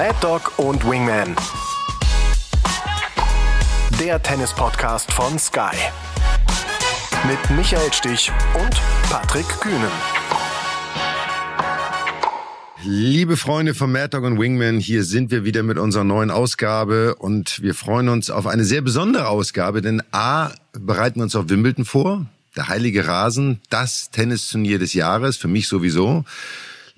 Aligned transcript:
Mad 0.00 0.16
Dog 0.22 0.58
und 0.58 0.82
Wingman. 0.88 1.36
Der 4.00 4.22
Tennis-Podcast 4.22 5.12
von 5.12 5.38
Sky. 5.38 5.76
Mit 7.28 7.38
Michael 7.54 7.92
Stich 7.92 8.32
und 8.54 8.80
Patrick 9.10 9.46
Kühnen. 9.60 9.90
Liebe 12.82 13.36
Freunde 13.36 13.74
von 13.74 13.92
Mad 13.92 14.16
Dog 14.16 14.24
und 14.24 14.40
Wingman, 14.40 14.80
hier 14.80 15.04
sind 15.04 15.30
wir 15.30 15.44
wieder 15.44 15.62
mit 15.62 15.76
unserer 15.76 16.04
neuen 16.04 16.30
Ausgabe 16.30 17.16
und 17.16 17.60
wir 17.60 17.74
freuen 17.74 18.08
uns 18.08 18.30
auf 18.30 18.46
eine 18.46 18.64
sehr 18.64 18.80
besondere 18.80 19.28
Ausgabe, 19.28 19.82
denn 19.82 20.02
A, 20.12 20.52
bereiten 20.72 21.16
wir 21.16 21.24
uns 21.24 21.36
auf 21.36 21.50
Wimbledon 21.50 21.84
vor, 21.84 22.24
der 22.56 22.68
heilige 22.68 23.06
Rasen, 23.06 23.60
das 23.68 24.10
Tennisturnier 24.10 24.78
des 24.78 24.94
Jahres, 24.94 25.36
für 25.36 25.48
mich 25.48 25.68
sowieso. 25.68 26.24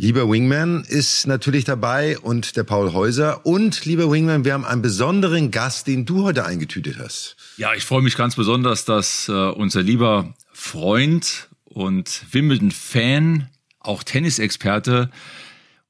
Lieber 0.02 0.29
Wingman 0.29 0.83
ist 0.83 1.29
natürlich 1.29 1.65
dabei 1.65 2.19
und 2.19 2.56
der 2.56 2.65
Paul 2.65 2.92
Häuser. 2.92 3.47
Und 3.47 3.84
lieber 3.84 4.11
Wingman, 4.11 4.45
wir 4.45 4.52
haben 4.52 4.65
einen 4.65 4.83
besonderen 4.83 5.52
Gast, 5.52 5.87
den 5.87 6.05
du 6.05 6.25
heute 6.25 6.45
eingetütet 6.45 6.97
hast. 6.98 7.37
Ja, 7.56 7.73
ich 7.75 7.84
freue 7.84 8.02
mich 8.02 8.16
ganz 8.16 8.34
besonders, 8.34 8.84
dass 8.84 9.28
äh, 9.28 9.33
unser 9.33 9.80
lieber 9.80 10.34
Freund 10.52 11.48
und 11.66 12.25
Wimbledon-Fan, 12.33 13.48
auch 13.78 14.02
Tennisexperte, 14.02 15.09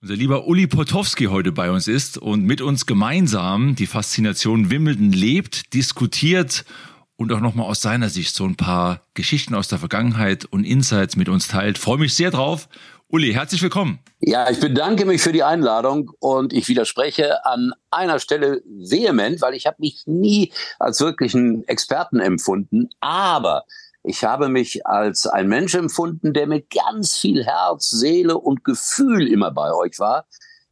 unser 0.03 0.15
lieber 0.15 0.47
Uli 0.47 0.67
Potowski 0.67 1.25
heute 1.25 1.51
bei 1.51 1.71
uns 1.71 1.89
ist 1.89 2.19
und 2.19 2.45
mit 2.45 2.61
uns 2.61 2.85
gemeinsam 2.85 3.77
die 3.77 3.87
Faszination 3.87 4.71
Wimbledon 4.71 5.11
lebt, 5.11 5.73
diskutiert 5.73 6.67
und 7.17 7.33
auch 7.33 7.41
nochmal 7.41 7.65
aus 7.65 7.81
seiner 7.81 8.11
Sicht 8.11 8.35
so 8.35 8.45
ein 8.45 8.57
paar 8.57 9.07
Geschichten 9.15 9.55
aus 9.55 9.69
der 9.69 9.79
Vergangenheit 9.79 10.45
und 10.45 10.65
Insights 10.65 11.17
mit 11.17 11.31
uns 11.31 11.49
teilt. 11.49 11.79
Freue 11.79 11.97
mich 11.97 12.13
sehr 12.13 12.31
drauf. 12.31 12.69
Uli, 13.13 13.35
herzlich 13.35 13.63
willkommen. 13.63 13.99
Ja, 14.21 14.49
ich 14.49 14.59
bedanke 14.59 15.05
mich 15.05 15.21
für 15.21 15.33
die 15.33 15.43
Einladung 15.43 16.13
und 16.19 16.55
ich 16.55 16.67
widerspreche 16.69 17.45
an 17.45 17.75
einer 17.91 18.19
Stelle 18.19 18.63
vehement, 18.65 19.43
weil 19.43 19.53
ich 19.53 19.67
habe 19.67 19.77
mich 19.81 20.05
nie 20.07 20.51
als 20.79 20.99
wirklichen 20.99 21.69
Experten 21.69 22.21
empfunden, 22.21 22.89
aber 23.01 23.67
ich 24.03 24.25
habe 24.25 24.49
mich 24.49 24.87
als 24.87 25.27
ein 25.27 25.47
Mensch 25.47 25.75
empfunden, 25.75 26.33
der 26.33 26.47
mit 26.47 26.71
ganz 26.71 27.19
viel 27.19 27.45
Herz, 27.45 27.91
Seele 27.91 28.39
und 28.39 28.65
Gefühl 28.65 29.29
immer 29.29 29.51
bei 29.51 29.75
euch 29.75 29.99
war. 29.99 30.25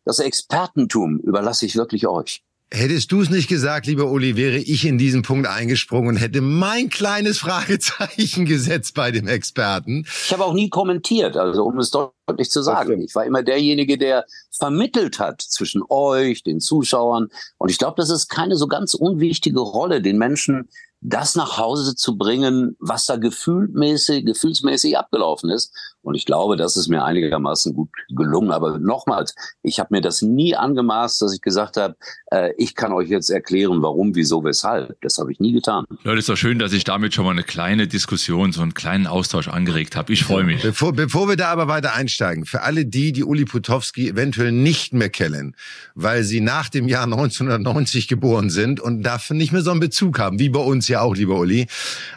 Das 0.06 0.18
Expertentum 0.18 1.18
überlasse 1.18 1.66
ich 1.66 1.76
wirklich 1.76 2.06
euch. 2.06 2.42
Hättest 2.72 3.10
du 3.10 3.20
es 3.20 3.30
nicht 3.30 3.48
gesagt, 3.48 3.86
lieber 3.86 4.04
Uli, 4.04 4.36
wäre 4.36 4.56
ich 4.56 4.84
in 4.84 4.96
diesen 4.96 5.22
Punkt 5.22 5.48
eingesprungen 5.48 6.10
und 6.10 6.16
hätte 6.16 6.40
mein 6.40 6.88
kleines 6.88 7.38
Fragezeichen 7.38 8.44
gesetzt 8.46 8.94
bei 8.94 9.10
dem 9.10 9.26
Experten. 9.26 10.06
Ich 10.06 10.32
habe 10.32 10.44
auch 10.44 10.54
nie 10.54 10.68
kommentiert, 10.68 11.36
also 11.36 11.64
um 11.64 11.78
es 11.80 11.90
deutlich 11.90 12.48
zu 12.48 12.62
sagen. 12.62 13.02
Ich 13.02 13.16
war 13.16 13.24
immer 13.24 13.42
derjenige, 13.42 13.98
der 13.98 14.24
vermittelt 14.52 15.18
hat 15.18 15.42
zwischen 15.42 15.82
euch, 15.88 16.44
den 16.44 16.60
Zuschauern. 16.60 17.28
Und 17.58 17.72
ich 17.72 17.78
glaube, 17.78 17.96
das 17.96 18.10
ist 18.10 18.28
keine 18.28 18.54
so 18.54 18.68
ganz 18.68 18.94
unwichtige 18.94 19.60
Rolle, 19.60 20.00
den 20.00 20.16
Menschen 20.16 20.68
das 21.00 21.34
nach 21.34 21.56
Hause 21.56 21.96
zu 21.96 22.16
bringen, 22.16 22.76
was 22.78 23.06
da 23.06 23.16
gefühlmäßig, 23.16 24.26
gefühlsmäßig 24.26 24.98
abgelaufen 24.98 25.50
ist. 25.50 25.74
Und 26.02 26.14
ich 26.14 26.24
glaube, 26.24 26.56
das 26.56 26.76
ist 26.76 26.88
mir 26.88 27.04
einigermaßen 27.04 27.74
gut 27.74 27.90
gelungen. 28.08 28.50
Aber 28.50 28.78
nochmals, 28.78 29.34
ich 29.62 29.78
habe 29.80 29.94
mir 29.94 30.00
das 30.00 30.22
nie 30.22 30.56
angemaßt, 30.56 31.20
dass 31.20 31.34
ich 31.34 31.42
gesagt 31.42 31.76
habe, 31.76 31.96
äh, 32.30 32.52
ich 32.56 32.74
kann 32.74 32.92
euch 32.92 33.08
jetzt 33.08 33.28
erklären, 33.28 33.82
warum, 33.82 34.14
wieso, 34.14 34.42
weshalb. 34.42 34.98
Das 35.02 35.18
habe 35.18 35.30
ich 35.32 35.40
nie 35.40 35.52
getan. 35.52 35.84
Leute, 36.02 36.18
ist 36.18 36.28
doch 36.28 36.36
schön, 36.36 36.58
dass 36.58 36.72
ich 36.72 36.84
damit 36.84 37.14
schon 37.14 37.24
mal 37.24 37.32
eine 37.32 37.42
kleine 37.42 37.86
Diskussion, 37.86 38.52
so 38.52 38.62
einen 38.62 38.72
kleinen 38.72 39.06
Austausch 39.06 39.48
angeregt 39.48 39.94
habe. 39.94 40.12
Ich 40.12 40.24
freue 40.24 40.44
mich. 40.44 40.62
Bevor, 40.62 40.92
bevor 40.92 41.28
wir 41.28 41.36
da 41.36 41.48
aber 41.48 41.68
weiter 41.68 41.94
einsteigen, 41.94 42.46
für 42.46 42.62
alle 42.62 42.86
die, 42.86 43.12
die 43.12 43.24
Uli 43.24 43.44
Putowski 43.44 44.08
eventuell 44.08 44.52
nicht 44.52 44.94
mehr 44.94 45.10
kennen, 45.10 45.54
weil 45.94 46.24
sie 46.24 46.40
nach 46.40 46.70
dem 46.70 46.88
Jahr 46.88 47.04
1990 47.04 48.08
geboren 48.08 48.48
sind 48.48 48.80
und 48.80 49.02
dafür 49.02 49.36
nicht 49.36 49.52
mehr 49.52 49.62
so 49.62 49.70
einen 49.70 49.80
Bezug 49.80 50.18
haben, 50.18 50.38
wie 50.38 50.48
bei 50.48 50.60
uns 50.60 50.88
ja 50.88 51.00
auch, 51.00 51.14
lieber 51.14 51.38
Uli. 51.38 51.66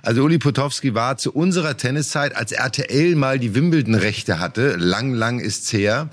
Also 0.01 0.23
Uli 0.23 0.37
Putowski 0.37 0.93
war 0.93 1.17
zu 1.17 1.33
unserer 1.33 1.75
Tenniszeit, 1.75 2.35
als 2.35 2.51
RTL 2.51 3.15
mal 3.15 3.39
die 3.39 3.55
Wimbledon-Rechte 3.73 4.39
hatte, 4.39 4.75
lang, 4.77 5.13
lang 5.13 5.39
ist's 5.39 5.73
her, 5.73 6.09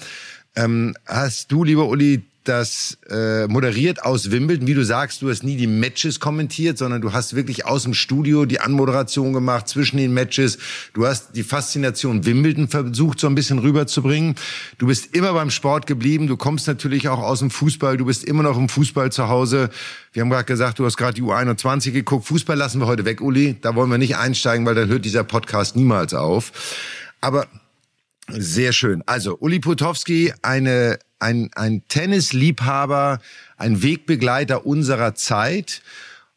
ähm, 0.57 0.95
hast 1.07 1.53
du, 1.53 1.63
lieber 1.63 1.89
Uli, 1.89 2.23
das 2.45 2.97
äh, 3.11 3.47
moderiert 3.49 4.03
aus 4.03 4.31
Wimbledon, 4.31 4.67
wie 4.67 4.73
du 4.73 4.83
sagst, 4.83 5.21
du 5.21 5.29
hast 5.29 5.43
nie 5.43 5.57
die 5.57 5.67
Matches 5.67 6.21
kommentiert, 6.21 6.79
sondern 6.79 7.03
du 7.03 7.13
hast 7.13 7.37
wirklich 7.37 7.67
aus 7.67 7.83
dem 7.83 7.93
Studio 7.93 8.47
die 8.47 8.61
Anmoderation 8.61 9.35
gemacht 9.35 9.69
zwischen 9.69 9.99
den 9.99 10.15
Matches. 10.15 10.59
Du 10.95 11.07
hast 11.07 11.37
die 11.37 11.43
Faszination 11.43 12.25
Wimbledon 12.25 12.67
versucht 12.69 13.21
so 13.21 13.27
ein 13.27 13.35
bisschen 13.35 13.59
rüberzubringen. 13.59 14.37
Du 14.79 14.87
bist 14.87 15.15
immer 15.15 15.35
beim 15.35 15.51
Sport 15.51 15.87
geblieben. 15.87 16.29
Du 16.29 16.39
kommst 16.39 16.67
natürlich 16.67 17.09
auch 17.09 17.21
aus 17.21 17.41
dem 17.41 17.51
Fußball. 17.51 17.99
Du 17.99 18.07
bist 18.07 18.25
immer 18.25 18.43
noch 18.43 18.57
im 18.57 18.71
Fußball 18.71 19.13
zu 19.13 19.29
Hause. 19.29 19.69
Wir 20.15 20.23
haben 20.23 20.31
gerade 20.31 20.45
gesagt, 20.45 20.79
du 20.79 20.87
hast 20.87 20.97
gerade 20.97 21.15
die 21.15 21.23
U21 21.23 21.93
geguckt. 21.93 22.27
Fußball 22.27 22.57
lassen 22.57 22.81
wir 22.81 22.87
heute 22.87 23.05
weg, 23.05 23.21
Uli. 23.21 23.57
Da 23.61 23.75
wollen 23.75 23.91
wir 23.91 23.99
nicht 23.99 24.17
einsteigen, 24.17 24.65
weil 24.65 24.75
dann 24.75 24.89
hört 24.89 25.05
dieser 25.05 25.25
Podcast 25.25 25.77
niemals 25.77 26.15
auf. 26.15 26.53
Aber 27.21 27.47
sehr 28.29 28.73
schön. 28.73 29.03
Also 29.07 29.37
Uli 29.39 29.61
Putowski, 29.61 30.33
eine 30.43 30.99
ein, 31.21 31.51
ein 31.55 31.83
Tennisliebhaber, 31.89 33.21
ein 33.57 33.83
Wegbegleiter 33.83 34.67
unserer 34.67 35.15
Zeit. 35.15 35.83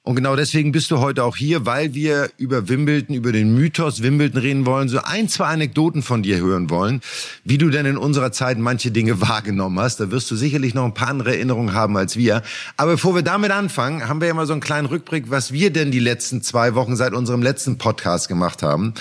Und 0.05 0.17
genau 0.17 0.35
deswegen 0.35 0.73
bist 0.73 0.91
du 0.91 0.99
heute 0.99 1.23
auch 1.23 1.37
hier, 1.37 1.65
weil 1.65 1.93
wir 1.93 2.29
über 2.37 2.67
Wimbledon, 2.67 3.15
über 3.15 3.31
den 3.31 3.55
Mythos 3.55 4.03
Wimbledon 4.03 4.41
reden 4.41 4.65
wollen, 4.65 4.89
so 4.89 4.99
ein, 5.01 5.29
zwei 5.29 5.45
Anekdoten 5.45 6.03
von 6.03 6.23
dir 6.23 6.39
hören 6.39 6.69
wollen, 6.69 6.99
wie 7.45 7.57
du 7.57 7.69
denn 7.69 7.85
in 7.85 7.95
unserer 7.95 8.33
Zeit 8.33 8.57
manche 8.57 8.91
Dinge 8.91 9.21
wahrgenommen 9.27 9.79
hast. 9.79 10.01
Da 10.01 10.11
wirst 10.11 10.29
du 10.29 10.35
sicherlich 10.35 10.73
noch 10.73 10.83
ein 10.83 10.93
paar 10.93 11.07
andere 11.07 11.33
Erinnerungen 11.33 11.73
haben 11.73 11.95
als 11.95 12.17
wir. 12.17 12.43
Aber 12.75 12.91
bevor 12.91 13.15
wir 13.15 13.21
damit 13.21 13.51
anfangen, 13.51 14.09
haben 14.09 14.19
wir 14.19 14.27
ja 14.27 14.33
mal 14.33 14.45
so 14.45 14.51
einen 14.51 14.61
kleinen 14.61 14.87
Rückblick, 14.87 15.29
was 15.29 15.53
wir 15.53 15.71
denn 15.71 15.91
die 15.91 15.99
letzten 15.99 16.41
zwei 16.41 16.75
Wochen 16.75 16.97
seit 16.97 17.13
unserem 17.13 17.41
letzten 17.41 17.77
Podcast 17.77 18.27
gemacht 18.27 18.61
haben. 18.61 18.93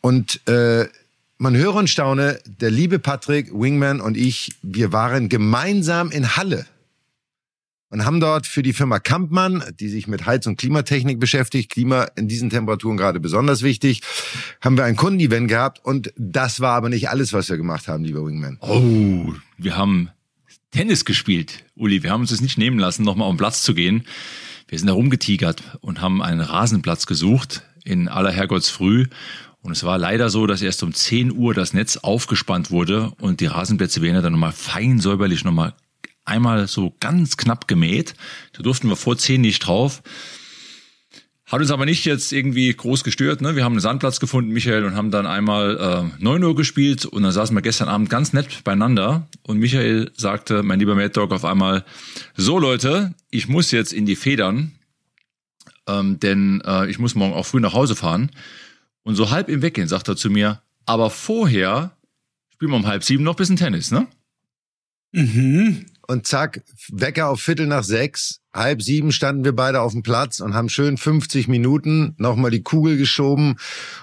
Und 0.00 0.46
äh, 0.46 0.86
man 1.38 1.56
höre 1.56 1.76
und 1.76 1.88
staune, 1.88 2.40
der 2.44 2.70
liebe 2.70 2.98
Patrick, 2.98 3.52
Wingman 3.52 4.00
und 4.00 4.16
ich, 4.16 4.56
wir 4.62 4.92
waren 4.92 5.28
gemeinsam 5.28 6.10
in 6.10 6.36
Halle 6.36 6.66
und 7.90 8.04
haben 8.04 8.20
dort 8.20 8.46
für 8.46 8.62
die 8.62 8.72
Firma 8.72 8.98
Kampmann, 8.98 9.62
die 9.80 9.88
sich 9.88 10.08
mit 10.08 10.26
Heiz- 10.26 10.46
und 10.46 10.56
Klimatechnik 10.56 11.20
beschäftigt, 11.20 11.70
Klima 11.70 12.08
in 12.16 12.28
diesen 12.28 12.50
Temperaturen 12.50 12.96
gerade 12.96 13.20
besonders 13.20 13.62
wichtig, 13.62 14.02
haben 14.60 14.76
wir 14.76 14.84
ein 14.84 14.96
Kundenevent 14.96 15.48
gehabt 15.48 15.84
und 15.84 16.12
das 16.16 16.60
war 16.60 16.74
aber 16.74 16.88
nicht 16.88 17.08
alles, 17.08 17.32
was 17.32 17.48
wir 17.48 17.56
gemacht 17.56 17.88
haben, 17.88 18.04
lieber 18.04 18.26
Wingman. 18.26 18.58
Oh, 18.60 19.32
wir 19.56 19.76
haben 19.76 20.10
Tennis 20.72 21.04
gespielt, 21.04 21.64
Uli. 21.76 22.02
Wir 22.02 22.10
haben 22.10 22.22
uns 22.22 22.30
das 22.30 22.40
nicht 22.40 22.58
nehmen 22.58 22.78
lassen, 22.78 23.04
nochmal 23.04 23.26
auf 23.28 23.34
den 23.34 23.38
Platz 23.38 23.62
zu 23.62 23.74
gehen. 23.74 24.04
Wir 24.66 24.78
sind 24.78 24.88
da 24.88 24.92
rumgetigert 24.92 25.62
und 25.80 26.02
haben 26.02 26.20
einen 26.20 26.40
Rasenplatz 26.40 27.06
gesucht 27.06 27.62
in 27.84 28.08
aller 28.08 28.30
Herrgottsfrüh 28.30 29.06
und 29.68 29.72
es 29.72 29.84
war 29.84 29.98
leider 29.98 30.30
so, 30.30 30.46
dass 30.46 30.62
erst 30.62 30.82
um 30.82 30.94
10 30.94 31.30
Uhr 31.30 31.52
das 31.52 31.74
Netz 31.74 31.98
aufgespannt 31.98 32.70
wurde 32.70 33.12
und 33.20 33.40
die 33.40 33.46
Rasenplätze 33.46 34.00
werden 34.00 34.22
dann 34.22 34.32
nochmal 34.32 34.52
fein 34.52 34.98
säuberlich 34.98 35.44
nochmal 35.44 35.74
einmal 36.24 36.66
so 36.68 36.94
ganz 37.00 37.36
knapp 37.36 37.68
gemäht. 37.68 38.14
Da 38.54 38.62
durften 38.62 38.88
wir 38.88 38.96
vor 38.96 39.18
10 39.18 39.42
nicht 39.42 39.58
drauf. 39.58 40.02
Hat 41.44 41.60
uns 41.60 41.70
aber 41.70 41.84
nicht 41.84 42.06
jetzt 42.06 42.32
irgendwie 42.32 42.72
groß 42.72 43.04
gestört. 43.04 43.42
Ne? 43.42 43.56
Wir 43.56 43.64
haben 43.64 43.74
einen 43.74 43.80
Sandplatz 43.80 44.20
gefunden, 44.20 44.52
Michael, 44.52 44.84
und 44.84 44.96
haben 44.96 45.10
dann 45.10 45.26
einmal 45.26 46.10
äh, 46.18 46.22
9 46.22 46.42
Uhr 46.42 46.56
gespielt 46.56 47.04
und 47.04 47.22
dann 47.22 47.32
saßen 47.32 47.54
wir 47.54 47.60
gestern 47.60 47.90
Abend 47.90 48.08
ganz 48.08 48.32
nett 48.32 48.64
beieinander. 48.64 49.28
Und 49.42 49.58
Michael 49.58 50.12
sagte, 50.16 50.62
mein 50.62 50.78
lieber 50.78 50.94
Mad 50.94 51.10
Dog, 51.10 51.30
auf 51.30 51.44
einmal, 51.44 51.84
so 52.34 52.58
Leute, 52.58 53.12
ich 53.30 53.48
muss 53.48 53.70
jetzt 53.70 53.92
in 53.92 54.06
die 54.06 54.16
Federn, 54.16 54.72
ähm, 55.86 56.18
denn 56.20 56.62
äh, 56.64 56.88
ich 56.88 56.98
muss 56.98 57.14
morgen 57.14 57.34
auch 57.34 57.44
früh 57.44 57.60
nach 57.60 57.74
Hause 57.74 57.96
fahren. 57.96 58.30
Und 59.08 59.14
so 59.14 59.30
halb 59.30 59.48
im 59.48 59.62
Weggehen 59.62 59.88
sagt 59.88 60.06
er 60.08 60.16
zu 60.16 60.28
mir, 60.28 60.60
aber 60.84 61.08
vorher 61.08 61.96
spielen 62.52 62.72
wir 62.72 62.76
um 62.76 62.86
halb 62.86 63.02
sieben 63.02 63.24
noch 63.24 63.36
bisschen 63.36 63.56
Tennis, 63.56 63.90
ne? 63.90 64.06
Mhm. 65.12 65.86
Und 66.06 66.26
zack, 66.26 66.62
Wecker 66.90 67.30
auf 67.30 67.40
Viertel 67.40 67.66
nach 67.66 67.84
sechs, 67.84 68.40
halb 68.52 68.82
sieben 68.82 69.10
standen 69.10 69.46
wir 69.46 69.56
beide 69.56 69.80
auf 69.80 69.92
dem 69.92 70.02
Platz 70.02 70.40
und 70.40 70.52
haben 70.52 70.68
schön 70.68 70.98
50 70.98 71.48
Minuten 71.48 72.16
nochmal 72.18 72.50
die 72.50 72.62
Kugel 72.62 72.98
geschoben 72.98 73.56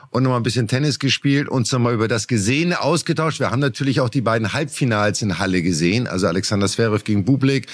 und 0.10 0.24
nochmal 0.24 0.40
ein 0.40 0.44
bisschen 0.44 0.68
Tennis 0.68 0.98
gespielt, 0.98 1.50
uns 1.50 1.72
nochmal 1.72 1.94
über 1.94 2.08
das 2.08 2.28
Gesehene 2.28 2.82
ausgetauscht. 2.82 3.40
Wir 3.40 3.52
haben 3.52 3.60
natürlich 3.60 4.00
auch 4.02 4.10
die 4.10 4.22
beiden 4.22 4.54
Halbfinals 4.54 5.22
in 5.22 5.38
Halle 5.38 5.62
gesehen, 5.62 6.08
also 6.08 6.26
Alexander 6.26 6.68
Zverev 6.68 7.04
gegen 7.04 7.26
Bublik 7.26 7.68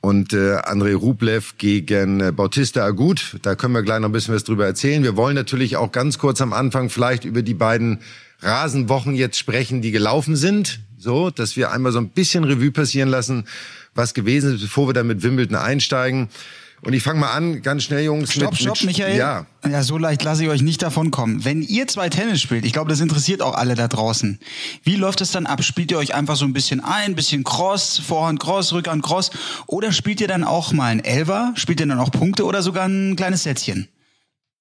und 0.00 0.32
äh, 0.32 0.56
Andrei 0.64 0.94
Rublev 0.94 1.54
gegen 1.58 2.20
äh, 2.20 2.32
Bautista 2.32 2.84
Agut. 2.84 3.36
Da 3.42 3.54
können 3.54 3.74
wir 3.74 3.82
gleich 3.82 4.00
noch 4.00 4.08
ein 4.08 4.12
bisschen 4.12 4.34
was 4.34 4.44
drüber 4.44 4.66
erzählen. 4.66 5.02
Wir 5.02 5.16
wollen 5.16 5.34
natürlich 5.34 5.76
auch 5.76 5.92
ganz 5.92 6.18
kurz 6.18 6.40
am 6.40 6.52
Anfang 6.52 6.88
vielleicht 6.90 7.24
über 7.24 7.42
die 7.42 7.54
beiden 7.54 8.00
Rasenwochen 8.40 9.14
jetzt 9.14 9.38
sprechen, 9.38 9.82
die 9.82 9.90
gelaufen 9.90 10.36
sind. 10.36 10.80
So, 10.98 11.30
dass 11.30 11.56
wir 11.56 11.72
einmal 11.72 11.92
so 11.92 11.98
ein 11.98 12.10
bisschen 12.10 12.44
Revue 12.44 12.70
passieren 12.70 13.08
lassen, 13.08 13.44
was 13.94 14.14
gewesen 14.14 14.54
ist, 14.54 14.62
bevor 14.62 14.88
wir 14.88 14.94
dann 14.94 15.06
mit 15.06 15.22
Wimbledon 15.22 15.56
einsteigen. 15.56 16.28
Und 16.82 16.92
ich 16.92 17.02
fange 17.02 17.20
mal 17.20 17.32
an, 17.32 17.62
ganz 17.62 17.82
schnell, 17.82 18.04
Jungs. 18.04 18.32
Stopp, 18.32 18.52
mit, 18.52 18.60
stopp, 18.60 18.76
mit, 18.76 18.86
Michael. 18.86 19.16
Ja. 19.16 19.46
ja, 19.68 19.82
so 19.82 19.98
leicht 19.98 20.22
lasse 20.22 20.44
ich 20.44 20.48
euch 20.48 20.62
nicht 20.62 20.80
davon 20.82 21.10
kommen. 21.10 21.44
Wenn 21.44 21.62
ihr 21.62 21.88
zwei 21.88 22.08
Tennis 22.08 22.40
spielt, 22.40 22.64
ich 22.64 22.72
glaube, 22.72 22.88
das 22.90 23.00
interessiert 23.00 23.42
auch 23.42 23.54
alle 23.54 23.74
da 23.74 23.88
draußen. 23.88 24.38
Wie 24.84 24.96
läuft 24.96 25.20
es 25.20 25.32
dann 25.32 25.46
ab? 25.46 25.64
Spielt 25.64 25.90
ihr 25.90 25.98
euch 25.98 26.14
einfach 26.14 26.36
so 26.36 26.44
ein 26.44 26.52
bisschen 26.52 26.80
ein, 26.80 27.14
bisschen 27.14 27.42
Cross, 27.42 27.98
Vorhand 27.98 28.38
Cross, 28.38 28.72
Rückhand 28.72 29.02
Cross? 29.02 29.30
Oder 29.66 29.92
spielt 29.92 30.20
ihr 30.20 30.28
dann 30.28 30.44
auch 30.44 30.72
mal 30.72 30.86
ein 30.86 31.00
Elver? 31.00 31.52
Spielt 31.56 31.80
ihr 31.80 31.86
dann 31.86 31.98
auch 31.98 32.12
Punkte 32.12 32.44
oder 32.44 32.62
sogar 32.62 32.86
ein 32.86 33.16
kleines 33.16 33.42
Sätzchen? 33.42 33.88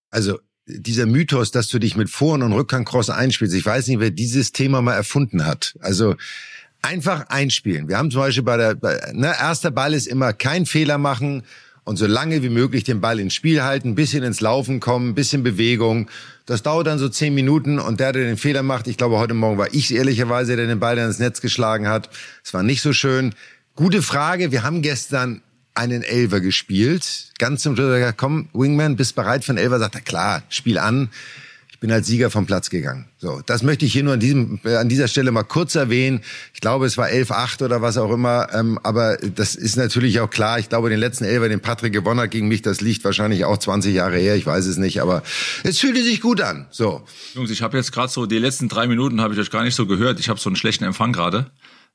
Also 0.09 0.39
dieser 0.65 1.05
Mythos, 1.05 1.51
dass 1.51 1.67
du 1.67 1.79
dich 1.79 1.95
mit 1.95 2.09
Vorhand 2.09 2.43
und 2.43 2.53
Rückhand 2.53 2.87
Cross 2.87 3.09
einspielst, 3.09 3.55
ich 3.55 3.65
weiß 3.65 3.87
nicht, 3.87 3.99
wer 3.99 4.11
dieses 4.11 4.51
Thema 4.51 4.81
mal 4.81 4.95
erfunden 4.95 5.45
hat. 5.45 5.75
Also 5.79 6.15
einfach 6.81 7.27
einspielen. 7.29 7.87
Wir 7.87 7.97
haben 7.97 8.11
zum 8.11 8.21
Beispiel 8.21 8.43
bei 8.43 8.57
der, 8.57 8.75
bei, 8.75 9.11
ne, 9.13 9.33
erster 9.39 9.71
Ball 9.71 9.93
ist 9.93 10.07
immer 10.07 10.33
kein 10.33 10.65
Fehler 10.65 10.97
machen 10.97 11.43
und 11.87 11.95
so 11.95 12.05
lange 12.05 12.43
wie 12.43 12.49
möglich 12.49 12.83
den 12.83 12.99
Ball 12.99 13.17
ins 13.17 13.33
Spiel 13.33 13.63
halten, 13.63 13.95
bisschen 13.95 14.21
ins 14.21 14.41
Laufen 14.41 14.81
kommen, 14.81 15.15
bisschen 15.15 15.41
Bewegung. 15.41 16.09
Das 16.45 16.61
dauert 16.61 16.85
dann 16.85 16.99
so 16.99 17.07
zehn 17.07 17.33
Minuten 17.33 17.79
und 17.79 18.01
der, 18.01 18.11
der 18.11 18.25
den 18.25 18.35
Fehler 18.35 18.61
macht, 18.61 18.87
ich 18.87 18.97
glaube, 18.97 19.17
heute 19.17 19.33
Morgen 19.33 19.57
war 19.57 19.73
ich 19.73 19.95
ehrlicherweise, 19.95 20.57
der 20.57 20.67
den 20.67 20.81
Ball 20.81 20.97
dann 20.97 21.07
ins 21.07 21.19
Netz 21.19 21.39
geschlagen 21.39 21.87
hat. 21.87 22.09
Es 22.43 22.53
war 22.53 22.61
nicht 22.61 22.81
so 22.81 22.91
schön. 22.91 23.33
Gute 23.73 24.01
Frage. 24.01 24.51
Wir 24.51 24.63
haben 24.63 24.81
gestern 24.81 25.41
einen 25.75 26.03
Elver 26.03 26.41
gespielt. 26.41 27.31
Ganz 27.37 27.61
zum 27.61 27.77
Schluss 27.77 28.13
komm, 28.17 28.49
Wingman, 28.51 28.97
bist 28.97 29.15
bereit 29.15 29.45
für 29.45 29.53
einen 29.53 29.59
Elver? 29.59 29.79
Sagt 29.79 29.95
er, 29.95 30.01
klar, 30.01 30.43
Spiel 30.49 30.79
an. 30.79 31.09
Ich 31.77 31.81
bin 31.81 31.91
als 31.91 32.07
Sieger 32.07 32.31
vom 32.31 32.47
Platz 32.47 32.71
gegangen. 32.71 33.05
So, 33.19 33.39
das 33.45 33.61
möchte 33.61 33.85
ich 33.85 33.93
hier 33.93 34.01
nur 34.01 34.13
an, 34.13 34.19
diesem, 34.19 34.59
äh, 34.65 34.77
an 34.77 34.89
dieser 34.89 35.07
Stelle 35.07 35.29
mal 35.29 35.43
kurz 35.43 35.75
erwähnen. 35.75 36.21
Ich 36.55 36.59
glaube, 36.59 36.87
es 36.87 36.97
war 36.97 37.07
11-8 37.07 37.63
oder 37.63 37.83
was 37.83 37.99
auch 37.99 38.11
immer. 38.11 38.47
Ähm, 38.51 38.79
aber 38.81 39.17
das 39.17 39.53
ist 39.53 39.75
natürlich 39.75 40.19
auch 40.19 40.27
klar. 40.27 40.57
Ich 40.57 40.69
glaube, 40.69 40.89
den 40.89 40.97
letzten 40.97 41.25
Elfer, 41.25 41.49
den 41.49 41.59
Patrick 41.59 41.93
gewonnen 41.93 42.19
hat 42.19 42.31
gegen 42.31 42.47
mich, 42.47 42.63
das 42.63 42.81
liegt 42.81 43.03
wahrscheinlich 43.03 43.45
auch 43.45 43.59
20 43.59 43.93
Jahre 43.93 44.17
her. 44.17 44.35
Ich 44.35 44.47
weiß 44.47 44.65
es 44.65 44.77
nicht. 44.77 45.03
Aber 45.03 45.21
es 45.63 45.77
fühlte 45.77 46.01
sich 46.01 46.19
gut 46.19 46.41
an. 46.41 46.65
So. 46.71 47.05
Jungs, 47.35 47.51
ich 47.51 47.61
habe 47.61 47.77
jetzt 47.77 47.91
gerade 47.91 48.11
so, 48.11 48.25
die 48.25 48.39
letzten 48.39 48.69
drei 48.69 48.87
Minuten 48.87 49.21
habe 49.21 49.35
ich 49.35 49.39
euch 49.39 49.51
gar 49.51 49.63
nicht 49.63 49.75
so 49.75 49.85
gehört. 49.85 50.19
Ich 50.19 50.29
habe 50.29 50.39
so 50.39 50.49
einen 50.49 50.55
schlechten 50.55 50.83
Empfang 50.83 51.13
gerade. 51.13 51.51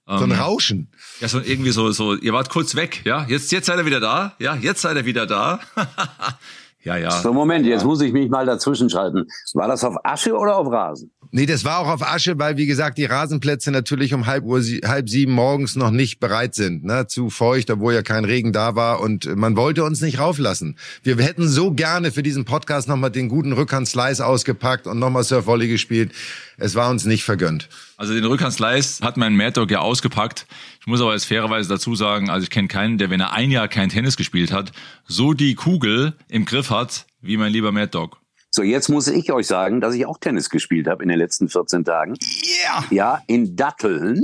So 0.06 0.24
ein 0.24 0.32
Rauschen. 0.32 0.92
Ja, 1.20 1.26
so 1.26 1.40
irgendwie 1.40 1.70
so, 1.70 1.90
so, 1.90 2.14
ihr 2.14 2.32
wart 2.32 2.50
kurz 2.50 2.76
weg, 2.76 3.02
ja? 3.04 3.24
Jetzt, 3.28 3.50
jetzt 3.50 3.66
seid 3.66 3.78
ihr 3.78 3.86
wieder 3.86 4.00
da, 4.00 4.34
ja? 4.38 4.54
Jetzt 4.54 4.82
seid 4.82 4.96
ihr 4.96 5.06
wieder 5.06 5.26
da. 5.26 5.60
ja, 6.82 6.96
ja. 6.96 7.10
So, 7.10 7.32
Moment, 7.32 7.66
jetzt 7.66 7.84
muss 7.84 8.00
ich 8.00 8.12
mich 8.12 8.28
mal 8.28 8.46
dazwischen 8.46 8.90
schalten. 8.90 9.26
War 9.54 9.68
das 9.68 9.84
auf 9.84 9.96
Asche 10.04 10.36
oder 10.36 10.56
auf 10.56 10.70
Rasen? 10.70 11.10
Nee, 11.34 11.46
das 11.46 11.64
war 11.64 11.78
auch 11.78 11.88
auf 11.88 12.02
Asche, 12.02 12.38
weil 12.38 12.58
wie 12.58 12.66
gesagt 12.66 12.98
die 12.98 13.06
Rasenplätze 13.06 13.70
natürlich 13.70 14.12
um 14.12 14.26
halb 14.26 14.44
Uhr, 14.44 14.60
halb 14.84 15.08
sieben 15.08 15.32
morgens 15.32 15.76
noch 15.76 15.90
nicht 15.90 16.20
bereit 16.20 16.54
sind, 16.54 16.84
ne? 16.84 17.06
zu 17.06 17.30
feucht, 17.30 17.70
obwohl 17.70 17.94
ja 17.94 18.02
kein 18.02 18.26
Regen 18.26 18.52
da 18.52 18.76
war 18.76 19.00
und 19.00 19.34
man 19.34 19.56
wollte 19.56 19.82
uns 19.82 20.02
nicht 20.02 20.18
rauflassen. 20.18 20.76
Wir 21.02 21.16
hätten 21.16 21.48
so 21.48 21.72
gerne 21.72 22.12
für 22.12 22.22
diesen 22.22 22.44
Podcast 22.44 22.86
nochmal 22.86 23.10
den 23.10 23.30
guten 23.30 23.54
Rückhand-Slice 23.54 24.20
ausgepackt 24.20 24.86
und 24.86 24.98
nochmal 24.98 25.24
Surfvolley 25.24 25.68
gespielt. 25.68 26.12
Es 26.58 26.74
war 26.74 26.90
uns 26.90 27.06
nicht 27.06 27.24
vergönnt. 27.24 27.70
Also 27.96 28.12
den 28.12 28.26
Rückhand-Slice 28.26 29.00
hat 29.00 29.16
mein 29.16 29.34
Mad 29.34 29.52
Dog 29.52 29.70
ja 29.70 29.80
ausgepackt. 29.80 30.46
Ich 30.80 30.86
muss 30.86 31.00
aber 31.00 31.14
jetzt 31.14 31.24
fairerweise 31.24 31.66
dazu 31.66 31.94
sagen, 31.94 32.28
also 32.28 32.44
ich 32.44 32.50
kenne 32.50 32.68
keinen, 32.68 32.98
der, 32.98 33.08
wenn 33.08 33.20
er 33.20 33.32
ein 33.32 33.50
Jahr 33.50 33.68
kein 33.68 33.88
Tennis 33.88 34.18
gespielt 34.18 34.52
hat, 34.52 34.72
so 35.08 35.32
die 35.32 35.54
Kugel 35.54 36.12
im 36.28 36.44
Griff 36.44 36.68
hat, 36.68 37.06
wie 37.22 37.38
mein 37.38 37.52
lieber 37.54 37.72
Mad 37.72 37.88
Dog. 37.88 38.21
So, 38.54 38.62
jetzt 38.62 38.90
muss 38.90 39.08
ich 39.08 39.32
euch 39.32 39.46
sagen, 39.46 39.80
dass 39.80 39.94
ich 39.94 40.04
auch 40.04 40.18
Tennis 40.18 40.50
gespielt 40.50 40.86
habe 40.86 41.02
in 41.02 41.08
den 41.08 41.16
letzten 41.16 41.48
14 41.48 41.84
Tagen. 41.84 42.16
Yeah! 42.20 42.84
Ja, 42.90 43.22
in 43.26 43.56
Datteln. 43.56 44.20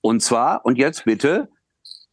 Und 0.00 0.22
zwar, 0.22 0.64
und 0.64 0.78
jetzt 0.78 1.04
bitte, 1.04 1.48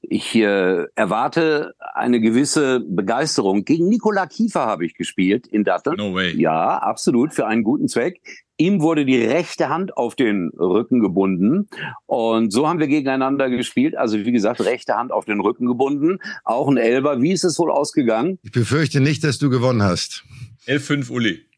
ich 0.02 0.34
äh, 0.34 0.86
erwarte 0.96 1.76
eine 1.94 2.22
gewisse 2.22 2.80
Begeisterung. 2.80 3.66
Gegen 3.66 3.88
Nikola 3.88 4.26
Kiefer 4.26 4.62
habe 4.62 4.84
ich 4.84 4.96
gespielt 4.96 5.46
in 5.46 5.64
Datteln. 5.64 5.98
No 5.98 6.16
way. 6.16 6.36
Ja, 6.36 6.80
absolut, 6.80 7.36
für 7.36 7.46
einen 7.46 7.64
guten 7.64 7.88
Zweck. 7.88 8.20
Ihm 8.58 8.82
wurde 8.82 9.06
die 9.06 9.24
rechte 9.24 9.70
Hand 9.70 9.96
auf 9.96 10.16
den 10.16 10.50
Rücken 10.58 11.02
gebunden. 11.02 11.70
Und 12.08 12.52
so 12.52 12.68
haben 12.68 12.80
wir 12.80 12.88
gegeneinander 12.88 13.48
gespielt. 13.52 13.96
Also 13.96 14.18
wie 14.18 14.32
gesagt, 14.32 14.60
rechte 14.62 14.96
Hand 14.96 15.12
auf 15.12 15.26
den 15.26 15.40
Rücken 15.40 15.68
gebunden. 15.68 16.18
Auch 16.44 16.68
ein 16.68 16.78
Elber. 16.78 17.22
Wie 17.22 17.32
ist 17.32 17.44
es 17.44 17.60
wohl 17.60 17.70
ausgegangen? 17.70 18.40
Ich 18.42 18.52
befürchte 18.52 19.02
nicht, 19.02 19.24
dass 19.24 19.38
du 19.38 19.52
gewonnen 19.52 19.84
hast. 19.84 20.24
11-5 20.66 21.12
Uli. 21.12 21.49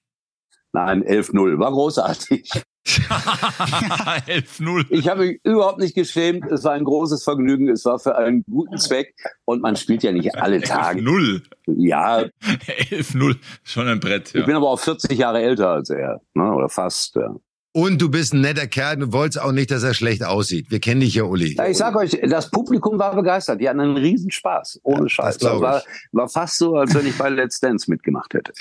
Nein, 0.74 1.04
11-0. 1.04 1.60
War 1.60 1.72
großartig. 1.72 2.50
11-0. 2.86 4.86
Ich 4.90 5.08
habe 5.08 5.26
mich 5.26 5.40
überhaupt 5.44 5.80
nicht 5.80 5.94
geschämt. 5.94 6.46
Es 6.52 6.64
war 6.64 6.74
ein 6.74 6.84
großes 6.84 7.24
Vergnügen. 7.24 7.70
Es 7.70 7.86
war 7.86 8.00
für 8.00 8.18
einen 8.18 8.44
guten 8.50 8.78
Zweck. 8.78 9.14
Und 9.46 9.62
man 9.62 9.76
spielt 9.76 10.04
ja 10.04 10.12
nicht 10.12 10.36
alle 10.36 10.62
Tage. 10.62 11.02
0. 11.02 11.44
Ja, 11.68 12.20
11-0. 12.42 13.36
Schon 13.64 13.88
ein 13.88 14.00
Brett, 14.00 14.34
ja. 14.34 14.40
ich 14.40 14.46
bin 14.46 14.56
aber 14.56 14.70
auch 14.70 14.80
40 14.80 15.18
Jahre 15.18 15.42
älter 15.42 15.70
als 15.70 15.90
er. 15.90 16.22
Ne? 16.34 16.54
Oder 16.54 16.70
fast. 16.70 17.16
Ja. 17.16 17.36
Und 17.74 18.02
du 18.02 18.10
bist 18.10 18.34
ein 18.34 18.42
netter 18.42 18.68
Kerl, 18.68 18.98
du 18.98 19.14
wolltest 19.14 19.42
auch 19.42 19.54
nicht, 19.54 19.72
dass 19.72 19.84
er 19.84 19.94
schlecht 19.94 20.26
aussieht. 20.26 20.72
Wir 20.72 20.82
kennen 20.82 21.00
dich 21.00 21.16
ja, 21.16 21.24
Uli. 21.24 21.56
Ja, 21.56 21.68
ich 21.68 21.78
sag 21.78 21.96
euch, 21.96 22.20
das 22.22 22.52
Publikum 22.52 23.00
war 23.00 23.16
begeistert. 23.16 23.62
Die 23.62 23.70
hatten 23.70 23.80
einen 23.80 23.96
Riesenspaß. 23.96 24.82
Ohne 24.84 25.08
Scheiß. 25.08 25.40
glaub 25.40 25.54
Das 25.54 25.62
war, 25.62 25.84
war 26.12 26.28
fast 26.28 26.58
so, 26.58 26.76
als 26.76 26.94
wenn 26.94 27.08
ich 27.08 27.18
bei 27.18 27.30
Let's 27.30 27.62
Dance 27.62 27.90
mitgemacht 27.90 28.34
hätte. 28.34 28.52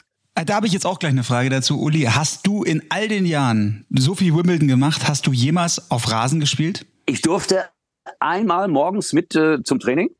Äh, 0.40 0.44
Da 0.44 0.54
habe 0.56 0.66
ich 0.66 0.72
jetzt 0.72 0.86
auch 0.86 0.98
gleich 0.98 1.12
eine 1.12 1.24
Frage 1.24 1.50
dazu. 1.50 1.80
Uli, 1.80 2.02
hast 2.02 2.46
du 2.46 2.62
in 2.62 2.82
all 2.88 3.08
den 3.08 3.26
Jahren 3.26 3.84
so 3.90 4.14
viel 4.14 4.34
Wimbledon 4.34 4.68
gemacht? 4.68 5.06
Hast 5.06 5.26
du 5.26 5.32
jemals 5.32 5.90
auf 5.90 6.10
Rasen 6.10 6.40
gespielt? 6.40 6.86
Ich 7.06 7.22
durfte 7.22 7.64
einmal 8.18 8.68
morgens 8.68 9.12
mit 9.12 9.34
äh, 9.34 9.62
zum 9.62 9.80
Training 9.80 10.10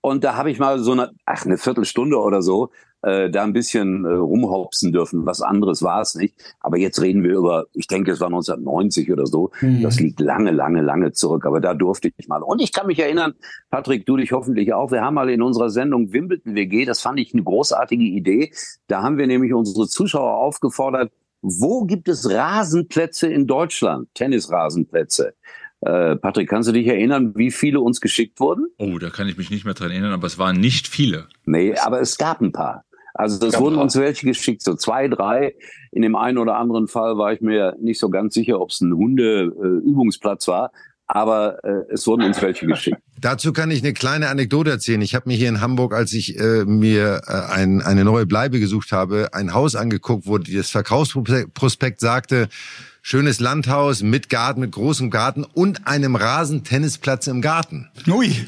und 0.00 0.24
da 0.24 0.34
habe 0.34 0.50
ich 0.50 0.58
mal 0.58 0.78
so 0.80 0.92
eine, 0.92 1.12
ach, 1.26 1.44
eine 1.44 1.58
Viertelstunde 1.58 2.18
oder 2.18 2.42
so 2.42 2.70
äh, 3.02 3.30
da 3.30 3.44
ein 3.44 3.52
bisschen 3.52 4.04
äh, 4.04 4.08
rumhopsen 4.08 4.92
dürfen. 4.92 5.26
Was 5.26 5.40
anderes 5.40 5.82
war 5.82 6.00
es 6.00 6.14
nicht. 6.14 6.34
Aber 6.60 6.78
jetzt 6.78 7.00
reden 7.00 7.22
wir 7.22 7.36
über, 7.36 7.66
ich 7.72 7.86
denke, 7.86 8.12
es 8.12 8.20
war 8.20 8.28
1990 8.28 9.12
oder 9.12 9.26
so. 9.26 9.50
Das 9.82 10.00
liegt 10.00 10.20
lange, 10.20 10.50
lange, 10.50 10.82
lange 10.82 11.12
zurück. 11.12 11.46
Aber 11.46 11.60
da 11.60 11.74
durfte 11.74 12.10
ich 12.16 12.28
mal. 12.28 12.42
Und 12.42 12.60
ich 12.60 12.72
kann 12.72 12.86
mich 12.86 12.98
erinnern, 12.98 13.34
Patrick, 13.70 14.06
du 14.06 14.16
dich 14.16 14.32
hoffentlich 14.32 14.72
auch. 14.74 14.90
Wir 14.90 15.02
haben 15.02 15.14
mal 15.14 15.30
in 15.30 15.42
unserer 15.42 15.70
Sendung 15.70 16.12
Wimbledon 16.12 16.54
WG, 16.54 16.84
das 16.84 17.00
fand 17.00 17.20
ich 17.20 17.32
eine 17.32 17.42
großartige 17.42 18.04
Idee. 18.04 18.52
Da 18.86 19.02
haben 19.02 19.18
wir 19.18 19.26
nämlich 19.26 19.52
unsere 19.52 19.86
Zuschauer 19.86 20.36
aufgefordert, 20.36 21.12
wo 21.40 21.84
gibt 21.84 22.08
es 22.08 22.28
Rasenplätze 22.28 23.28
in 23.28 23.46
Deutschland? 23.46 24.08
Tennisrasenplätze. 24.14 25.34
Äh, 25.80 26.16
Patrick, 26.16 26.48
kannst 26.48 26.68
du 26.68 26.72
dich 26.72 26.88
erinnern, 26.88 27.34
wie 27.36 27.52
viele 27.52 27.80
uns 27.80 28.00
geschickt 28.00 28.40
wurden? 28.40 28.66
Oh, 28.78 28.98
da 28.98 29.10
kann 29.10 29.28
ich 29.28 29.38
mich 29.38 29.50
nicht 29.50 29.64
mehr 29.64 29.74
dran 29.74 29.92
erinnern, 29.92 30.12
aber 30.12 30.26
es 30.26 30.38
waren 30.38 30.58
nicht 30.58 30.88
viele. 30.88 31.28
Nee, 31.44 31.76
aber 31.76 32.00
es 32.00 32.18
gab 32.18 32.40
ein 32.40 32.50
paar. 32.50 32.84
Also 33.18 33.36
das 33.40 33.54
Gab 33.54 33.62
wurden 33.62 33.78
uns 33.78 33.96
welche 33.96 34.26
geschickt, 34.26 34.62
so 34.62 34.74
zwei, 34.76 35.08
drei. 35.08 35.56
In 35.90 36.02
dem 36.02 36.14
einen 36.14 36.38
oder 36.38 36.56
anderen 36.56 36.86
Fall 36.86 37.18
war 37.18 37.32
ich 37.32 37.40
mir 37.40 37.74
nicht 37.80 37.98
so 37.98 38.10
ganz 38.10 38.32
sicher, 38.32 38.60
ob 38.60 38.70
es 38.70 38.80
ein 38.80 38.94
Hundeübungsplatz 38.94 40.46
war, 40.46 40.70
aber 41.08 41.64
äh, 41.64 41.92
es 41.92 42.06
wurden 42.06 42.22
uns 42.22 42.40
welche 42.40 42.66
geschickt. 42.66 42.98
Dazu 43.20 43.52
kann 43.52 43.72
ich 43.72 43.82
eine 43.82 43.92
kleine 43.92 44.28
Anekdote 44.28 44.70
erzählen. 44.70 45.02
Ich 45.02 45.16
habe 45.16 45.28
mir 45.28 45.36
hier 45.36 45.48
in 45.48 45.60
Hamburg, 45.60 45.94
als 45.94 46.12
ich 46.12 46.38
äh, 46.38 46.64
mir 46.64 47.22
äh, 47.26 47.52
ein, 47.52 47.82
eine 47.82 48.04
neue 48.04 48.24
Bleibe 48.24 48.60
gesucht 48.60 48.92
habe, 48.92 49.30
ein 49.32 49.52
Haus 49.52 49.74
angeguckt, 49.74 50.28
wo 50.28 50.38
das 50.38 50.70
Verkaufsprospekt 50.70 51.98
sagte, 51.98 52.48
schönes 53.02 53.40
Landhaus 53.40 54.00
mit 54.00 54.28
Garten, 54.28 54.60
mit 54.60 54.70
großem 54.70 55.10
Garten 55.10 55.42
und 55.42 55.88
einem 55.88 56.14
Rasentennisplatz 56.14 57.26
im 57.26 57.42
Garten. 57.42 57.88
Ui. 58.06 58.46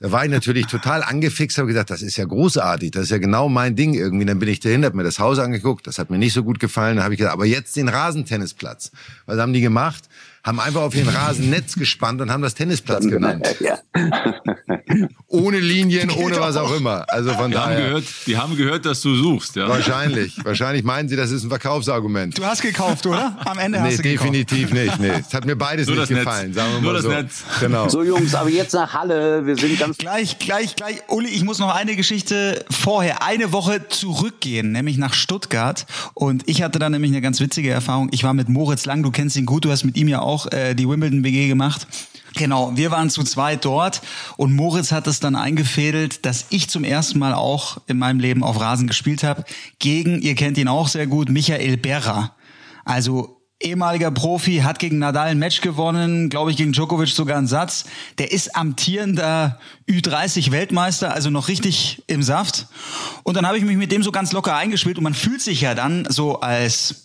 Da 0.00 0.10
war 0.10 0.24
ich 0.24 0.30
natürlich 0.30 0.66
total 0.66 1.02
angefixt, 1.02 1.56
habe 1.56 1.68
gesagt, 1.68 1.90
das 1.90 2.02
ist 2.02 2.16
ja 2.16 2.24
großartig, 2.24 2.90
das 2.90 3.04
ist 3.04 3.10
ja 3.10 3.18
genau 3.18 3.48
mein 3.48 3.76
Ding 3.76 3.94
irgendwie. 3.94 4.24
Dann 4.24 4.38
bin 4.38 4.48
ich 4.48 4.60
dahin, 4.60 4.84
habe 4.84 4.96
mir 4.96 5.04
das 5.04 5.18
Haus 5.18 5.38
angeguckt, 5.38 5.86
das 5.86 5.98
hat 5.98 6.10
mir 6.10 6.18
nicht 6.18 6.32
so 6.32 6.42
gut 6.42 6.58
gefallen. 6.58 6.96
Dann 6.96 7.04
habe 7.04 7.14
ich 7.14 7.18
gesagt, 7.18 7.32
aber 7.32 7.46
jetzt 7.46 7.76
den 7.76 7.88
Rasentennisplatz. 7.88 8.90
Was 9.26 9.38
haben 9.38 9.52
die 9.52 9.60
gemacht? 9.60 10.04
Haben 10.44 10.60
einfach 10.60 10.82
auf 10.82 10.92
den 10.94 11.08
Rasennetz 11.08 11.74
gespannt 11.76 12.20
und 12.20 12.30
haben 12.30 12.42
das 12.42 12.54
Tennisplatz 12.54 13.06
genannt. 13.06 13.46
ja. 13.60 13.78
Ohne 15.28 15.58
Linien, 15.58 16.10
ohne 16.10 16.38
was 16.38 16.56
auch 16.56 16.72
immer. 16.76 17.04
Also 17.08 17.32
von 17.32 17.50
Die 17.50 17.56
haben, 17.56 17.70
daher. 17.72 17.86
gehört, 17.86 18.04
die 18.26 18.36
haben 18.36 18.56
gehört, 18.56 18.86
dass 18.86 19.00
du 19.00 19.14
suchst, 19.16 19.56
ja. 19.56 19.68
Wahrscheinlich. 19.68 20.36
Wahrscheinlich 20.44 20.84
meinen 20.84 21.08
sie, 21.08 21.16
das 21.16 21.30
ist 21.32 21.42
ein 21.42 21.48
Verkaufsargument. 21.48 22.38
Du 22.38 22.44
hast 22.44 22.62
gekauft, 22.62 23.04
oder? 23.06 23.36
Am 23.44 23.58
Ende 23.58 23.80
Nee, 23.80 23.88
hast 23.88 23.98
du 23.98 24.02
gekauft. 24.02 24.24
definitiv 24.28 24.72
nicht. 24.72 25.00
Nee, 25.00 25.10
es 25.26 25.34
hat 25.34 25.44
mir 25.46 25.56
beides 25.56 25.86
Nur 25.88 25.96
nicht 25.96 26.10
das 26.10 26.10
Netz. 26.10 26.24
gefallen, 26.24 26.54
sagen 26.54 26.72
wir 26.74 26.80
Nur 26.80 26.92
mal 26.92 26.94
das 26.94 27.02
so. 27.02 27.08
Netz. 27.10 27.44
Genau. 27.60 27.88
So 27.88 28.02
Jungs, 28.04 28.34
aber 28.34 28.50
jetzt 28.50 28.74
nach 28.74 28.92
Halle. 28.94 29.44
Wir 29.46 29.56
sind 29.56 29.78
ganz 29.78 29.98
Gleich, 29.98 30.38
gleich, 30.38 30.76
gleich. 30.76 30.98
Uli, 31.08 31.28
ich 31.30 31.42
muss 31.44 31.58
noch 31.58 31.74
eine 31.74 31.96
Geschichte 31.96 32.64
vorher, 32.70 33.22
eine 33.22 33.50
Woche 33.52 33.88
zurückgehen, 33.88 34.70
nämlich 34.72 34.98
nach 34.98 35.14
Stuttgart. 35.14 35.86
Und 36.14 36.42
ich 36.48 36.62
hatte 36.62 36.78
da 36.78 36.88
nämlich 36.88 37.10
eine 37.10 37.20
ganz 37.22 37.40
witzige 37.40 37.70
Erfahrung. 37.70 38.08
Ich 38.12 38.22
war 38.22 38.34
mit 38.34 38.48
Moritz 38.48 38.84
Lang, 38.86 39.02
du 39.02 39.10
kennst 39.10 39.36
ihn 39.36 39.46
gut, 39.46 39.64
du 39.64 39.70
hast 39.72 39.84
mit 39.84 39.96
ihm 39.96 40.06
ja 40.08 40.20
auch 40.20 40.33
äh, 40.52 40.74
die 40.74 40.88
Wimbledon-WG 40.88 41.48
gemacht. 41.48 41.86
Genau, 42.36 42.72
wir 42.74 42.90
waren 42.90 43.10
zu 43.10 43.22
zweit 43.22 43.64
dort 43.64 44.02
und 44.36 44.54
Moritz 44.54 44.90
hat 44.90 45.06
es 45.06 45.20
dann 45.20 45.36
eingefädelt, 45.36 46.26
dass 46.26 46.46
ich 46.50 46.68
zum 46.68 46.82
ersten 46.82 47.20
Mal 47.20 47.32
auch 47.32 47.78
in 47.86 47.96
meinem 47.96 48.18
Leben 48.18 48.42
auf 48.42 48.60
Rasen 48.60 48.88
gespielt 48.88 49.22
habe, 49.22 49.44
gegen, 49.78 50.20
ihr 50.20 50.34
kennt 50.34 50.58
ihn 50.58 50.68
auch 50.68 50.88
sehr 50.88 51.06
gut, 51.06 51.28
Michael 51.28 51.76
Berra. 51.76 52.34
Also 52.84 53.40
ehemaliger 53.60 54.10
Profi, 54.10 54.58
hat 54.58 54.78
gegen 54.78 54.98
Nadal 54.98 55.28
ein 55.28 55.38
Match 55.38 55.60
gewonnen, 55.60 56.28
glaube 56.28 56.50
ich 56.50 56.56
gegen 56.56 56.72
Djokovic 56.72 57.08
sogar 57.08 57.38
einen 57.38 57.46
Satz. 57.46 57.84
Der 58.18 58.32
ist 58.32 58.56
amtierender 58.56 59.58
Ü30 59.88 60.50
Weltmeister, 60.50 61.14
also 61.14 61.30
noch 61.30 61.48
richtig 61.48 62.02
im 62.06 62.22
Saft. 62.22 62.66
Und 63.22 63.36
dann 63.36 63.46
habe 63.46 63.56
ich 63.56 63.64
mich 63.64 63.76
mit 63.76 63.92
dem 63.92 64.02
so 64.02 64.12
ganz 64.12 64.32
locker 64.32 64.54
eingespielt 64.56 64.98
und 64.98 65.04
man 65.04 65.14
fühlt 65.14 65.40
sich 65.40 65.62
ja 65.62 65.74
dann 65.74 66.06
so 66.10 66.40
als 66.40 67.03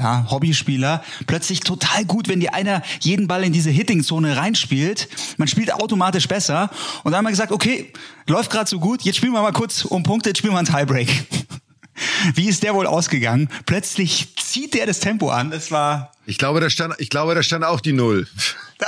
ja, 0.00 0.26
Hobbyspieler, 0.30 1.04
plötzlich 1.26 1.60
total 1.60 2.06
gut, 2.06 2.28
wenn 2.28 2.40
dir 2.40 2.54
einer 2.54 2.82
jeden 3.00 3.28
Ball 3.28 3.44
in 3.44 3.52
diese 3.52 3.70
Hitting-Zone 3.70 4.36
reinspielt. 4.36 5.08
Man 5.36 5.46
spielt 5.46 5.72
automatisch 5.72 6.26
besser. 6.26 6.70
Und 7.04 7.12
dann 7.12 7.18
haben 7.18 7.26
wir 7.26 7.30
gesagt, 7.30 7.52
okay, 7.52 7.92
läuft 8.26 8.50
gerade 8.50 8.68
so 8.68 8.80
gut, 8.80 9.02
jetzt 9.02 9.16
spielen 9.16 9.32
wir 9.32 9.42
mal 9.42 9.52
kurz 9.52 9.84
um 9.84 10.02
Punkte, 10.02 10.30
jetzt 10.30 10.38
spielen 10.38 10.54
wir 10.54 10.58
einen 10.58 10.66
Tiebreak. 10.66 11.08
Wie 12.34 12.48
ist 12.48 12.62
der 12.62 12.74
wohl 12.74 12.86
ausgegangen? 12.86 13.50
Plötzlich 13.66 14.34
zieht 14.36 14.72
der 14.72 14.86
das 14.86 15.00
Tempo 15.00 15.28
an. 15.28 15.50
Das 15.50 15.70
war. 15.70 16.12
Ich 16.24 16.38
glaube, 16.38 16.60
da 16.60 16.70
stand, 16.70 16.94
ich 16.98 17.10
glaube, 17.10 17.34
da 17.34 17.42
stand 17.42 17.64
auch 17.64 17.80
die 17.80 17.92
Null. 17.92 18.26
Da, 18.80 18.86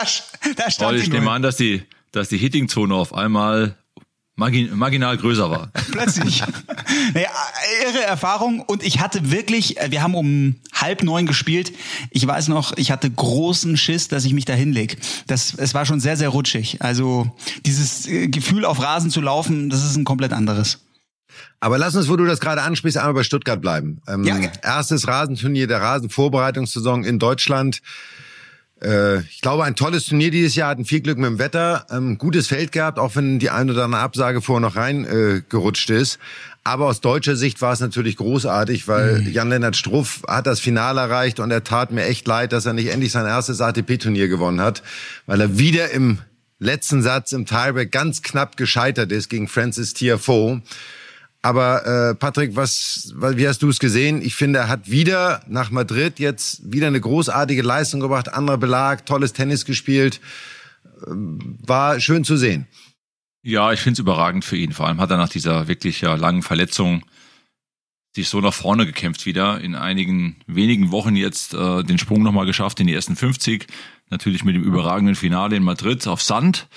da 0.57 0.71
stand 0.71 0.93
oh, 0.93 0.97
ich 0.97 1.05
die 1.05 1.11
nehme 1.11 1.31
an, 1.31 1.43
dass 1.43 1.57
die, 1.57 1.83
dass 2.13 2.31
die 2.31 2.39
Hitting-Zone 2.39 2.95
auf 2.95 3.13
einmal 3.13 3.77
marginal 4.37 5.17
größer 5.17 5.51
war. 5.51 5.71
Plötzlich. 5.91 6.43
naja, 7.15 7.29
irre 7.87 8.03
Erfahrung 8.03 8.61
und 8.61 8.83
ich 8.83 9.01
hatte 9.01 9.31
wirklich, 9.31 9.79
äh, 9.79 9.91
wir 9.91 10.03
haben 10.03 10.15
um 10.15 10.57
halb 10.73 11.03
neun 11.03 11.27
gespielt. 11.27 11.73
Ich 12.11 12.27
weiß 12.27 12.49
noch, 12.49 12.77
ich 12.77 12.91
hatte 12.91 13.11
großen 13.11 13.77
Schiss, 13.77 14.09
dass 14.09 14.25
ich 14.25 14.33
mich 14.33 14.45
da 14.45 14.55
hinleg. 14.55 14.97
Das, 15.27 15.55
es 15.55 15.75
war 15.75 15.87
schon 15.87 16.01
sehr, 16.01 16.17
sehr 16.17 16.31
rutschig. 16.31 16.79
Also 16.81 17.31
dieses 17.67 18.07
äh, 18.07 18.29
Gefühl 18.29 18.65
auf 18.65 18.81
Rasen 18.83 19.11
zu 19.11 19.21
laufen, 19.21 19.71
das 19.71 19.85
ist 19.85 19.97
ein 19.97 20.05
komplett 20.05 20.33
anderes. 20.33 20.79
Aber 21.61 21.79
lass 21.79 21.95
uns, 21.95 22.09
wo 22.09 22.17
du 22.17 22.25
das 22.25 22.41
gerade 22.41 22.63
ansprichst, 22.63 22.99
einmal 22.99 23.15
bei 23.15 23.23
Stuttgart 23.23 23.61
bleiben. 23.61 24.01
Ähm, 24.09 24.25
ja. 24.25 24.37
Erstes 24.63 25.07
Rasenturnier 25.07 25.67
der 25.67 25.81
Rasenvorbereitungssaison 25.81 27.05
in 27.05 27.19
Deutschland. 27.19 27.81
Äh, 28.83 29.21
ich 29.21 29.41
glaube, 29.41 29.65
ein 29.65 29.77
tolles 29.77 30.07
Turnier 30.07 30.31
dieses 30.31 30.55
Jahr, 30.55 30.71
hatten 30.71 30.85
viel 30.85 31.01
Glück 31.01 31.19
mit 31.19 31.29
dem 31.29 31.39
Wetter, 31.39 31.87
ähm, 31.91 32.19
gutes 32.19 32.49
Feld 32.49 32.73
gehabt, 32.73 32.99
auch 32.99 33.17
wenn 33.17 33.39
die 33.39 33.51
eine 33.51 33.73
oder 33.73 33.85
andere 33.85 34.03
Absage 34.03 34.43
vorher 34.43 34.61
noch 34.61 34.77
reingerutscht 34.77 35.91
äh, 35.91 36.01
ist. 36.01 36.19
Aber 36.65 36.87
aus 36.87 37.01
deutscher 37.01 37.35
Sicht 37.35 37.61
war 37.61 37.73
es 37.73 37.81
natürlich 37.81 38.17
großartig, 38.17 38.87
weil 38.87 39.21
mhm. 39.21 39.33
Jan-Lennart 39.33 39.77
Struff 39.77 40.23
hat 40.29 40.47
das 40.47 40.61
Finale 40.61 41.01
erreicht 41.01 41.41
und 41.41 41.51
er 41.51 41.65
tat 41.65 41.91
mir 41.91 42.05
echt 42.05 42.27
leid, 42.27 42.53
dass 42.53 42.67
er 42.67 42.73
nicht 42.73 42.89
endlich 42.89 43.13
sein 43.13 43.27
erstes 43.27 43.61
ATP-Turnier 43.61 44.29
gewonnen 44.29 44.61
hat, 44.61 44.83
weil 45.27 45.41
er 45.41 45.59
wieder 45.59 45.91
im 45.91 46.19
letzten 46.61 47.03
Satz 47.03 47.33
im 47.33 47.47
Tiebreak 47.47 47.91
ganz 47.91 48.23
knapp 48.23 48.57
gescheitert 48.57 49.11
ist 49.11 49.29
gegen 49.29 49.49
Francis 49.49 49.95
Tiafoe. 49.95 50.63
Aber 51.43 51.85
äh, 51.85 52.15
Patrick, 52.15 52.55
was, 52.55 53.13
wie 53.17 53.49
hast 53.49 53.63
du 53.63 53.69
es 53.69 53.81
gesehen? 53.81 54.23
Ich 54.23 54.37
finde, 54.37 54.61
er 54.61 54.69
hat 54.69 54.89
wieder 54.89 55.43
nach 55.49 55.73
Madrid 55.73 56.21
jetzt 56.21 56.73
wieder 56.73 56.87
eine 56.87 57.01
großartige 57.01 57.63
Leistung 57.63 57.99
gebracht, 57.99 58.33
anderer 58.33 58.59
Belag, 58.59 59.05
tolles 59.07 59.33
Tennis 59.33 59.65
gespielt. 59.65 60.21
Ähm, 61.05 61.59
war 61.67 61.99
schön 61.99 62.23
zu 62.23 62.37
sehen. 62.37 62.69
Ja, 63.43 63.73
ich 63.73 63.81
finde 63.81 63.95
es 63.95 63.99
überragend 63.99 64.45
für 64.45 64.57
ihn. 64.57 64.73
Vor 64.73 64.87
allem 64.87 65.01
hat 65.01 65.11
er 65.11 65.17
nach 65.17 65.29
dieser 65.29 65.67
wirklich 65.67 66.01
ja, 66.01 66.15
langen 66.15 66.43
Verletzung 66.43 67.05
sich 68.15 68.29
so 68.29 68.41
nach 68.41 68.55
vorne 68.55 68.87
gekämpft 68.87 69.27
wieder. 69.27 69.61
In 69.61 69.75
einigen 69.75 70.37
wenigen 70.47 70.93
Wochen 70.93 71.17
jetzt 71.17 71.55
äh, 71.55 71.83
den 71.83 71.99
Sprung 71.99 72.23
nochmal 72.23 72.47
geschafft 72.47 72.79
in 72.79 72.87
die 72.87 72.95
ersten 72.95 73.17
50. 73.17 73.67
Natürlich 74.11 74.45
mit 74.45 74.55
dem 74.55 74.63
überragenden 74.63 75.17
Finale 75.17 75.57
in 75.57 75.65
Madrid 75.65 76.07
auf 76.07 76.23
Sand 76.23 76.69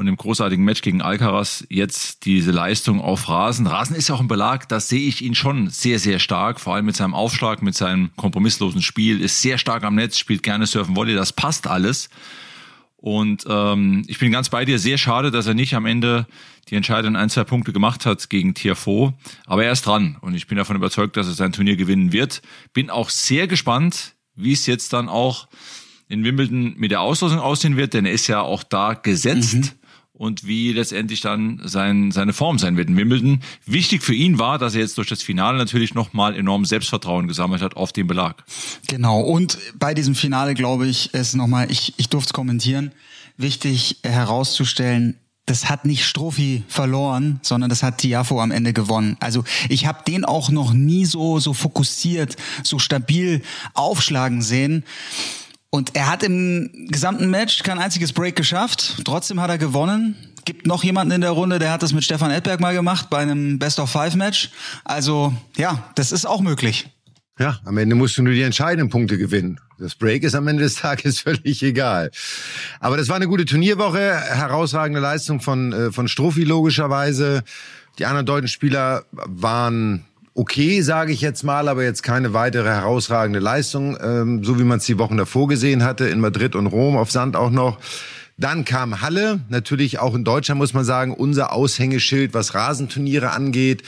und 0.00 0.06
im 0.06 0.16
großartigen 0.16 0.64
Match 0.64 0.80
gegen 0.80 1.02
Alcaraz 1.02 1.66
jetzt 1.68 2.24
diese 2.24 2.52
Leistung 2.52 3.02
auf 3.02 3.28
Rasen. 3.28 3.66
Rasen 3.66 3.94
ist 3.94 4.08
ja 4.08 4.14
auch 4.14 4.20
ein 4.20 4.28
Belag, 4.28 4.66
da 4.66 4.80
sehe 4.80 5.06
ich 5.06 5.20
ihn 5.20 5.34
schon 5.34 5.68
sehr, 5.68 5.98
sehr 5.98 6.18
stark, 6.18 6.58
vor 6.58 6.74
allem 6.74 6.86
mit 6.86 6.96
seinem 6.96 7.12
Aufschlag, 7.12 7.60
mit 7.60 7.74
seinem 7.74 8.08
kompromisslosen 8.16 8.80
Spiel, 8.80 9.20
ist 9.20 9.42
sehr 9.42 9.58
stark 9.58 9.84
am 9.84 9.94
Netz, 9.94 10.16
spielt 10.16 10.42
gerne 10.42 10.64
Surfen 10.64 10.96
Volley, 10.96 11.14
das 11.14 11.34
passt 11.34 11.66
alles. 11.66 12.08
Und 12.96 13.44
ähm, 13.46 14.04
ich 14.06 14.18
bin 14.18 14.32
ganz 14.32 14.48
bei 14.48 14.64
dir, 14.64 14.78
sehr 14.78 14.96
schade, 14.96 15.30
dass 15.30 15.46
er 15.46 15.52
nicht 15.52 15.74
am 15.74 15.84
Ende 15.84 16.26
die 16.70 16.76
entscheidenden 16.76 17.16
ein, 17.16 17.28
zwei 17.28 17.44
Punkte 17.44 17.74
gemacht 17.74 18.06
hat 18.06 18.30
gegen 18.30 18.54
Tiafoe. 18.54 19.12
Aber 19.44 19.66
er 19.66 19.72
ist 19.72 19.84
dran 19.84 20.16
und 20.22 20.34
ich 20.34 20.46
bin 20.46 20.56
davon 20.56 20.76
überzeugt, 20.76 21.18
dass 21.18 21.26
er 21.26 21.34
sein 21.34 21.52
Turnier 21.52 21.76
gewinnen 21.76 22.10
wird. 22.10 22.40
Bin 22.72 22.88
auch 22.88 23.10
sehr 23.10 23.46
gespannt, 23.46 24.14
wie 24.34 24.52
es 24.52 24.64
jetzt 24.64 24.94
dann 24.94 25.10
auch 25.10 25.46
in 26.08 26.24
Wimbledon 26.24 26.74
mit 26.78 26.90
der 26.90 27.02
Auslosung 27.02 27.38
aussehen 27.38 27.76
wird, 27.76 27.92
denn 27.92 28.06
er 28.06 28.12
ist 28.12 28.28
ja 28.28 28.40
auch 28.40 28.62
da 28.62 28.94
gesetzt. 28.94 29.54
Mhm 29.54 29.79
und 30.20 30.46
wie 30.46 30.74
letztendlich 30.74 31.22
dann 31.22 31.62
sein, 31.64 32.10
seine 32.10 32.34
Form 32.34 32.58
sein 32.58 32.76
wird 32.76 32.90
in 32.90 32.96
Wimbledon. 32.98 33.40
Wichtig 33.64 34.02
für 34.02 34.12
ihn 34.12 34.38
war, 34.38 34.58
dass 34.58 34.74
er 34.74 34.82
jetzt 34.82 34.98
durch 34.98 35.08
das 35.08 35.22
Finale 35.22 35.56
natürlich 35.56 35.94
nochmal 35.94 36.36
enorm 36.36 36.66
Selbstvertrauen 36.66 37.26
gesammelt 37.26 37.62
hat 37.62 37.74
auf 37.74 37.94
dem 37.94 38.06
Belag. 38.06 38.44
Genau, 38.86 39.20
und 39.22 39.56
bei 39.78 39.94
diesem 39.94 40.14
Finale 40.14 40.52
glaube 40.52 40.86
ich, 40.86 41.14
ist 41.14 41.34
nochmal, 41.36 41.70
ich, 41.70 41.94
ich 41.96 42.10
durfte 42.10 42.28
es 42.28 42.32
kommentieren, 42.34 42.92
wichtig 43.38 43.96
herauszustellen, 44.02 45.16
das 45.46 45.70
hat 45.70 45.86
nicht 45.86 46.04
Strophi 46.04 46.64
verloren, 46.68 47.40
sondern 47.40 47.70
das 47.70 47.82
hat 47.82 47.96
Tiafo 47.96 48.42
am 48.42 48.50
Ende 48.50 48.74
gewonnen. 48.74 49.16
Also 49.20 49.44
ich 49.70 49.86
habe 49.86 50.04
den 50.06 50.26
auch 50.26 50.50
noch 50.50 50.74
nie 50.74 51.06
so 51.06 51.40
so 51.40 51.54
fokussiert, 51.54 52.36
so 52.62 52.78
stabil 52.78 53.40
aufschlagen 53.72 54.42
sehen. 54.42 54.84
Und 55.70 55.94
er 55.94 56.10
hat 56.10 56.24
im 56.24 56.88
gesamten 56.88 57.30
Match 57.30 57.62
kein 57.62 57.78
einziges 57.78 58.12
Break 58.12 58.34
geschafft. 58.34 59.02
Trotzdem 59.04 59.40
hat 59.40 59.50
er 59.50 59.58
gewonnen. 59.58 60.16
Gibt 60.44 60.66
noch 60.66 60.82
jemanden 60.82 61.12
in 61.12 61.20
der 61.20 61.30
Runde, 61.30 61.58
der 61.58 61.70
hat 61.70 61.82
das 61.82 61.92
mit 61.92 62.02
Stefan 62.02 62.30
Edberg 62.30 62.60
mal 62.60 62.74
gemacht 62.74 63.08
bei 63.08 63.18
einem 63.18 63.58
Best 63.58 63.78
of 63.78 63.90
Five 63.90 64.16
Match. 64.16 64.50
Also 64.84 65.32
ja, 65.56 65.90
das 65.94 66.12
ist 66.12 66.26
auch 66.26 66.40
möglich. 66.40 66.88
Ja, 67.38 67.58
am 67.64 67.78
Ende 67.78 67.94
musst 67.94 68.18
du 68.18 68.22
nur 68.22 68.34
die 68.34 68.42
entscheidenden 68.42 68.90
Punkte 68.90 69.16
gewinnen. 69.16 69.60
Das 69.78 69.94
Break 69.94 70.24
ist 70.24 70.34
am 70.34 70.48
Ende 70.48 70.62
des 70.62 70.74
Tages 70.80 71.20
völlig 71.20 71.62
egal. 71.62 72.10
Aber 72.80 72.96
das 72.96 73.08
war 73.08 73.16
eine 73.16 73.28
gute 73.28 73.44
Turnierwoche, 73.44 73.98
herausragende 74.00 75.00
Leistung 75.00 75.40
von 75.40 75.72
äh, 75.72 75.92
von 75.92 76.08
Strophi 76.08 76.44
logischerweise. 76.44 77.42
Die 77.98 78.06
anderen 78.06 78.26
deutschen 78.26 78.48
Spieler 78.48 79.04
waren 79.12 80.04
okay, 80.34 80.80
sage 80.82 81.12
ich 81.12 81.20
jetzt 81.20 81.42
mal, 81.42 81.68
aber 81.68 81.82
jetzt 81.82 82.02
keine 82.02 82.32
weitere 82.32 82.68
herausragende 82.68 83.40
Leistung, 83.40 83.96
ähm, 84.02 84.44
so 84.44 84.58
wie 84.58 84.64
man 84.64 84.78
es 84.78 84.86
die 84.86 84.98
Wochen 84.98 85.16
davor 85.16 85.48
gesehen 85.48 85.84
hatte, 85.84 86.06
in 86.08 86.20
Madrid 86.20 86.54
und 86.54 86.66
Rom 86.66 86.96
auf 86.96 87.10
Sand 87.10 87.36
auch 87.36 87.50
noch. 87.50 87.78
Dann 88.36 88.64
kam 88.64 89.02
Halle, 89.02 89.40
natürlich 89.50 89.98
auch 89.98 90.14
in 90.14 90.24
Deutschland 90.24 90.58
muss 90.58 90.72
man 90.72 90.84
sagen, 90.84 91.12
unser 91.12 91.52
Aushängeschild, 91.52 92.32
was 92.32 92.54
Rasenturniere 92.54 93.32
angeht. 93.32 93.82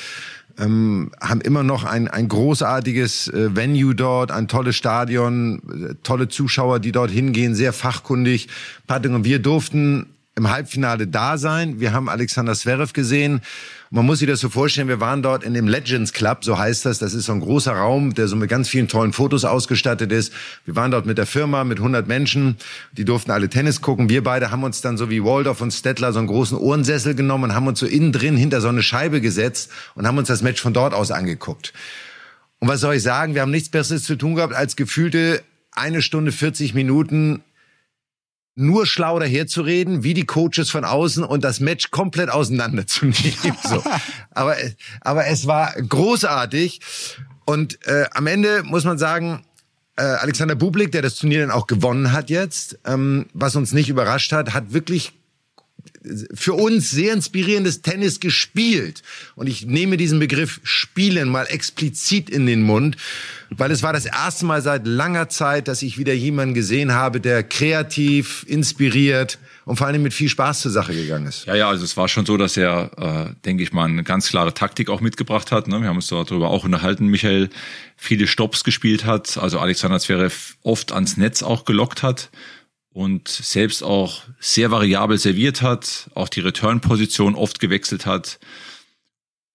Ähm, 0.58 1.12
haben 1.18 1.40
immer 1.40 1.62
noch 1.62 1.84
ein, 1.84 2.08
ein 2.08 2.28
großartiges 2.28 3.28
äh, 3.28 3.56
Venue 3.56 3.94
dort, 3.94 4.30
ein 4.30 4.48
tolles 4.48 4.76
Stadion, 4.76 5.62
äh, 5.90 5.94
tolle 6.02 6.28
Zuschauer, 6.28 6.80
die 6.80 6.92
dort 6.92 7.10
hingehen, 7.10 7.54
sehr 7.54 7.72
fachkundig. 7.72 8.48
Patrick 8.86 9.14
und 9.14 9.24
wir 9.24 9.38
durften 9.38 10.10
im 10.34 10.50
Halbfinale 10.50 11.06
da 11.06 11.38
sein. 11.38 11.80
Wir 11.80 11.94
haben 11.94 12.10
Alexander 12.10 12.54
Zverev 12.54 12.92
gesehen 12.92 13.40
man 13.94 14.06
muss 14.06 14.20
sich 14.20 14.28
das 14.28 14.40
so 14.40 14.48
vorstellen, 14.48 14.88
wir 14.88 15.00
waren 15.00 15.22
dort 15.22 15.44
in 15.44 15.52
dem 15.52 15.68
Legends 15.68 16.14
Club, 16.14 16.44
so 16.44 16.56
heißt 16.56 16.86
das. 16.86 16.98
Das 16.98 17.12
ist 17.12 17.26
so 17.26 17.32
ein 17.32 17.40
großer 17.40 17.72
Raum, 17.72 18.14
der 18.14 18.26
so 18.26 18.36
mit 18.36 18.48
ganz 18.48 18.70
vielen 18.70 18.88
tollen 18.88 19.12
Fotos 19.12 19.44
ausgestattet 19.44 20.10
ist. 20.12 20.32
Wir 20.64 20.74
waren 20.74 20.90
dort 20.90 21.04
mit 21.04 21.18
der 21.18 21.26
Firma, 21.26 21.62
mit 21.62 21.76
100 21.76 22.08
Menschen. 22.08 22.56
Die 22.92 23.04
durften 23.04 23.30
alle 23.30 23.50
Tennis 23.50 23.82
gucken. 23.82 24.08
Wir 24.08 24.24
beide 24.24 24.50
haben 24.50 24.64
uns 24.64 24.80
dann 24.80 24.96
so 24.96 25.10
wie 25.10 25.22
Waldorf 25.22 25.60
und 25.60 25.72
Stettler 25.72 26.14
so 26.14 26.20
einen 26.20 26.28
großen 26.28 26.56
Ohrensessel 26.56 27.14
genommen 27.14 27.44
und 27.44 27.54
haben 27.54 27.66
uns 27.66 27.80
so 27.80 27.86
innen 27.86 28.12
drin 28.12 28.38
hinter 28.38 28.62
so 28.62 28.68
eine 28.68 28.82
Scheibe 28.82 29.20
gesetzt 29.20 29.70
und 29.94 30.06
haben 30.06 30.16
uns 30.16 30.28
das 30.28 30.40
Match 30.40 30.62
von 30.62 30.72
dort 30.72 30.94
aus 30.94 31.10
angeguckt. 31.10 31.74
Und 32.60 32.68
was 32.68 32.80
soll 32.80 32.94
ich 32.94 33.02
sagen? 33.02 33.34
Wir 33.34 33.42
haben 33.42 33.50
nichts 33.50 33.68
Besseres 33.68 34.04
zu 34.04 34.16
tun 34.16 34.36
gehabt, 34.36 34.54
als 34.54 34.76
gefühlte 34.76 35.42
eine 35.70 36.00
Stunde 36.00 36.32
40 36.32 36.72
Minuten 36.72 37.42
nur 38.54 38.86
schlau 38.86 39.18
daherzureden, 39.18 40.02
wie 40.02 40.14
die 40.14 40.26
Coaches 40.26 40.70
von 40.70 40.84
außen 40.84 41.24
und 41.24 41.42
das 41.42 41.60
Match 41.60 41.90
komplett 41.90 42.30
auseinanderzunehmen. 42.30 43.56
so. 43.62 43.82
aber, 44.30 44.56
aber 45.00 45.26
es 45.26 45.46
war 45.46 45.72
großartig. 45.74 46.80
Und 47.44 47.84
äh, 47.86 48.04
am 48.12 48.26
Ende 48.26 48.62
muss 48.62 48.84
man 48.84 48.98
sagen, 48.98 49.44
äh, 49.96 50.02
Alexander 50.02 50.54
Bublik, 50.54 50.92
der 50.92 51.02
das 51.02 51.16
Turnier 51.16 51.40
dann 51.40 51.50
auch 51.50 51.66
gewonnen 51.66 52.12
hat 52.12 52.30
jetzt, 52.30 52.78
ähm, 52.84 53.26
was 53.32 53.56
uns 53.56 53.72
nicht 53.72 53.88
überrascht 53.88 54.32
hat, 54.32 54.54
hat 54.54 54.72
wirklich 54.72 55.12
für 56.34 56.54
uns 56.54 56.90
sehr 56.90 57.12
inspirierendes 57.12 57.82
Tennis 57.82 58.20
gespielt. 58.20 59.02
Und 59.34 59.46
ich 59.46 59.66
nehme 59.66 59.96
diesen 59.96 60.18
Begriff 60.18 60.60
Spielen 60.64 61.28
mal 61.28 61.44
explizit 61.44 62.28
in 62.28 62.46
den 62.46 62.62
Mund, 62.62 62.96
weil 63.50 63.70
es 63.70 63.82
war 63.82 63.92
das 63.92 64.06
erste 64.06 64.44
Mal 64.46 64.62
seit 64.62 64.86
langer 64.86 65.28
Zeit, 65.28 65.68
dass 65.68 65.82
ich 65.82 65.98
wieder 65.98 66.12
jemanden 66.12 66.54
gesehen 66.54 66.92
habe, 66.92 67.20
der 67.20 67.42
kreativ, 67.42 68.44
inspiriert 68.48 69.38
und 69.64 69.76
vor 69.76 69.86
allem 69.86 70.02
mit 70.02 70.12
viel 70.12 70.28
Spaß 70.28 70.62
zur 70.62 70.70
Sache 70.70 70.94
gegangen 70.94 71.26
ist. 71.26 71.46
Ja, 71.46 71.54
ja, 71.54 71.68
also 71.68 71.84
es 71.84 71.96
war 71.96 72.08
schon 72.08 72.26
so, 72.26 72.36
dass 72.36 72.56
er, 72.56 72.90
äh, 72.96 73.34
denke 73.44 73.62
ich 73.62 73.72
mal, 73.72 73.88
eine 73.88 74.02
ganz 74.02 74.28
klare 74.28 74.54
Taktik 74.54 74.90
auch 74.90 75.00
mitgebracht 75.00 75.52
hat. 75.52 75.68
Ne? 75.68 75.80
Wir 75.80 75.88
haben 75.88 75.96
uns 75.96 76.08
darüber 76.08 76.50
auch 76.50 76.64
unterhalten, 76.64 77.06
Michael, 77.06 77.50
viele 77.96 78.26
Stops 78.26 78.64
gespielt 78.64 79.04
hat, 79.04 79.38
also 79.38 79.60
Alexander 79.60 80.00
Zverev 80.00 80.54
oft 80.62 80.92
ans 80.92 81.16
Netz 81.16 81.42
auch 81.42 81.64
gelockt 81.64 82.02
hat 82.02 82.30
und 82.92 83.28
selbst 83.28 83.82
auch 83.82 84.22
sehr 84.38 84.70
variabel 84.70 85.18
serviert 85.18 85.62
hat, 85.62 86.10
auch 86.14 86.28
die 86.28 86.40
Return-Position 86.40 87.34
oft 87.34 87.58
gewechselt 87.58 88.06
hat. 88.06 88.38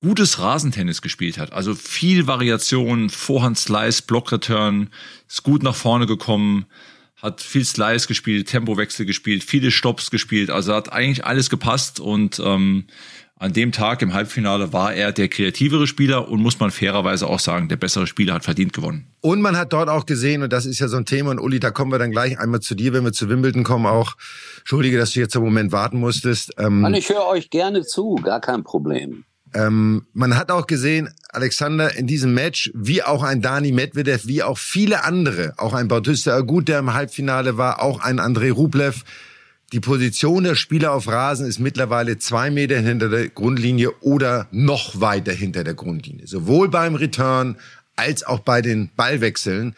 gutes 0.01 0.39
Rasentennis 0.39 1.01
gespielt 1.01 1.37
hat. 1.37 1.53
Also 1.53 1.73
viel 1.73 2.27
Variation, 2.27 3.09
Vorhand 3.09 3.57
Slice, 3.57 4.03
Block 4.03 4.31
Return, 4.31 4.89
ist 5.27 5.43
gut 5.43 5.63
nach 5.63 5.75
vorne 5.75 6.05
gekommen, 6.05 6.67
hat 7.15 7.41
viel 7.41 7.65
Slice 7.65 8.07
gespielt, 8.07 8.47
Tempowechsel 8.47 9.05
gespielt, 9.07 9.43
viele 9.43 9.71
Stops 9.71 10.11
gespielt. 10.11 10.51
Also 10.51 10.73
hat 10.75 10.91
eigentlich 10.91 11.25
alles 11.25 11.49
gepasst 11.49 11.99
und 11.99 12.39
ähm, 12.43 12.85
an 13.39 13.53
dem 13.53 13.71
Tag 13.71 14.01
im 14.01 14.13
Halbfinale 14.13 14.73
war 14.73 14.93
er 14.93 15.11
der 15.11 15.27
kreativere 15.27 15.85
Spieler 15.85 16.29
und 16.29 16.41
muss 16.41 16.59
man 16.59 16.71
fairerweise 16.71 17.27
auch 17.27 17.39
sagen, 17.39 17.69
der 17.69 17.75
bessere 17.75 18.07
Spieler 18.07 18.33
hat 18.33 18.43
verdient 18.43 18.73
gewonnen. 18.73 19.05
Und 19.21 19.41
man 19.41 19.55
hat 19.57 19.73
dort 19.73 19.89
auch 19.89 20.05
gesehen, 20.05 20.41
und 20.41 20.51
das 20.51 20.65
ist 20.65 20.79
ja 20.79 20.87
so 20.87 20.97
ein 20.97 21.05
Thema, 21.05 21.31
und 21.31 21.39
Uli, 21.39 21.59
da 21.59 21.69
kommen 21.69 21.91
wir 21.91 21.99
dann 21.99 22.11
gleich 22.11 22.39
einmal 22.39 22.61
zu 22.61 22.73
dir, 22.73 22.93
wenn 22.93 23.03
wir 23.03 23.13
zu 23.13 23.29
Wimbledon 23.29 23.63
kommen, 23.63 23.85
auch. 23.85 24.15
Entschuldige, 24.59 24.97
dass 24.97 25.11
du 25.11 25.19
jetzt 25.19 25.35
einen 25.35 25.45
Moment 25.45 25.71
warten 25.71 25.99
musstest. 25.99 26.53
Ähm, 26.57 26.85
ich 26.95 27.09
höre 27.09 27.27
euch 27.27 27.49
gerne 27.49 27.83
zu, 27.83 28.15
gar 28.15 28.41
kein 28.41 28.63
Problem. 28.63 29.23
Ähm, 29.53 30.05
man 30.13 30.35
hat 30.35 30.51
auch 30.51 30.67
gesehen, 30.67 31.09
Alexander, 31.29 31.95
in 31.95 32.07
diesem 32.07 32.33
Match, 32.33 32.71
wie 32.73 33.03
auch 33.03 33.23
ein 33.23 33.41
Dani 33.41 33.71
Medvedev, 33.71 34.27
wie 34.27 34.43
auch 34.43 34.57
viele 34.57 35.03
andere, 35.03 35.53
auch 35.57 35.73
ein 35.73 35.87
Bautista 35.87 36.35
Agut, 36.35 36.67
der 36.67 36.79
im 36.79 36.93
Halbfinale 36.93 37.57
war, 37.57 37.81
auch 37.81 38.01
ein 38.01 38.19
Andrei 38.19 38.51
Rublev, 38.51 39.03
die 39.73 39.79
Position 39.81 40.45
der 40.45 40.55
Spieler 40.55 40.93
auf 40.93 41.07
Rasen 41.07 41.45
ist 41.45 41.59
mittlerweile 41.59 42.17
zwei 42.17 42.49
Meter 42.49 42.79
hinter 42.79 43.09
der 43.09 43.27
Grundlinie 43.27 43.91
oder 43.99 44.47
noch 44.51 45.01
weiter 45.01 45.33
hinter 45.33 45.63
der 45.63 45.73
Grundlinie. 45.73 46.25
Sowohl 46.25 46.69
beim 46.69 46.95
Return 46.95 47.57
als 47.97 48.23
auch 48.23 48.39
bei 48.39 48.61
den 48.61 48.89
Ballwechseln. 48.95 49.75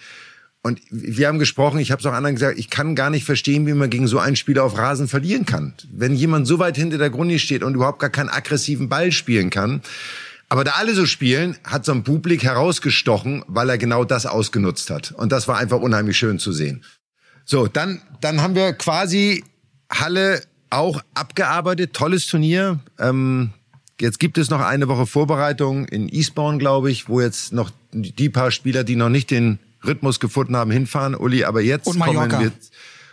Und 0.62 0.80
wir 0.92 1.28
haben 1.28 1.40
gesprochen, 1.40 1.80
ich 1.80 1.92
habe 1.92 2.02
es 2.02 2.06
auch 2.06 2.14
anderen 2.14 2.36
gesagt, 2.36 2.60
ich 2.60 2.70
kann 2.70 2.94
gar 2.94 3.10
nicht 3.10 3.26
verstehen, 3.26 3.66
wie 3.66 3.74
man 3.74 3.90
gegen 3.90 4.08
so 4.08 4.20
einen 4.20 4.36
Spieler 4.36 4.64
auf 4.64 4.78
Rasen 4.78 5.08
verlieren 5.08 5.46
kann. 5.46 5.74
Wenn 5.92 6.14
jemand 6.14 6.46
so 6.46 6.60
weit 6.60 6.76
hinter 6.76 6.98
der 6.98 7.10
Grundlinie 7.10 7.40
steht 7.40 7.64
und 7.64 7.74
überhaupt 7.74 8.00
gar 8.00 8.10
keinen 8.10 8.30
aggressiven 8.30 8.90
Ball 8.90 9.12
spielen 9.12 9.50
kann. 9.50 9.82
Aber 10.50 10.64
da 10.64 10.72
alle 10.72 10.94
so 10.94 11.06
spielen, 11.06 11.58
hat 11.64 11.86
so 11.86 11.94
ein 11.94 12.04
Publik 12.04 12.44
herausgestochen, 12.44 13.44
weil 13.48 13.70
er 13.70 13.78
genau 13.78 14.04
das 14.04 14.26
ausgenutzt 14.26 14.90
hat. 14.90 15.12
Und 15.14 15.32
das 15.32 15.48
war 15.48 15.58
einfach 15.58 15.80
unheimlich 15.80 16.18
schön 16.18 16.38
zu 16.40 16.52
sehen. 16.52 16.84
So, 17.46 17.68
dann, 17.68 18.02
dann 18.22 18.42
haben 18.42 18.54
wir 18.54 18.74
quasi 18.74 19.44
Halle 19.90 20.42
auch 20.70 21.02
abgearbeitet, 21.14 21.94
tolles 21.94 22.28
Turnier. 22.28 22.80
Ähm, 23.00 23.52
jetzt 24.00 24.20
gibt 24.20 24.38
es 24.38 24.50
noch 24.50 24.62
eine 24.62 24.88
Woche 24.88 25.06
Vorbereitung 25.06 25.86
in 25.86 26.10
Eastbourne, 26.10 26.58
glaube 26.58 26.92
ich, 26.92 27.10
wo 27.10 27.22
jetzt 27.22 27.54
noch 27.54 27.72
die 27.92 28.30
paar 28.30 28.52
Spieler, 28.52 28.84
die 28.84 28.96
noch 28.96 29.10
nicht 29.10 29.32
den 29.32 29.60
Rhythmus 29.86 30.20
gefunden 30.20 30.56
haben, 30.56 30.72
hinfahren. 30.72 31.16
Uli, 31.16 31.44
aber 31.44 31.62
jetzt 31.62 31.88
und 31.88 31.98
Mallorca. 31.98 32.28
kommen 32.38 32.44
wir 32.44 32.52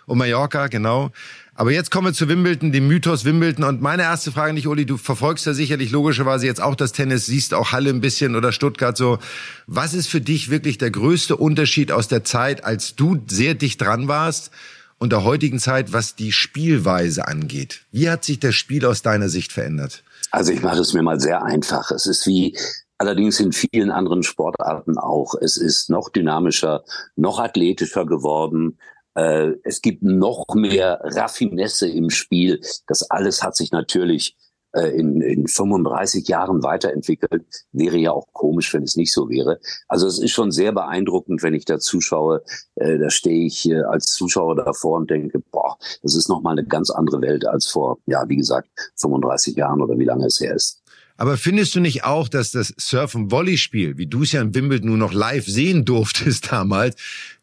und 0.06 0.18
Mallorca, 0.18 0.68
genau. 0.68 1.10
Aber 1.54 1.72
jetzt 1.72 1.90
kommen 1.90 2.08
wir 2.08 2.12
zu 2.12 2.28
Wimbledon, 2.28 2.70
dem 2.70 2.86
Mythos 2.86 3.24
Wimbledon. 3.24 3.64
Und 3.64 3.80
meine 3.80 4.02
erste 4.02 4.30
Frage 4.30 4.52
nicht, 4.52 4.68
Uli, 4.68 4.84
du 4.84 4.98
verfolgst 4.98 5.46
ja 5.46 5.54
sicherlich 5.54 5.90
logischerweise 5.90 6.46
jetzt 6.46 6.62
auch 6.62 6.74
das 6.74 6.92
Tennis, 6.92 7.26
siehst 7.26 7.54
auch 7.54 7.72
Halle 7.72 7.90
ein 7.90 8.02
bisschen 8.02 8.36
oder 8.36 8.52
Stuttgart 8.52 8.96
so. 8.96 9.18
Was 9.66 9.94
ist 9.94 10.08
für 10.08 10.20
dich 10.20 10.50
wirklich 10.50 10.76
der 10.76 10.90
größte 10.90 11.34
Unterschied 11.34 11.92
aus 11.92 12.08
der 12.08 12.24
Zeit, 12.24 12.62
als 12.62 12.94
du 12.94 13.22
sehr 13.26 13.54
dicht 13.54 13.80
dran 13.80 14.06
warst 14.06 14.50
und 14.98 15.12
der 15.12 15.24
heutigen 15.24 15.58
Zeit, 15.58 15.92
was 15.92 16.16
die 16.16 16.32
Spielweise 16.32 17.28
angeht. 17.28 17.82
Wie 17.92 18.08
hat 18.08 18.24
sich 18.24 18.40
das 18.40 18.54
Spiel 18.54 18.86
aus 18.86 19.02
deiner 19.02 19.28
Sicht 19.28 19.52
verändert? 19.52 20.02
Also 20.30 20.52
ich 20.52 20.62
mache 20.62 20.80
es 20.80 20.92
mir 20.92 21.02
mal 21.02 21.20
sehr 21.20 21.42
einfach. 21.42 21.90
Es 21.90 22.06
ist 22.06 22.26
wie 22.26 22.56
allerdings 22.98 23.40
in 23.40 23.52
vielen 23.52 23.90
anderen 23.90 24.22
Sportarten 24.22 24.98
auch. 24.98 25.34
Es 25.40 25.56
ist 25.56 25.90
noch 25.90 26.08
dynamischer, 26.08 26.84
noch 27.14 27.38
athletischer 27.38 28.06
geworden. 28.06 28.78
Äh, 29.14 29.52
es 29.64 29.82
gibt 29.82 30.02
noch 30.02 30.44
mehr 30.54 31.00
Raffinesse 31.02 31.88
im 31.88 32.10
Spiel. 32.10 32.60
Das 32.86 33.10
alles 33.10 33.42
hat 33.42 33.56
sich 33.56 33.72
natürlich 33.72 34.36
äh, 34.76 34.90
in, 34.90 35.22
in 35.22 35.48
35 35.48 36.28
Jahren 36.28 36.62
weiterentwickelt. 36.62 37.44
Wäre 37.72 37.96
ja 37.96 38.12
auch 38.12 38.26
komisch, 38.32 38.74
wenn 38.74 38.82
es 38.82 38.96
nicht 38.96 39.12
so 39.12 39.30
wäre. 39.30 39.58
Also 39.88 40.06
es 40.06 40.18
ist 40.18 40.32
schon 40.32 40.52
sehr 40.52 40.72
beeindruckend, 40.72 41.42
wenn 41.42 41.54
ich 41.54 41.64
da 41.64 41.78
zuschaue. 41.78 42.42
Äh, 42.74 42.98
da 42.98 43.08
stehe 43.08 43.46
ich 43.46 43.68
äh, 43.70 43.80
als 43.82 44.12
Zuschauer 44.12 44.54
davor 44.56 44.98
und 44.98 45.10
denke, 45.10 45.40
boah, 45.50 45.78
das 46.02 46.14
ist 46.14 46.28
nochmal 46.28 46.58
eine 46.58 46.66
ganz 46.66 46.90
andere 46.90 47.22
Welt 47.22 47.46
als 47.46 47.66
vor, 47.66 47.98
ja, 48.06 48.28
wie 48.28 48.36
gesagt, 48.36 48.68
35 48.96 49.56
Jahren 49.56 49.80
oder 49.80 49.98
wie 49.98 50.04
lange 50.04 50.26
es 50.26 50.40
her 50.40 50.54
ist. 50.54 50.82
Aber 51.16 51.38
findest 51.38 51.74
du 51.74 51.80
nicht 51.80 52.04
auch, 52.04 52.28
dass 52.28 52.50
das 52.50 52.74
Surf-and-Volley-Spiel, 52.78 53.96
wie 53.96 54.06
du 54.06 54.24
es 54.24 54.32
ja 54.32 54.42
in 54.42 54.54
Wimbledon 54.54 54.88
nur 54.88 54.98
noch 54.98 55.14
live 55.14 55.46
sehen 55.46 55.86
durftest 55.86 56.52
damals, 56.52 56.96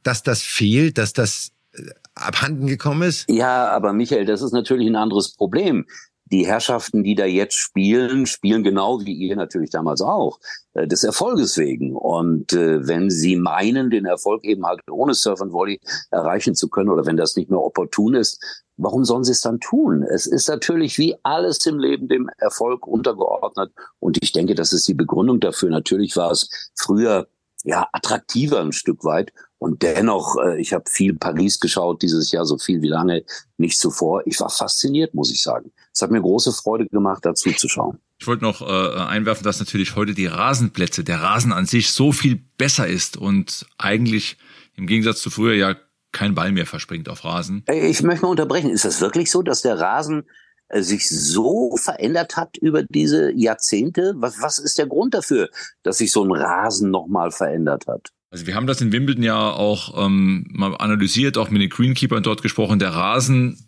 dass 0.04 0.22
das 0.22 0.44
fehlt, 0.44 1.00
dass 1.00 1.14
das 1.14 1.52
äh, 1.74 1.82
abhanden 2.14 2.68
gekommen 2.68 3.02
ist? 3.02 3.28
Ja, 3.28 3.70
aber 3.70 3.94
Michael, 3.94 4.26
das 4.26 4.44
ist 4.44 4.52
natürlich 4.52 4.88
ein 4.88 4.96
anderes 4.96 5.34
Problem 5.34 5.86
die 6.34 6.48
Herrschaften, 6.48 7.04
die 7.04 7.14
da 7.14 7.26
jetzt 7.26 7.56
spielen, 7.56 8.26
spielen 8.26 8.64
genau 8.64 9.00
wie 9.02 9.14
ihr 9.14 9.36
natürlich 9.36 9.70
damals 9.70 10.02
auch, 10.02 10.40
äh, 10.74 10.88
des 10.88 11.04
Erfolges 11.04 11.60
wegen. 11.60 11.96
Und 11.96 12.54
äh, 12.54 12.88
wenn 12.88 13.12
sie 13.12 13.36
meinen, 13.36 13.92
den 13.92 14.06
Erfolg 14.06 14.44
eben 14.44 14.66
halt 14.66 14.82
ohne 14.90 15.14
Surf 15.14 15.42
and 15.42 15.54
Volley 15.54 15.80
erreichen 16.10 16.56
zu 16.56 16.70
können 16.70 16.90
oder 16.90 17.06
wenn 17.06 17.18
das 17.18 17.36
nicht 17.36 17.52
mehr 17.52 17.62
opportun 17.62 18.16
ist, 18.16 18.44
warum 18.78 19.06
sollen 19.06 19.24
sie 19.24 19.32
es 19.32 19.42
dann 19.42 19.60
tun? 19.60 20.02
Es 20.02 20.26
ist 20.26 20.50
natürlich 20.50 20.98
wie 20.98 21.16
alles 21.22 21.64
im 21.68 21.78
Leben 21.78 22.08
dem 22.08 22.28
Erfolg 22.40 22.88
untergeordnet. 22.88 23.72
Und 24.00 24.18
ich 24.24 24.32
denke, 24.32 24.56
das 24.56 24.74
ist 24.74 24.88
die 24.88 24.96
Begründung 24.96 25.40
dafür. 25.40 25.70
Natürlich 25.70 26.18
war 26.18 26.32
es 26.32 26.50
früher 26.74 27.28
ja 27.64 27.88
attraktiver 27.94 28.60
ein 28.60 28.72
Stück 28.72 29.04
weit. 29.04 29.32
Und 29.64 29.82
dennoch, 29.82 30.36
äh, 30.44 30.60
ich 30.60 30.74
habe 30.74 30.84
viel 30.90 31.14
Paris 31.14 31.58
geschaut 31.58 32.02
dieses 32.02 32.34
Jahr, 32.34 32.46
so 32.46 32.58
viel 32.58 32.82
wie 32.82 32.90
lange 32.90 33.24
nicht 33.56 33.80
zuvor. 33.80 34.22
Ich 34.26 34.38
war 34.42 34.50
fasziniert, 34.50 35.14
muss 35.14 35.32
ich 35.32 35.42
sagen. 35.42 35.72
Es 35.94 36.02
hat 36.02 36.12
mir 36.12 36.20
große 36.20 36.52
Freude 36.52 36.86
gemacht, 36.88 37.26
dazu 37.26 37.50
zu 37.54 37.70
schauen. 37.70 37.98
Ich 38.20 38.28
wollte 38.28 38.44
noch 38.44 38.62
äh, 38.62 39.00
einwerfen, 39.00 39.46
dass 39.46 39.62
natürlich 39.62 39.96
heute 39.96 40.14
die 40.14 40.26
Rasenplätze, 40.26 41.06
der 41.06 41.22
Rasen 41.22 41.54
an 41.54 41.66
sich 41.66 41.92
so 41.92 42.12
viel 42.12 42.44
besser 42.58 42.88
ist 42.88 43.16
und 43.16 43.66
eigentlich 43.78 44.36
im 44.76 44.86
Gegensatz 44.86 45.22
zu 45.22 45.30
früher 45.30 45.54
ja 45.54 45.78
kein 46.12 46.36
Ball 46.36 46.52
mehr 46.52 46.66
verspringt 46.66 47.08
auf 47.08 47.24
Rasen. 47.24 47.64
Ich 47.72 48.04
möchte 48.04 48.26
mal 48.26 48.32
unterbrechen. 48.32 48.70
Ist 48.70 48.84
das 48.84 49.00
wirklich 49.00 49.32
so, 49.32 49.44
dass 49.44 49.62
der 49.62 49.80
Rasen 49.80 50.24
äh, 50.68 50.82
sich 50.82 51.08
so 51.08 51.78
verändert 51.78 52.36
hat 52.36 52.58
über 52.58 52.84
diese 52.84 53.32
Jahrzehnte? 53.32 54.14
Was, 54.18 54.42
was 54.42 54.60
ist 54.60 54.78
der 54.78 54.88
Grund 54.88 55.14
dafür, 55.14 55.48
dass 55.84 56.00
sich 56.00 56.12
so 56.12 56.22
ein 56.26 56.34
Rasen 56.34 56.92
nochmal 56.92 57.32
verändert 57.32 57.88
hat? 57.88 58.12
Also 58.34 58.48
wir 58.48 58.56
haben 58.56 58.66
das 58.66 58.82
in 58.82 58.92
Wimbledon 58.92 59.22
ja 59.22 59.52
auch 59.52 60.08
ähm, 60.08 60.48
mal 60.50 60.76
analysiert, 60.78 61.38
auch 61.38 61.52
mit 61.52 61.62
den 61.62 61.70
Greenkeepern 61.70 62.24
dort 62.24 62.42
gesprochen. 62.42 62.80
Der 62.80 62.90
Rasen 62.90 63.60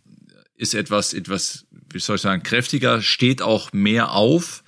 ist 0.56 0.73
etwas, 0.73 1.13
etwas, 1.13 1.67
wie 1.93 1.99
soll 1.99 2.15
ich 2.15 2.23
sagen, 2.23 2.41
kräftiger, 2.41 3.04
steht 3.04 3.43
auch 3.43 3.73
mehr 3.73 4.13
auf. 4.13 4.63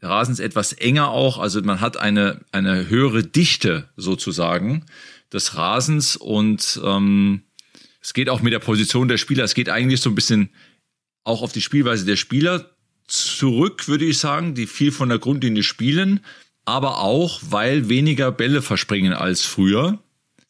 Der 0.00 0.10
Rasen 0.10 0.34
ist 0.34 0.38
etwas 0.38 0.72
enger 0.74 1.08
auch, 1.08 1.40
also 1.40 1.60
man 1.60 1.80
hat 1.80 1.96
eine, 1.96 2.44
eine 2.52 2.88
höhere 2.88 3.24
Dichte 3.24 3.88
sozusagen 3.96 4.86
des 5.32 5.56
Rasens 5.56 6.14
und 6.16 6.80
ähm, 6.84 7.42
es 8.00 8.14
geht 8.14 8.28
auch 8.28 8.42
mit 8.42 8.52
der 8.52 8.60
Position 8.60 9.08
der 9.08 9.18
Spieler, 9.18 9.42
es 9.42 9.54
geht 9.54 9.68
eigentlich 9.68 10.02
so 10.02 10.10
ein 10.10 10.14
bisschen 10.14 10.50
auch 11.24 11.42
auf 11.42 11.50
die 11.50 11.62
Spielweise 11.62 12.04
der 12.04 12.16
Spieler 12.16 12.76
zurück, 13.08 13.88
würde 13.88 14.04
ich 14.04 14.18
sagen, 14.18 14.54
die 14.54 14.68
viel 14.68 14.92
von 14.92 15.08
der 15.08 15.18
Grundlinie 15.18 15.64
spielen, 15.64 16.20
aber 16.64 16.98
auch, 16.98 17.40
weil 17.42 17.88
weniger 17.88 18.32
Bälle 18.32 18.62
verspringen 18.62 19.12
als 19.12 19.42
früher. 19.42 19.98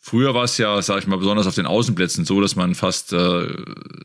Früher 0.04 0.34
war 0.34 0.44
es 0.44 0.58
ja, 0.58 0.82
sag 0.82 0.98
ich 0.98 1.06
mal, 1.06 1.16
besonders 1.16 1.46
auf 1.46 1.54
den 1.54 1.66
Außenplätzen 1.66 2.24
so, 2.24 2.40
dass 2.40 2.56
man 2.56 2.74
fast 2.74 3.12
äh, 3.12 3.46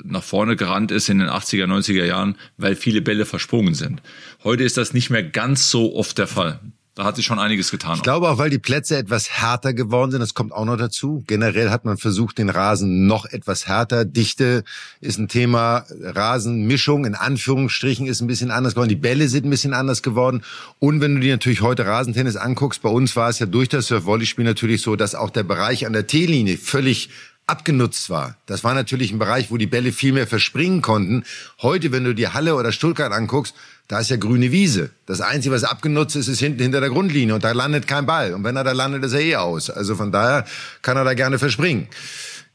nach 0.04 0.24
vorne 0.24 0.56
gerannt 0.56 0.92
ist 0.92 1.10
in 1.10 1.18
den 1.18 1.28
80er, 1.28 1.66
90er 1.66 2.06
Jahren, 2.06 2.38
weil 2.58 2.76
viele 2.76 3.02
Bälle 3.02 3.26
versprungen 3.26 3.74
sind. 3.74 4.04
Heute 4.44 4.64
ist 4.64 4.78
das 4.78 4.94
nicht 4.94 5.10
mehr 5.10 5.24
ganz 5.24 5.72
so 5.72 5.96
oft 5.96 6.18
der 6.20 6.28
Fall. 6.28 6.60
Da 6.98 7.04
hat 7.04 7.16
sich 7.16 7.28
schon 7.28 7.38
einiges 7.38 7.70
getan. 7.70 7.98
Ich 7.98 8.02
glaube 8.02 8.28
auch, 8.28 8.40
weil 8.40 8.50
die 8.50 8.58
Plätze 8.58 8.98
etwas 8.98 9.30
härter 9.30 9.76
geworden 9.76 10.10
sind. 10.10 10.20
Das 10.20 10.34
kommt 10.34 10.52
auch 10.52 10.66
noch 10.66 10.78
dazu. 10.78 11.24
Generell 11.28 11.70
hat 11.70 11.86
man 11.86 12.00
versucht, 12.00 12.40
den 12.40 12.50
Rasen 12.50 13.06
noch 13.06 13.26
etwas 13.26 13.68
härter. 13.68 14.04
Dichte 14.04 14.64
ist 15.00 15.20
ein 15.20 15.28
Thema. 15.28 15.86
Rasenmischung 16.02 17.06
in 17.06 17.14
Anführungsstrichen 17.14 18.08
ist 18.08 18.22
ein 18.22 18.26
bisschen 18.26 18.50
anders 18.50 18.74
geworden. 18.74 18.90
Die 18.90 18.96
Bälle 18.96 19.28
sind 19.28 19.46
ein 19.46 19.52
bisschen 19.52 19.76
anders 19.76 20.02
geworden. 20.02 20.42
Und 20.80 21.00
wenn 21.00 21.14
du 21.14 21.22
dir 21.22 21.36
natürlich 21.36 21.62
heute 21.62 21.86
Rasentennis 21.86 22.36
anguckst, 22.36 22.82
bei 22.82 22.90
uns 22.90 23.16
war 23.16 23.30
es 23.30 23.38
ja 23.38 23.46
durch 23.46 23.70
das 23.70 23.86
Surf-Volley-Spiel 23.86 24.46
natürlich 24.46 24.82
so, 24.82 24.96
dass 24.96 25.14
auch 25.14 25.30
der 25.30 25.44
Bereich 25.44 25.86
an 25.86 25.94
der 25.94 26.08
T-Linie 26.08 26.58
völlig 26.58 27.12
abgenutzt 27.46 28.10
war. 28.10 28.36
Das 28.46 28.64
war 28.64 28.74
natürlich 28.74 29.12
ein 29.12 29.20
Bereich, 29.20 29.52
wo 29.52 29.58
die 29.58 29.68
Bälle 29.68 29.94
viel 29.94 30.14
mehr 30.14 30.28
verspringen 30.28 30.82
konnten. 30.82 31.24
Heute, 31.62 31.92
wenn 31.92 32.04
du 32.04 32.14
dir 32.14 32.34
Halle 32.34 32.56
oder 32.56 32.74
Stuttgart 32.74 33.14
anguckst, 33.14 33.56
da 33.88 34.00
ist 34.02 34.10
ja 34.10 34.18
grüne 34.18 34.52
Wiese. 34.52 34.90
Das 35.06 35.22
Einzige, 35.22 35.56
was 35.56 35.64
abgenutzt 35.64 36.16
ist, 36.16 36.28
ist 36.28 36.40
hinten 36.40 36.62
hinter 36.62 36.82
der 36.82 36.90
Grundlinie 36.90 37.34
und 37.34 37.44
da 37.44 37.54
landet 37.54 37.88
kein 37.88 38.06
Ball. 38.06 38.34
Und 38.34 38.44
wenn 38.44 38.56
er 38.58 38.66
da 38.66 38.74
landet, 38.74 39.06
ist 39.06 39.14
er 39.14 39.22
eh 39.22 39.36
aus. 39.38 39.70
Also 39.70 39.96
von 39.96 40.12
daher 40.12 40.46
kann 40.82 40.98
er 40.98 41.06
da 41.06 41.14
gerne 41.14 41.40
verspringen. 41.40 41.88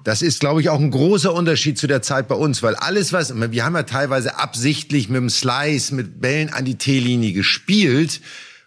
Das 0.04 0.20
ist, 0.20 0.40
glaube 0.40 0.60
ich, 0.60 0.68
auch 0.68 0.80
ein 0.80 0.90
großer 0.90 1.32
Unterschied 1.32 1.78
zu 1.78 1.86
der 1.86 2.02
Zeit 2.02 2.28
bei 2.28 2.34
uns, 2.34 2.62
weil 2.62 2.74
alles, 2.74 3.12
was, 3.12 3.32
wir 3.34 3.64
haben 3.64 3.76
ja 3.76 3.84
teilweise 3.84 4.36
absichtlich 4.36 5.08
mit 5.08 5.16
dem 5.18 5.30
Slice, 5.30 5.94
mit 5.94 6.20
Bällen 6.20 6.52
an 6.52 6.64
die 6.64 6.76
T-Linie 6.76 7.32
gespielt, 7.32 8.20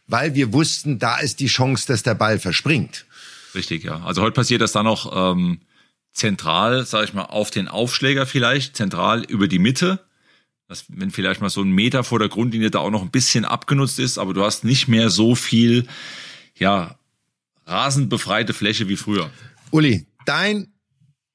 weil 0.08 0.34
wir 0.34 0.54
wussten, 0.54 0.98
da 0.98 1.18
ist 1.18 1.42
die 1.42 1.48
Chance, 1.48 1.86
dass 1.88 2.04
der 2.04 2.16
Ball 2.16 2.40
verspringt. 2.40 3.06
Richtig, 3.54 3.84
ja. 3.84 4.02
Also 4.06 4.22
heute 4.22 4.34
passiert 4.34 4.62
das 4.62 4.72
dann 4.72 4.86
noch 4.86 5.34
ähm, 5.34 5.60
zentral, 6.14 6.86
sage 6.86 7.06
ich 7.06 7.14
mal, 7.14 7.24
auf 7.24 7.52
den 7.52 7.68
Aufschläger 7.68 8.26
vielleicht, 8.26 8.78
zentral 8.78 9.24
über 9.24 9.48
die 9.48 9.60
Mitte 9.60 10.05
dass 10.68 10.86
wenn 10.88 11.12
vielleicht 11.12 11.42
mal 11.42 11.50
so 11.50 11.62
ein 11.62 11.72
Meter 11.72 12.04
vor 12.04 12.20
der 12.20 12.30
Grundlinie 12.30 12.72
da 12.72 12.80
auch 12.80 12.90
noch 12.90 13.02
ein 13.02 13.12
bisschen 13.12 13.46
abgenutzt 13.46 14.00
ist, 14.00 14.18
aber 14.18 14.34
du 14.34 14.44
hast 14.44 14.64
nicht 14.64 14.88
mehr 14.88 15.10
so 15.10 15.36
viel, 15.36 15.88
ja, 16.58 16.96
rasenbefreite 17.66 18.54
Fläche 18.54 18.88
wie 18.88 18.98
früher. 18.98 19.30
Uli, 19.72 20.06
dein, 20.26 20.68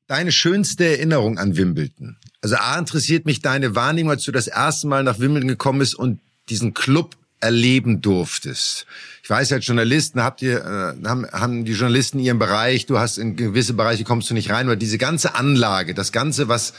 deine 0.07 0.33
schönste 0.33 0.85
Erinnerung 0.85 1.39
an 1.39 1.57
Wimbledon. 1.57 2.17
Also 2.41 2.57
A 2.57 2.79
interessiert 2.79 3.27
mich 3.27 3.41
deine 3.41 3.75
Wahrnehmung, 3.75 4.13
als 4.13 4.25
du 4.25 4.33
das 4.33 4.47
erste 4.47 4.87
Mal 4.87 5.05
nach 5.05 5.19
Wimbledon 5.19 5.49
gekommen 5.49 5.81
bist 5.81 5.95
und 5.95 6.21
diesen 6.49 6.75
Club 6.75 7.17
erleben 7.41 8.03
durftest. 8.03 8.87
Ich 9.23 9.31
weiß, 9.31 9.53
als 9.53 9.67
Journalisten 9.67 10.23
habt 10.23 10.43
ihr, 10.43 10.59
äh, 10.59 11.07
haben, 11.07 11.27
haben 11.33 11.65
die 11.65 11.73
Journalisten 11.73 12.19
ihren 12.19 12.39
Bereich, 12.39 12.87
du 12.87 12.99
hast 12.99 13.17
in 13.19 13.37
gewisse 13.37 13.75
Bereiche 13.75 14.05
kommst 14.05 14.29
du 14.29 14.35
nicht 14.35 14.51
rein, 14.51 14.69
weil 14.69 14.77
diese 14.77 14.99
ganze 14.99 15.35
Anlage, 15.35 15.95
das 15.95 16.13
Ganze, 16.13 16.49
was 16.49 16.75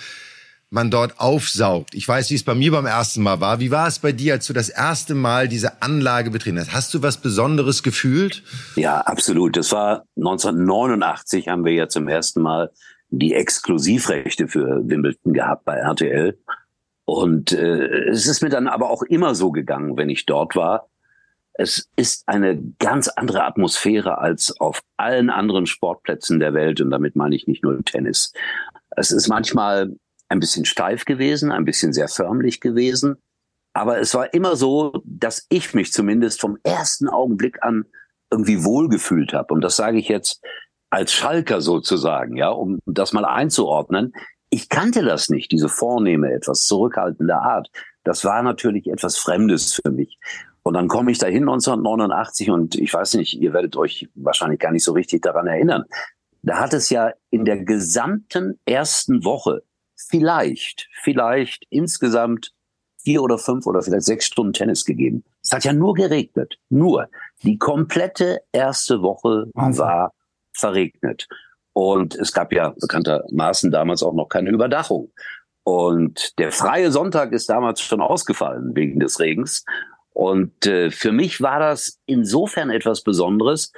man 0.72 0.90
dort 0.90 1.20
aufsaugt. 1.20 1.94
Ich 1.94 2.08
weiß, 2.08 2.32
wie 2.32 2.36
es 2.36 2.44
bei 2.44 2.56
mir 2.56 2.72
beim 2.72 2.86
ersten 2.86 3.22
Mal 3.22 3.42
war. 3.42 3.60
Wie 3.60 3.72
war 3.72 3.88
es 3.88 4.00
bei 4.00 4.14
dir, 4.14 4.34
als 4.34 4.48
du 4.48 4.54
das 4.54 4.70
erste 4.70 5.16
Mal 5.16 5.50
diese 5.50 5.82
Anlage 5.82 6.32
betreten 6.32 6.60
hast? 6.60 6.74
Hast 6.74 6.94
du 6.94 7.04
was 7.04 7.18
Besonderes 7.18 7.84
gefühlt? 7.84 8.42
Ja, 8.78 9.02
absolut. 9.02 9.58
Das 9.58 9.74
war 9.74 10.06
1989 10.16 11.50
haben 11.50 11.66
wir 11.66 11.74
ja 11.74 11.90
zum 11.90 12.08
ersten 12.08 12.42
Mal 12.42 12.72
die 13.10 13.34
Exklusivrechte 13.34 14.48
für 14.48 14.88
Wimbledon 14.88 15.34
gehabt 15.34 15.66
bei 15.66 15.76
RTL. 15.76 16.40
Und 17.04 17.52
äh, 17.52 18.08
es 18.10 18.26
ist 18.26 18.42
mir 18.42 18.50
dann 18.50 18.70
aber 18.70 18.90
auch 18.90 19.04
immer 19.04 19.36
so 19.36 19.52
gegangen, 19.52 19.98
wenn 19.98 20.10
ich 20.10 20.26
dort 20.26 20.56
war. 20.56 20.88
Es 21.54 21.90
ist 21.98 22.24
eine 22.30 22.58
ganz 22.80 23.10
andere 23.10 23.44
Atmosphäre 23.44 24.20
als 24.20 24.58
auf 24.62 24.82
allen 24.96 25.30
anderen 25.30 25.66
Sportplätzen 25.66 26.40
der 26.40 26.54
Welt. 26.54 26.80
Und 26.80 26.92
damit 26.92 27.18
meine 27.18 27.36
ich 27.36 27.46
nicht 27.46 27.62
nur 27.62 27.84
Tennis. 27.84 28.32
Es 28.96 29.12
ist 29.12 29.28
manchmal 29.28 29.92
ein 30.32 30.39
bisschen 30.39 30.65
steif 30.65 31.06
gewesen, 31.06 31.52
ein 31.52 31.65
bisschen 31.65 31.91
sehr 31.91 32.08
förmlich 32.08 32.62
gewesen. 32.62 33.17
Aber 33.74 34.00
es 34.00 34.13
war 34.15 34.34
immer 34.34 34.56
so, 34.56 35.02
dass 35.04 35.46
ich 35.50 35.74
mich 35.74 35.91
zumindest 35.91 36.39
vom 36.39 36.58
ersten 36.63 37.10
Augenblick 37.10 37.62
an 37.63 37.86
irgendwie 38.32 38.63
wohlgefühlt 38.63 39.34
habe. 39.34 39.54
Und 39.54 39.62
das 39.62 39.76
sage 39.76 39.98
ich 39.98 40.08
jetzt 40.08 40.41
als 40.89 41.12
Schalker 41.12 41.62
sozusagen, 41.62 42.38
ja, 42.38 42.50
um 42.50 42.80
das 42.86 43.13
mal 43.13 43.26
einzuordnen. 43.26 44.13
Ich 44.50 44.70
kannte 44.70 45.04
das 45.04 45.30
nicht, 45.30 45.52
diese 45.52 45.70
vornehme, 45.70 46.32
etwas 46.34 46.65
zurückhaltende 46.65 47.36
Art. 47.36 47.70
Das 48.04 48.24
war 48.26 48.41
natürlich 48.41 48.88
etwas 48.88 49.17
Fremdes 49.17 49.74
für 49.74 49.91
mich. 49.91 50.17
Und 50.63 50.76
dann 50.76 50.88
komme 50.88 51.12
ich 51.12 51.17
dahin 51.17 51.44
1989 51.44 52.52
und 52.52 52.76
ich 52.76 52.94
weiß 52.94 53.15
nicht, 53.15 53.34
ihr 53.34 53.54
werdet 53.54 53.76
euch 53.76 54.10
wahrscheinlich 54.15 54.60
gar 54.60 54.72
nicht 54.72 54.84
so 54.84 54.94
richtig 54.94 55.22
daran 55.24 55.48
erinnern. 55.48 55.86
Da 56.44 56.60
hat 56.60 56.74
es 56.74 56.89
ja 56.89 57.13
in 57.30 57.46
der 57.46 57.63
gesamten 57.63 58.60
ersten 58.65 59.24
Woche 59.24 59.63
vielleicht, 60.10 60.90
vielleicht 61.02 61.66
insgesamt 61.70 62.54
vier 63.04 63.22
oder 63.24 63.38
fünf 63.38 63.66
oder 63.66 63.82
vielleicht 63.82 64.06
sechs 64.06 64.26
Stunden 64.26 64.54
Tennis 64.54 64.86
gegeben. 64.86 65.24
Es 65.44 65.52
hat 65.52 65.64
ja 65.64 65.74
nur 65.74 65.94
geregnet. 65.94 66.58
Nur. 66.70 67.10
Die 67.44 67.58
komplette 67.58 68.42
erste 68.52 69.02
Woche 69.02 69.50
war 69.54 70.14
verregnet. 70.54 71.28
Und 71.74 72.16
es 72.16 72.34
gab 72.34 72.52
ja 72.54 72.74
bekanntermaßen 72.80 73.72
damals 73.72 74.04
auch 74.04 74.14
noch 74.14 74.28
keine 74.28 74.50
Überdachung. 74.50 75.12
Und 75.64 76.38
der 76.40 76.52
freie 76.52 76.92
Sonntag 76.92 77.32
ist 77.32 77.50
damals 77.50 77.82
schon 77.82 78.02
ausgefallen 78.02 78.76
wegen 78.76 79.00
des 79.00 79.20
Regens. 79.20 79.64
Und 80.14 80.66
äh, 80.66 80.92
für 80.92 81.12
mich 81.12 81.42
war 81.42 81.60
das 81.60 82.00
insofern 82.06 82.70
etwas 82.70 83.02
Besonderes, 83.02 83.72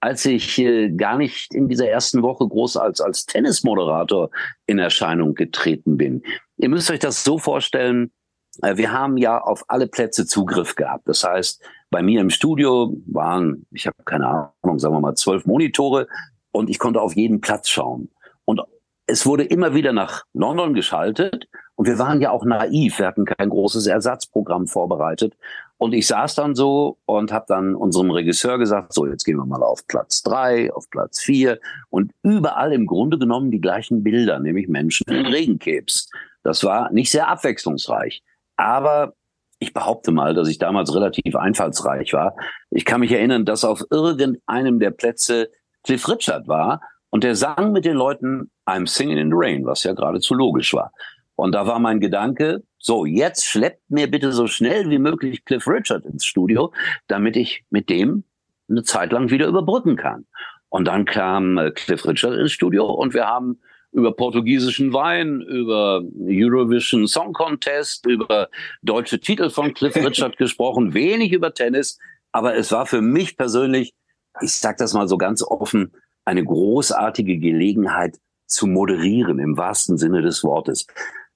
als 0.00 0.24
ich 0.24 0.58
äh, 0.58 0.90
gar 0.90 1.18
nicht 1.18 1.54
in 1.54 1.68
dieser 1.68 1.88
ersten 1.88 2.22
Woche 2.22 2.46
groß 2.48 2.78
als, 2.78 3.00
als 3.00 3.26
Tennismoderator 3.26 4.30
in 4.66 4.78
Erscheinung 4.78 5.34
getreten 5.34 5.96
bin. 5.96 6.22
Ihr 6.56 6.70
müsst 6.70 6.90
euch 6.90 6.98
das 6.98 7.22
so 7.22 7.38
vorstellen, 7.38 8.10
äh, 8.62 8.76
wir 8.76 8.92
haben 8.92 9.16
ja 9.16 9.38
auf 9.38 9.64
alle 9.68 9.86
Plätze 9.86 10.26
Zugriff 10.26 10.74
gehabt. 10.74 11.08
Das 11.08 11.22
heißt, 11.24 11.62
bei 11.90 12.02
mir 12.02 12.20
im 12.20 12.30
Studio 12.30 12.96
waren, 13.06 13.66
ich 13.70 13.86
habe 13.86 13.96
keine 14.04 14.26
Ahnung, 14.62 14.78
sagen 14.78 14.94
wir 14.94 15.00
mal 15.00 15.14
zwölf 15.14 15.44
Monitore 15.44 16.08
und 16.52 16.70
ich 16.70 16.78
konnte 16.78 17.00
auf 17.00 17.14
jeden 17.14 17.40
Platz 17.40 17.68
schauen. 17.68 18.10
Und 18.44 18.60
es 19.06 19.26
wurde 19.26 19.44
immer 19.44 19.74
wieder 19.74 19.92
nach 19.92 20.24
London 20.32 20.72
geschaltet 20.72 21.48
und 21.74 21.86
wir 21.86 21.98
waren 21.98 22.20
ja 22.20 22.30
auch 22.30 22.44
naiv. 22.44 22.98
Wir 22.98 23.06
hatten 23.06 23.24
kein 23.24 23.48
großes 23.48 23.86
Ersatzprogramm 23.86 24.66
vorbereitet. 24.66 25.36
Und 25.80 25.94
ich 25.94 26.06
saß 26.08 26.34
dann 26.34 26.54
so 26.54 26.98
und 27.06 27.32
habe 27.32 27.46
dann 27.48 27.74
unserem 27.74 28.10
Regisseur 28.10 28.58
gesagt, 28.58 28.92
so 28.92 29.06
jetzt 29.06 29.24
gehen 29.24 29.38
wir 29.38 29.46
mal 29.46 29.62
auf 29.62 29.86
Platz 29.86 30.22
drei, 30.22 30.70
auf 30.74 30.90
Platz 30.90 31.20
vier 31.20 31.58
und 31.88 32.12
überall 32.22 32.74
im 32.74 32.84
Grunde 32.84 33.18
genommen 33.18 33.50
die 33.50 33.62
gleichen 33.62 34.02
Bilder, 34.02 34.40
nämlich 34.40 34.68
Menschen 34.68 35.06
in 35.08 35.24
Regenkebs. 35.24 36.10
Das 36.42 36.64
war 36.64 36.92
nicht 36.92 37.10
sehr 37.10 37.28
abwechslungsreich, 37.28 38.22
aber 38.56 39.14
ich 39.58 39.72
behaupte 39.72 40.12
mal, 40.12 40.34
dass 40.34 40.48
ich 40.48 40.58
damals 40.58 40.94
relativ 40.94 41.34
einfallsreich 41.34 42.12
war. 42.12 42.36
Ich 42.68 42.84
kann 42.84 43.00
mich 43.00 43.12
erinnern, 43.12 43.46
dass 43.46 43.64
auf 43.64 43.82
irgendeinem 43.90 44.80
der 44.80 44.90
Plätze 44.90 45.48
Cliff 45.82 46.06
Richard 46.06 46.46
war 46.46 46.82
und 47.08 47.24
der 47.24 47.36
sang 47.36 47.72
mit 47.72 47.86
den 47.86 47.96
Leuten 47.96 48.50
I'm 48.66 48.86
Singing 48.86 49.16
in 49.16 49.30
the 49.30 49.34
Rain, 49.34 49.64
was 49.64 49.84
ja 49.84 49.94
geradezu 49.94 50.34
logisch 50.34 50.74
war. 50.74 50.92
Und 51.40 51.52
da 51.52 51.66
war 51.66 51.78
mein 51.78 52.00
Gedanke, 52.00 52.62
so, 52.78 53.04
jetzt 53.04 53.46
schleppt 53.46 53.90
mir 53.90 54.10
bitte 54.10 54.32
so 54.32 54.46
schnell 54.46 54.88
wie 54.90 54.98
möglich 54.98 55.44
Cliff 55.44 55.66
Richard 55.66 56.04
ins 56.06 56.24
Studio, 56.24 56.72
damit 57.08 57.36
ich 57.36 57.64
mit 57.70 57.90
dem 57.90 58.24
eine 58.68 58.82
Zeit 58.84 59.12
lang 59.12 59.30
wieder 59.30 59.48
überbrücken 59.48 59.96
kann. 59.96 60.26
Und 60.68 60.86
dann 60.86 61.04
kam 61.04 61.58
äh, 61.58 61.70
Cliff 61.72 62.06
Richard 62.06 62.34
ins 62.34 62.52
Studio 62.52 62.86
und 62.86 63.12
wir 63.12 63.26
haben 63.26 63.58
über 63.92 64.12
portugiesischen 64.12 64.92
Wein, 64.92 65.40
über 65.40 66.02
Eurovision 66.20 67.08
Song 67.08 67.32
Contest, 67.32 68.06
über 68.06 68.48
deutsche 68.82 69.18
Titel 69.18 69.50
von 69.50 69.74
Cliff 69.74 69.96
Richard 69.96 70.36
gesprochen, 70.36 70.94
wenig 70.94 71.32
über 71.32 71.52
Tennis. 71.52 71.98
Aber 72.32 72.54
es 72.54 72.70
war 72.70 72.86
für 72.86 73.02
mich 73.02 73.36
persönlich, 73.36 73.94
ich 74.40 74.52
sag 74.52 74.76
das 74.76 74.94
mal 74.94 75.08
so 75.08 75.18
ganz 75.18 75.42
offen, 75.42 75.92
eine 76.24 76.44
großartige 76.44 77.38
Gelegenheit 77.38 78.18
zu 78.46 78.66
moderieren 78.66 79.38
im 79.40 79.56
wahrsten 79.56 79.96
Sinne 79.96 80.22
des 80.22 80.44
Wortes. 80.44 80.86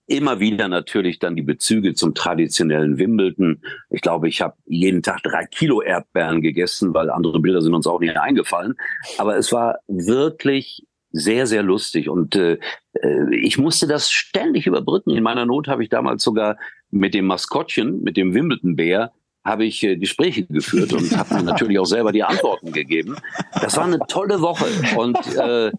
Immer 0.07 0.39
wieder 0.39 0.69
natürlich 0.69 1.19
dann 1.19 1.35
die 1.35 1.43
Bezüge 1.43 1.95
zum 1.95 2.15
traditionellen 2.15 2.99
Wimbledon. 2.99 3.63
Ich 3.89 4.03
glaube, 4.03 4.29
ich 4.29 4.43
habe 4.43 4.55
jeden 4.67 5.03
Tag 5.03 5.23
drei 5.23 5.47
Kilo 5.47 5.81
Erdbeeren 5.81 6.43
gegessen, 6.43 6.93
weil 6.93 7.09
andere 7.11 7.41
Bilder 7.41 7.63
sind 7.63 7.75
uns 7.75 7.87
auch 7.87 8.01
nicht 8.01 8.17
eingefallen. 8.17 8.75
Aber 9.17 9.37
es 9.37 9.51
war 9.51 9.79
wirklich 9.89 10.87
sehr, 11.11 11.47
sehr 11.47 11.63
lustig. 11.63 12.11
Und 12.11 12.37
äh, 12.37 12.59
äh 13.01 13.37
ich 13.37 13.57
musste 13.57 13.87
das 13.87 14.11
ständig 14.11 14.67
überbrücken. 14.67 15.11
In 15.11 15.23
meiner 15.23 15.47
Not 15.47 15.69
habe 15.69 15.83
ich 15.83 15.89
damals 15.89 16.23
sogar 16.23 16.59
mit 16.91 17.15
dem 17.15 17.27
Maskottchen, 17.27 18.03
mit 18.03 18.17
dem 18.17 18.35
Wimbledon-Bär, 18.35 19.13
habe 19.45 19.65
ich 19.65 19.83
äh, 19.83 19.97
Gespräche 19.97 20.47
geführt 20.47 20.93
und 20.93 21.17
habe 21.17 21.35
mir 21.35 21.43
natürlich 21.45 21.79
auch 21.79 21.87
selber 21.87 22.13
die 22.13 22.25
Antworten 22.25 22.73
gegeben. 22.73 23.17
Das 23.53 23.77
war 23.77 23.85
eine 23.85 24.01
tolle 24.09 24.41
Woche. 24.41 24.67
Und 24.97 25.19
äh, 25.37 25.71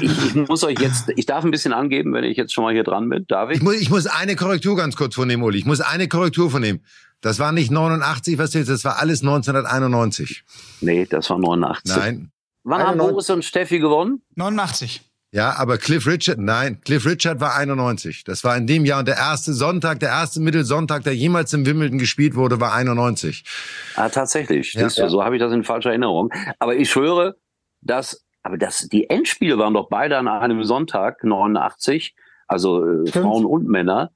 ich, 0.00 0.26
ich 0.26 0.34
muss 0.34 0.64
euch 0.64 0.78
jetzt, 0.78 1.10
ich 1.16 1.26
darf 1.26 1.44
ein 1.44 1.50
bisschen 1.50 1.72
angeben, 1.72 2.12
wenn 2.14 2.24
ich 2.24 2.36
jetzt 2.36 2.52
schon 2.52 2.64
mal 2.64 2.72
hier 2.72 2.84
dran 2.84 3.08
bin. 3.08 3.26
Darf 3.26 3.50
ich? 3.50 3.58
Ich 3.58 3.62
muss, 3.62 3.74
ich 3.74 3.90
muss 3.90 4.06
eine 4.06 4.36
Korrektur 4.36 4.76
ganz 4.76 4.96
kurz 4.96 5.14
vornehmen, 5.14 5.42
Uli. 5.42 5.58
Ich 5.58 5.66
muss 5.66 5.80
eine 5.80 6.08
Korrektur 6.08 6.50
vornehmen. 6.50 6.80
Das 7.20 7.38
war 7.38 7.52
nicht 7.52 7.70
89, 7.70 8.38
was 8.38 8.52
du 8.52 8.58
jetzt, 8.58 8.68
das 8.68 8.84
war 8.84 8.98
alles 8.98 9.22
1991. 9.22 10.44
Nee, 10.80 11.06
das 11.06 11.28
war 11.30 11.38
89. 11.38 11.96
Nein. 11.96 12.30
Wann 12.62 12.82
haben 12.82 12.98
Boris 12.98 13.28
und 13.30 13.44
Steffi 13.44 13.78
gewonnen? 13.78 14.22
89. 14.36 15.02
Ja, 15.30 15.56
aber 15.56 15.76
Cliff 15.76 16.06
Richard, 16.06 16.38
nein, 16.38 16.80
Cliff 16.80 17.04
Richard 17.04 17.40
war 17.40 17.54
91. 17.54 18.24
Das 18.24 18.44
war 18.44 18.56
in 18.56 18.66
dem 18.66 18.86
Jahr 18.86 19.00
und 19.00 19.08
der 19.08 19.16
erste 19.16 19.52
Sonntag, 19.52 20.00
der 20.00 20.08
erste 20.08 20.40
Mittelsonntag, 20.40 21.04
der 21.04 21.14
jemals 21.14 21.52
im 21.52 21.66
Wimbledon 21.66 21.98
gespielt 21.98 22.34
wurde, 22.34 22.60
war 22.60 22.72
91. 22.72 23.44
Ah, 23.96 24.08
tatsächlich. 24.08 24.72
Ja. 24.72 24.88
Du, 24.88 25.08
so 25.08 25.22
habe 25.22 25.36
ich 25.36 25.40
das 25.40 25.52
in 25.52 25.64
falscher 25.64 25.90
Erinnerung. 25.90 26.32
Aber 26.58 26.76
ich 26.76 26.90
schwöre, 26.90 27.36
dass 27.82 28.24
aber 28.48 28.56
das, 28.56 28.88
die 28.88 29.10
Endspiele 29.10 29.58
waren 29.58 29.74
doch 29.74 29.90
beide 29.90 30.16
an 30.16 30.26
einem 30.26 30.64
Sonntag, 30.64 31.22
89, 31.22 32.14
also 32.46 32.82
äh, 32.82 33.10
Frauen 33.10 33.44
und 33.44 33.68
Männer. 33.68 34.10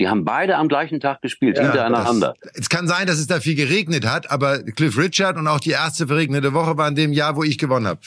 Die 0.00 0.08
haben 0.08 0.24
beide 0.24 0.56
am 0.56 0.68
gleichen 0.68 0.98
Tag 0.98 1.20
gespielt, 1.20 1.58
ja, 1.58 1.64
hintereinander. 1.64 2.34
Das, 2.40 2.52
es 2.54 2.68
kann 2.70 2.88
sein, 2.88 3.06
dass 3.06 3.18
es 3.18 3.26
da 3.26 3.38
viel 3.38 3.54
geregnet 3.54 4.06
hat, 4.06 4.30
aber 4.30 4.62
Cliff 4.62 4.96
Richard 4.96 5.36
und 5.36 5.46
auch 5.46 5.60
die 5.60 5.72
erste 5.72 6.06
verregnete 6.06 6.54
Woche 6.54 6.78
war 6.78 6.88
in 6.88 6.94
dem 6.94 7.12
Jahr, 7.12 7.36
wo 7.36 7.42
ich 7.42 7.58
gewonnen 7.58 7.86
habe. 7.86 8.00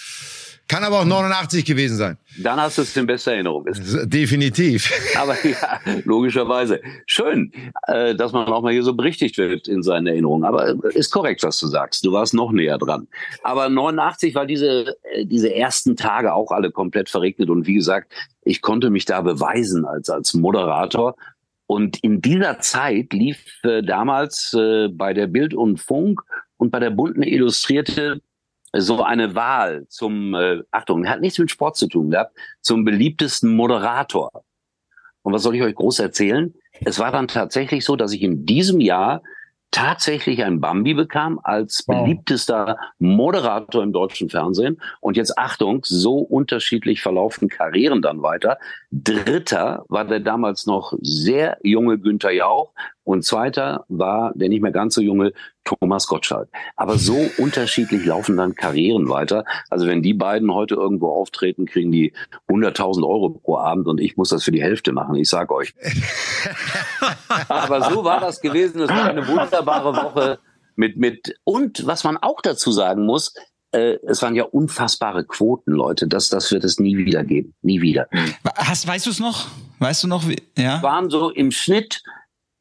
Kann 0.70 0.84
aber 0.84 1.00
auch 1.00 1.06
89 1.06 1.66
gewesen 1.66 1.98
sein. 1.98 2.18
Dann 2.44 2.62
hast 2.62 2.78
du 2.78 2.84
es 2.84 2.96
in 2.96 3.08
bester 3.08 3.32
Erinnerung. 3.32 3.66
Definitiv. 4.04 4.92
Aber 5.18 5.36
ja, 5.44 5.80
logischerweise. 6.06 6.80
Schön, 7.08 7.52
äh, 7.88 8.14
dass 8.14 8.34
man 8.34 8.46
auch 8.46 8.62
mal 8.62 8.72
hier 8.72 8.84
so 8.84 8.94
berichtigt 8.94 9.40
wird 9.40 9.68
in 9.68 9.82
seinen 9.82 10.06
Erinnerungen. 10.06 10.46
Aber 10.46 10.76
ist 10.94 11.10
korrekt, 11.10 11.42
was 11.42 11.60
du 11.60 11.66
sagst. 11.66 12.06
Du 12.06 12.12
warst 12.12 12.36
noch 12.36 12.52
näher 12.52 12.78
dran. 12.78 13.08
Aber 13.42 13.68
89 13.68 14.36
war 14.36 14.46
diese, 14.46 14.96
äh, 15.12 15.26
diese 15.26 15.52
ersten 15.52 15.96
Tage 15.96 16.36
auch 16.36 16.52
alle 16.52 16.70
komplett 16.70 17.10
verregnet. 17.10 17.50
Und 17.50 17.66
wie 17.66 17.74
gesagt, 17.74 18.14
ich 18.44 18.62
konnte 18.62 18.92
mich 18.92 19.06
da 19.06 19.22
beweisen 19.22 19.86
als, 19.86 20.12
als 20.12 20.36
Moderator. 20.36 21.16
Und 21.66 21.98
in 22.04 22.22
dieser 22.22 22.60
Zeit 22.60 23.12
lief 23.12 23.40
äh, 23.64 23.82
damals 23.82 24.54
äh, 24.54 24.88
bei 24.88 25.16
der 25.16 25.26
Bild 25.26 25.56
und 25.56 25.80
Funk 25.80 26.22
und 26.58 26.70
bei 26.70 26.80
der 26.80 26.92
bunten 26.92 27.24
Illustrierte 27.24 28.22
so 28.76 29.04
eine 29.04 29.36
Wahl 29.36 29.86
zum, 29.88 30.34
äh, 30.36 30.62
Achtung, 30.72 31.08
hat 31.08 31.22
nichts 31.22 31.40
mit 31.40 31.52
Sport 31.52 31.78
zu 31.78 31.88
tun 31.88 32.12
gehabt, 32.12 32.36
zum 32.62 32.84
beliebtesten 32.86 33.56
Moderator. 33.56 34.30
Und 35.22 35.34
was 35.34 35.44
soll 35.44 35.56
ich 35.56 35.62
euch 35.62 35.76
groß 35.76 36.00
erzählen? 36.00 36.54
es 36.86 37.00
war 37.00 37.12
dann 37.12 37.28
tatsächlich 37.28 37.84
so, 37.86 37.96
dass 37.96 38.14
ich 38.14 38.22
in 38.22 38.46
diesem 38.46 38.80
Jahr 38.80 39.22
tatsächlich 39.72 40.44
ein 40.44 40.62
Bambi 40.62 40.96
bekam 40.96 41.40
als 41.44 41.84
beliebtester 41.84 42.78
Moderator 42.98 43.84
im 43.84 43.94
deutschen 43.94 44.28
Fernsehen. 44.30 44.82
Und 45.00 45.16
jetzt 45.16 45.38
Achtung, 45.38 45.82
so 45.86 46.18
unterschiedlich 46.18 47.02
verlaufen 47.02 47.50
Karrieren 47.50 48.02
dann 48.02 48.24
weiter. 48.24 48.58
Dritter 48.90 49.86
war 49.88 50.06
der 50.06 50.22
damals 50.22 50.66
noch 50.66 50.94
sehr 51.02 51.60
junge 51.62 52.00
Günther 52.00 52.32
Jauch 52.32 52.74
und 53.04 53.24
zweiter 53.24 53.86
war 53.90 54.32
der 54.34 54.50
nicht 54.50 54.62
mehr 54.62 54.72
ganz 54.72 54.96
so 54.96 55.02
junge 55.02 55.34
Thomas 55.70 56.08
Gottschalk. 56.08 56.50
Aber 56.76 56.98
so 56.98 57.16
unterschiedlich 57.38 58.06
laufen 58.06 58.38
dann 58.38 58.56
Karrieren 58.56 59.10
weiter. 59.10 59.46
Also 59.70 59.88
wenn 59.88 60.02
die 60.02 60.14
beiden 60.14 60.54
heute 60.54 60.76
irgendwo 60.76 61.10
auftreten, 61.10 61.66
kriegen 61.66 61.92
die 61.92 62.14
100.000 62.48 63.08
Euro 63.08 63.30
pro 63.30 63.58
Abend 63.58 63.88
und 63.88 64.00
ich 64.00 64.18
muss 64.18 64.30
das 64.30 64.44
für 64.44 64.52
die 64.52 64.62
Hälfte 64.62 64.92
machen. 64.92 65.16
Ich 65.16 65.30
sag 65.30 65.52
euch. 65.52 65.74
Aber 67.48 67.90
so 67.90 68.04
war 68.04 68.20
das 68.20 68.42
gewesen. 68.42 68.82
Es 68.82 68.90
war 68.90 69.06
eine 69.06 69.28
wunderbare 69.28 69.96
Woche 69.96 70.40
mit, 70.76 70.98
mit, 70.98 71.36
und 71.44 71.86
was 71.86 72.06
man 72.06 72.16
auch 72.18 72.42
dazu 72.42 72.72
sagen 72.72 73.06
muss, 73.06 73.34
äh, 73.72 73.98
es 74.08 74.22
waren 74.22 74.36
ja 74.36 74.46
unfassbare 74.46 75.26
Quoten, 75.26 75.72
Leute. 75.72 76.08
Das, 76.08 76.30
das 76.30 76.52
wird 76.52 76.64
es 76.64 76.80
nie 76.80 76.98
wieder 76.98 77.24
geben. 77.24 77.54
Nie 77.62 77.82
wieder. 77.82 78.08
Hast, 78.56 78.88
weißt 78.88 79.06
du 79.06 79.10
es 79.10 79.20
noch? 79.20 79.48
Weißt 79.80 80.04
du 80.04 80.08
noch, 80.08 80.28
wie, 80.28 80.42
ja? 80.58 80.82
Waren 80.82 81.10
so 81.10 81.30
im 81.30 81.52
Schnitt, 81.52 82.02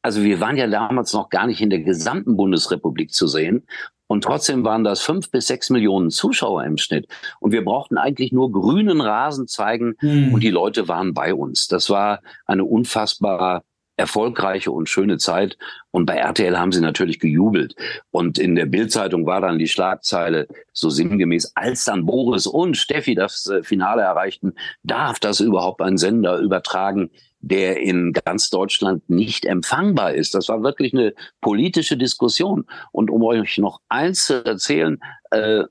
also 0.01 0.23
wir 0.23 0.39
waren 0.39 0.57
ja 0.57 0.67
damals 0.67 1.13
noch 1.13 1.29
gar 1.29 1.47
nicht 1.47 1.61
in 1.61 1.69
der 1.69 1.81
gesamten 1.81 2.37
Bundesrepublik 2.37 3.13
zu 3.13 3.27
sehen. 3.27 3.65
Und 4.07 4.23
trotzdem 4.23 4.63
waren 4.63 4.83
das 4.83 5.01
fünf 5.01 5.29
bis 5.29 5.45
sechs 5.45 5.69
Millionen 5.69 6.09
Zuschauer 6.09 6.63
im 6.63 6.77
Schnitt. 6.77 7.07
Und 7.39 7.51
wir 7.51 7.63
brauchten 7.63 7.97
eigentlich 7.97 8.31
nur 8.31 8.51
grünen 8.51 9.01
Rasen 9.01 9.47
zeigen 9.47 9.95
hm. 9.99 10.33
und 10.33 10.41
die 10.41 10.49
Leute 10.49 10.87
waren 10.87 11.13
bei 11.13 11.33
uns. 11.33 11.67
Das 11.67 11.91
war 11.91 12.21
eine 12.47 12.65
unfassbar 12.65 13.63
erfolgreiche 13.99 14.71
und 14.71 14.89
schöne 14.89 15.17
Zeit. 15.17 15.57
Und 15.91 16.05
bei 16.05 16.15
RTL 16.15 16.57
haben 16.57 16.71
sie 16.71 16.81
natürlich 16.81 17.19
gejubelt. 17.19 17.75
Und 18.09 18.39
in 18.39 18.55
der 18.55 18.65
Bildzeitung 18.65 19.25
war 19.25 19.41
dann 19.41 19.59
die 19.59 19.67
Schlagzeile 19.67 20.47
so 20.73 20.89
sinngemäß, 20.89 21.51
als 21.55 21.85
dann 21.85 22.05
Boris 22.05 22.47
und 22.47 22.77
Steffi 22.77 23.13
das 23.13 23.45
äh, 23.47 23.61
Finale 23.61 24.01
erreichten, 24.01 24.53
darf 24.83 25.19
das 25.19 25.41
überhaupt 25.41 25.81
ein 25.81 25.97
Sender 25.97 26.39
übertragen, 26.39 27.11
der 27.41 27.77
in 27.77 28.13
ganz 28.13 28.49
Deutschland 28.49 29.09
nicht 29.09 29.45
empfangbar 29.45 30.13
ist. 30.13 30.35
Das 30.35 30.49
war 30.49 30.63
wirklich 30.63 30.93
eine 30.93 31.13
politische 31.41 31.97
Diskussion. 31.97 32.65
Und 32.91 33.09
um 33.09 33.23
euch 33.23 33.57
noch 33.57 33.81
eins 33.89 34.25
zu 34.25 34.43
erzählen, 34.45 34.99
äh, 35.31 35.63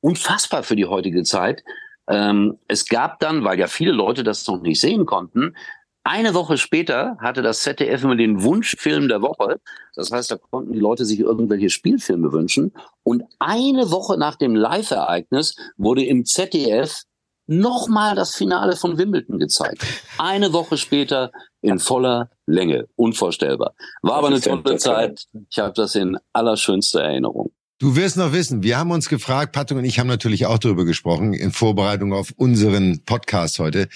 unfassbar 0.00 0.62
für 0.62 0.76
die 0.76 0.86
heutige 0.86 1.22
Zeit. 1.22 1.62
Ähm, 2.08 2.58
es 2.66 2.86
gab 2.86 3.20
dann, 3.20 3.44
weil 3.44 3.58
ja 3.58 3.68
viele 3.68 3.92
Leute 3.92 4.24
das 4.24 4.46
noch 4.46 4.60
nicht 4.60 4.80
sehen 4.80 5.06
konnten, 5.06 5.54
eine 6.04 6.34
Woche 6.34 6.58
später 6.58 7.16
hatte 7.20 7.42
das 7.42 7.60
ZDF 7.60 8.02
immer 8.02 8.16
den 8.16 8.42
Wunschfilm 8.42 9.06
der 9.06 9.22
Woche. 9.22 9.60
Das 9.94 10.10
heißt, 10.10 10.32
da 10.32 10.36
konnten 10.36 10.72
die 10.72 10.80
Leute 10.80 11.04
sich 11.04 11.20
irgendwelche 11.20 11.70
Spielfilme 11.70 12.32
wünschen. 12.32 12.72
Und 13.04 13.22
eine 13.38 13.90
Woche 13.92 14.18
nach 14.18 14.34
dem 14.34 14.56
Live-Ereignis 14.56 15.54
wurde 15.76 16.04
im 16.04 16.24
ZDF 16.24 17.02
nochmal 17.46 18.14
das 18.14 18.34
Finale 18.34 18.76
von 18.76 18.98
Wimbledon 18.98 19.38
gezeigt. 19.38 19.84
Eine 20.18 20.52
Woche 20.52 20.76
später 20.76 21.30
in 21.60 21.78
voller 21.78 22.30
Länge. 22.46 22.88
Unvorstellbar. 22.96 23.74
War 24.02 24.14
aber 24.16 24.28
eine 24.28 24.40
tolle 24.40 24.76
Zeit. 24.76 25.26
Ich 25.50 25.58
habe 25.58 25.72
das 25.74 25.94
in 25.94 26.18
allerschönster 26.32 27.02
Erinnerung. 27.02 27.52
Du 27.78 27.96
wirst 27.96 28.16
noch 28.16 28.32
wissen, 28.32 28.62
wir 28.62 28.78
haben 28.78 28.92
uns 28.92 29.08
gefragt, 29.08 29.52
Patrick 29.52 29.78
und 29.78 29.84
ich 29.84 29.98
haben 29.98 30.06
natürlich 30.06 30.46
auch 30.46 30.58
darüber 30.58 30.84
gesprochen, 30.84 31.32
in 31.34 31.50
Vorbereitung 31.50 32.12
auf 32.12 32.32
unseren 32.36 33.02
Podcast 33.04 33.58
heute. 33.58 33.88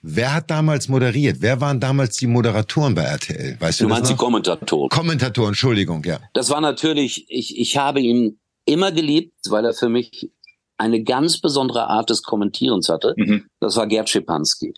Wer 0.00 0.34
hat 0.34 0.50
damals 0.50 0.88
moderiert? 0.88 1.38
Wer 1.40 1.60
waren 1.60 1.80
damals 1.80 2.16
die 2.16 2.26
Moderatoren 2.26 2.94
bei 2.94 3.02
RTL? 3.02 3.56
Weißt 3.60 3.80
du, 3.80 3.84
du 3.84 3.90
meinst 3.90 4.10
die 4.10 4.16
Kommentatoren? 4.16 4.88
Kommentatoren, 4.88 5.48
Entschuldigung, 5.48 6.04
ja. 6.04 6.20
Das 6.32 6.48
war 6.50 6.60
natürlich, 6.62 7.26
ich, 7.28 7.58
ich 7.58 7.76
habe 7.76 8.00
ihn 8.00 8.38
immer 8.64 8.92
geliebt, 8.92 9.34
weil 9.48 9.64
er 9.64 9.74
für 9.74 9.88
mich 9.88 10.30
eine 10.76 11.02
ganz 11.02 11.40
besondere 11.40 11.88
Art 11.88 12.10
des 12.10 12.22
Kommentierens 12.22 12.88
hatte. 12.88 13.14
Mhm. 13.16 13.46
Das 13.60 13.76
war 13.76 13.86
Gerd 13.86 14.08
Schipanski. 14.08 14.74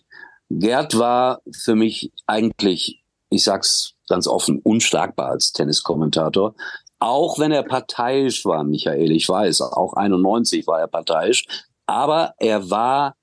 Gerd 0.49 0.97
war 0.97 1.41
für 1.51 1.75
mich 1.75 2.11
eigentlich, 2.25 3.03
ich 3.29 3.43
sag's 3.43 3.93
ganz 4.07 4.27
offen, 4.27 4.59
unschlagbar 4.63 5.29
als 5.29 5.51
Tenniskommentator. 5.51 6.55
Auch 6.99 7.37
wenn 7.37 7.51
er 7.51 7.63
parteiisch 7.63 8.45
war, 8.45 8.63
Michael, 8.63 9.11
ich 9.11 9.27
weiß, 9.27 9.61
auch 9.61 9.93
91 9.93 10.65
war 10.67 10.79
er 10.79 10.87
parteiisch, 10.87 11.45
aber 11.85 12.33
er 12.39 12.69
war 12.69 13.15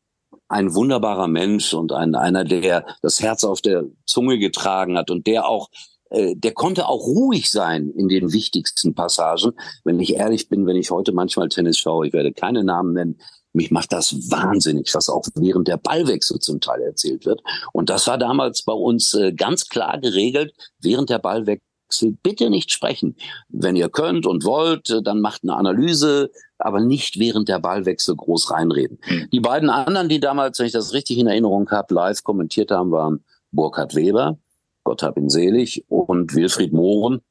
ein 0.48 0.74
wunderbarer 0.74 1.26
Mensch 1.26 1.74
und 1.74 1.92
ein, 1.92 2.14
einer, 2.14 2.44
der 2.44 2.86
das 3.02 3.20
Herz 3.20 3.44
auf 3.44 3.60
der 3.60 3.84
Zunge 4.06 4.38
getragen 4.38 4.96
hat 4.96 5.10
und 5.10 5.26
der 5.26 5.48
auch 5.48 5.70
äh, 6.14 6.34
der 6.36 6.52
konnte 6.52 6.88
auch 6.88 7.06
ruhig 7.06 7.50
sein 7.50 7.90
in 7.90 8.08
den 8.08 8.32
wichtigsten 8.32 8.94
Passagen. 8.94 9.52
Wenn 9.84 10.00
ich 10.00 10.14
ehrlich 10.14 10.48
bin, 10.48 10.66
wenn 10.66 10.76
ich 10.76 10.90
heute 10.90 11.12
manchmal 11.12 11.48
Tennis 11.48 11.78
schaue, 11.78 12.06
ich 12.06 12.12
werde 12.12 12.32
keine 12.32 12.64
Namen 12.64 12.92
nennen, 12.92 13.18
mich 13.52 13.70
macht 13.70 13.92
das 13.92 14.12
wahnsinnig, 14.30 14.92
was 14.94 15.08
auch 15.08 15.24
während 15.36 15.68
der 15.68 15.76
Ballwechsel 15.76 16.40
zum 16.40 16.60
Teil 16.60 16.82
erzählt 16.82 17.24
wird. 17.24 17.40
Und 17.72 17.88
das 17.88 18.06
war 18.06 18.18
damals 18.18 18.62
bei 18.62 18.72
uns 18.72 19.14
äh, 19.14 19.32
ganz 19.32 19.68
klar 19.68 19.98
geregelt, 20.00 20.52
während 20.80 21.08
der 21.08 21.20
Ballwechsel 21.20 22.16
bitte 22.22 22.50
nicht 22.50 22.72
sprechen. 22.72 23.16
Wenn 23.48 23.76
ihr 23.76 23.88
könnt 23.88 24.26
und 24.26 24.44
wollt, 24.44 24.90
äh, 24.90 25.02
dann 25.02 25.20
macht 25.20 25.44
eine 25.44 25.56
Analyse, 25.56 26.30
aber 26.58 26.80
nicht 26.80 27.18
während 27.18 27.48
der 27.48 27.60
Ballwechsel 27.60 28.16
groß 28.16 28.50
reinreden. 28.50 28.98
Mhm. 29.08 29.28
Die 29.32 29.40
beiden 29.40 29.70
anderen, 29.70 30.08
die 30.08 30.20
damals, 30.20 30.58
wenn 30.58 30.66
ich 30.66 30.72
das 30.72 30.92
richtig 30.92 31.18
in 31.18 31.28
Erinnerung 31.28 31.70
habe, 31.70 31.94
live 31.94 32.24
kommentiert 32.24 32.72
haben, 32.72 32.90
waren 32.90 33.24
Burkhard 33.52 33.94
Weber, 33.94 34.38
Gott 34.84 35.02
hab 35.02 35.16
ihn 35.16 35.30
selig, 35.30 35.84
und 35.88 36.34
Wilfried 36.34 36.72
Mohren, 36.72 37.22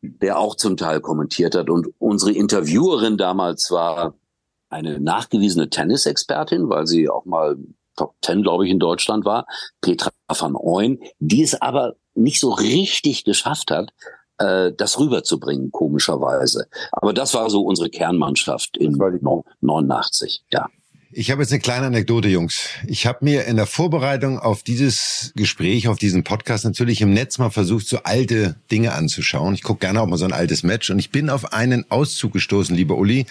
der 0.00 0.38
auch 0.38 0.54
zum 0.54 0.76
Teil 0.76 1.00
kommentiert 1.00 1.54
hat. 1.54 1.68
Und 1.68 1.88
unsere 1.98 2.32
Interviewerin 2.32 3.16
damals 3.16 3.70
war 3.70 4.14
eine 4.68 5.00
nachgewiesene 5.00 5.68
Tennisexpertin, 5.68 6.68
weil 6.68 6.86
sie 6.86 7.08
auch 7.08 7.24
mal 7.24 7.56
Top 7.96 8.14
Ten, 8.22 8.42
glaube 8.42 8.64
ich, 8.64 8.70
in 8.70 8.78
Deutschland 8.78 9.24
war, 9.24 9.46
Petra 9.82 10.10
van 10.28 10.56
Ooyen, 10.56 10.98
die 11.18 11.42
es 11.42 11.60
aber 11.60 11.94
nicht 12.14 12.40
so 12.40 12.50
richtig 12.50 13.24
geschafft 13.24 13.70
hat, 13.70 13.92
äh, 14.38 14.72
das 14.72 14.98
rüberzubringen, 14.98 15.70
komischerweise. 15.70 16.68
Aber 16.90 17.12
das 17.12 17.34
war 17.34 17.50
so 17.50 17.62
unsere 17.62 17.90
Kernmannschaft 17.90 18.76
in 18.76 18.96
89, 19.60 20.44
ja. 20.50 20.68
Ich 21.14 21.30
habe 21.30 21.42
jetzt 21.42 21.52
eine 21.52 21.60
kleine 21.60 21.88
Anekdote, 21.88 22.28
Jungs. 22.28 22.70
Ich 22.86 23.06
habe 23.06 23.18
mir 23.20 23.44
in 23.44 23.56
der 23.56 23.66
Vorbereitung 23.66 24.38
auf 24.38 24.62
dieses 24.62 25.30
Gespräch, 25.36 25.86
auf 25.88 25.98
diesen 25.98 26.24
Podcast 26.24 26.64
natürlich 26.64 27.02
im 27.02 27.12
Netz 27.12 27.36
mal 27.36 27.50
versucht, 27.50 27.86
so 27.86 27.98
alte 27.98 28.56
Dinge 28.70 28.92
anzuschauen. 28.92 29.52
Ich 29.52 29.62
gucke 29.62 29.80
gerne 29.80 30.00
auch 30.00 30.06
mal 30.06 30.16
so 30.16 30.24
ein 30.24 30.32
altes 30.32 30.62
Match 30.62 30.88
und 30.88 30.98
ich 30.98 31.10
bin 31.10 31.28
auf 31.28 31.52
einen 31.52 31.84
Auszug 31.90 32.32
gestoßen, 32.32 32.74
lieber 32.74 32.96
Uli, 32.96 33.26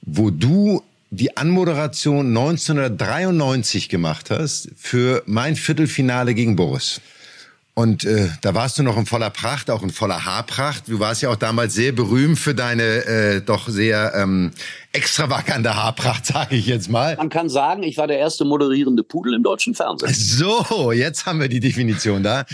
wo 0.00 0.30
du 0.30 0.82
die 1.10 1.36
Anmoderation 1.36 2.28
1993 2.28 3.90
gemacht 3.90 4.30
hast 4.30 4.70
für 4.74 5.22
mein 5.26 5.56
Viertelfinale 5.56 6.32
gegen 6.32 6.56
Boris. 6.56 7.02
Und 7.76 8.04
äh, 8.04 8.28
da 8.40 8.54
warst 8.54 8.78
du 8.78 8.84
noch 8.84 8.96
in 8.96 9.04
voller 9.04 9.30
Pracht, 9.30 9.68
auch 9.68 9.82
in 9.82 9.90
voller 9.90 10.24
Haarpracht. 10.24 10.84
Du 10.86 11.00
warst 11.00 11.22
ja 11.22 11.30
auch 11.30 11.36
damals 11.36 11.74
sehr 11.74 11.90
berühmt 11.90 12.38
für 12.38 12.54
deine 12.54 13.04
äh, 13.04 13.40
doch 13.40 13.68
sehr 13.68 14.12
ähm, 14.14 14.52
extravagante 14.92 15.74
Haarpracht, 15.74 16.24
sage 16.26 16.54
ich 16.54 16.66
jetzt 16.66 16.88
mal. 16.88 17.16
Man 17.16 17.30
kann 17.30 17.48
sagen, 17.48 17.82
ich 17.82 17.96
war 17.96 18.06
der 18.06 18.18
erste 18.18 18.44
moderierende 18.44 19.02
Pudel 19.02 19.34
im 19.34 19.42
deutschen 19.42 19.74
Fernsehen. 19.74 20.14
So, 20.14 20.92
jetzt 20.92 21.26
haben 21.26 21.40
wir 21.40 21.48
die 21.48 21.58
Definition 21.58 22.22
da. 22.22 22.44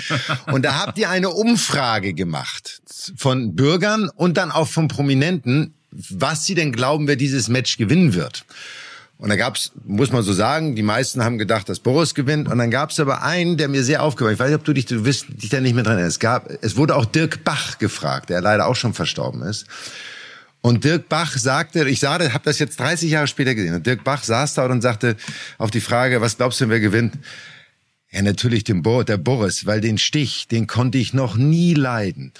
Und 0.50 0.64
da 0.64 0.80
habt 0.80 0.96
ihr 0.96 1.10
eine 1.10 1.28
Umfrage 1.28 2.14
gemacht 2.14 2.80
von 3.14 3.54
Bürgern 3.54 4.08
und 4.16 4.38
dann 4.38 4.50
auch 4.50 4.68
von 4.68 4.88
Prominenten, 4.88 5.74
was 5.90 6.46
sie 6.46 6.54
denn 6.54 6.72
glauben, 6.72 7.08
wer 7.08 7.16
dieses 7.16 7.48
Match 7.48 7.76
gewinnen 7.76 8.14
wird. 8.14 8.46
Und 9.20 9.28
da 9.28 9.36
gab's, 9.36 9.72
muss 9.84 10.12
man 10.12 10.22
so 10.22 10.32
sagen, 10.32 10.74
die 10.74 10.82
meisten 10.82 11.22
haben 11.22 11.36
gedacht, 11.36 11.68
dass 11.68 11.78
Boris 11.78 12.14
gewinnt. 12.14 12.48
Und 12.48 12.56
dann 12.56 12.70
gab's 12.70 12.98
aber 12.98 13.22
einen, 13.22 13.58
der 13.58 13.68
mir 13.68 13.84
sehr 13.84 14.02
aufgefallen 14.02 14.32
Ich 14.32 14.40
weiß 14.40 14.48
nicht, 14.48 14.58
ob 14.58 14.64
du 14.64 14.72
dich, 14.72 14.86
du 14.86 15.04
wirst 15.04 15.26
dich 15.28 15.50
da 15.50 15.60
nicht 15.60 15.74
mehr 15.74 15.84
dran 15.84 15.96
erinnerst. 15.96 16.16
Es 16.16 16.20
gab, 16.20 16.50
es 16.62 16.76
wurde 16.76 16.96
auch 16.96 17.04
Dirk 17.04 17.44
Bach 17.44 17.76
gefragt, 17.76 18.30
der 18.30 18.40
leider 18.40 18.66
auch 18.66 18.76
schon 18.76 18.94
verstorben 18.94 19.42
ist. 19.42 19.66
Und 20.62 20.84
Dirk 20.84 21.10
Bach 21.10 21.36
sagte, 21.36 21.86
ich 21.86 22.00
sah, 22.00 22.18
habe 22.18 22.44
das 22.44 22.58
jetzt 22.58 22.80
30 22.80 23.10
Jahre 23.10 23.26
später 23.26 23.54
gesehen. 23.54 23.74
Und 23.74 23.86
Dirk 23.86 24.04
Bach 24.04 24.24
saß 24.24 24.54
da 24.54 24.64
und 24.64 24.80
sagte 24.80 25.16
auf 25.58 25.70
die 25.70 25.82
Frage, 25.82 26.22
was 26.22 26.38
glaubst 26.38 26.62
du, 26.62 26.70
wer 26.70 26.80
gewinnt? 26.80 27.18
Ja, 28.10 28.22
natürlich 28.22 28.64
den 28.64 28.82
Bo 28.82 29.02
der 29.02 29.18
Boris, 29.18 29.66
weil 29.66 29.82
den 29.82 29.98
Stich, 29.98 30.48
den 30.48 30.66
konnte 30.66 30.96
ich 30.96 31.12
noch 31.12 31.36
nie 31.36 31.74
leiden. 31.74 32.32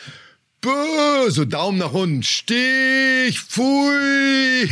Böh, 0.61 1.31
so 1.31 1.47
Daumen 1.47 1.79
nach 1.79 1.93
unten, 1.93 2.23
Stich, 2.23 3.41
pfui. 3.41 4.69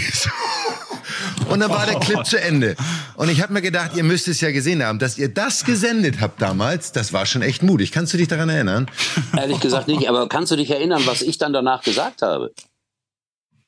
Und 1.49 1.61
dann 1.61 1.71
war 1.71 1.87
der 1.87 1.99
Clip 1.99 2.27
zu 2.27 2.39
Ende. 2.39 2.77
Und 3.17 3.31
ich 3.31 3.41
habe 3.41 3.55
mir 3.55 3.63
gedacht, 3.63 3.93
ihr 3.97 4.05
müsst 4.05 4.29
es 4.29 4.43
ja 4.43 4.51
gesehen 4.51 4.85
haben, 4.85 4.99
dass 4.99 5.17
ihr 5.17 5.29
das 5.33 5.65
gesendet 5.65 6.21
habt 6.21 6.43
damals, 6.43 6.93
das 6.93 7.15
war 7.15 7.25
schon 7.25 7.41
echt 7.41 7.63
mutig. 7.63 7.91
Kannst 7.91 8.13
du 8.13 8.19
dich 8.19 8.29
daran 8.29 8.51
erinnern? 8.51 8.91
Ehrlich 9.35 9.61
gesagt 9.61 9.89
nicht, 9.89 10.09
aber 10.11 10.29
kannst 10.29 10.53
du 10.53 10.57
dich 10.57 10.71
erinnern, 10.71 11.03
was 11.07 11.23
ich 11.23 11.39
dann 11.39 11.55
danach 11.55 11.83
gesagt 11.83 12.21
habe? 12.21 12.53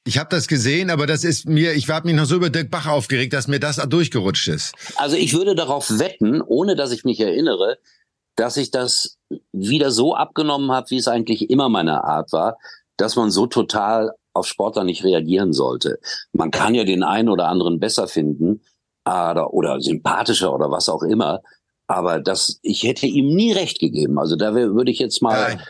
Ich 0.05 0.19
habe 0.19 0.29
das 0.31 0.47
gesehen, 0.47 0.91
aber 0.91 1.07
das 1.07 1.25
ist 1.25 1.49
mir, 1.49 1.73
ich 1.73 1.89
habe 1.89 2.07
mich 2.07 2.17
noch 2.17 2.27
so 2.27 2.37
über 2.37 2.51
Dirk 2.51 2.71
Bach 2.71 2.87
aufgeregt, 2.87 3.33
dass 3.33 3.49
mir 3.49 3.61
das 3.61 3.77
durchgerutscht 3.77 4.49
ist. 4.49 4.75
Also 4.97 5.17
ich 5.17 5.33
würde 5.33 5.55
darauf 5.55 5.99
wetten, 5.99 6.43
ohne 6.43 6.77
dass 6.77 6.91
ich 6.91 7.05
mich 7.05 7.21
erinnere, 7.21 7.79
dass 8.41 8.57
ich 8.57 8.71
das 8.71 9.19
wieder 9.53 9.91
so 9.91 10.15
abgenommen 10.15 10.73
habe, 10.73 10.89
wie 10.91 10.97
es 10.97 11.09
eigentlich 11.09 11.51
immer 11.51 11.69
meine 11.69 12.05
Art 12.05 12.33
war, 12.33 12.57
dass 12.97 13.15
man 13.15 13.31
so 13.31 13.47
total 13.47 14.13
auf 14.33 14.47
Sportler 14.47 14.85
nicht 14.85 15.05
reagieren 15.05 15.53
sollte. 15.53 15.99
Man 16.33 16.51
kann 16.51 16.75
ja 16.75 16.85
den 16.85 17.03
einen 17.03 17.29
oder 17.29 17.49
anderen 17.49 17.81
besser 17.81 18.09
finden 18.09 18.63
oder, 19.05 19.53
oder 19.53 19.81
sympathischer 19.81 20.55
oder 20.55 20.71
was 20.71 20.89
auch 20.89 21.03
immer. 21.03 21.43
Aber 21.87 22.19
das, 22.19 22.61
ich 22.63 22.85
hätte 22.85 23.07
ihm 23.07 23.35
nie 23.35 23.53
recht 23.53 23.79
gegeben. 23.79 24.19
Also 24.19 24.37
da 24.37 24.55
würde 24.55 24.91
ich 24.91 25.01
jetzt 25.01 25.21
mal 25.21 25.57
Nein. 25.57 25.61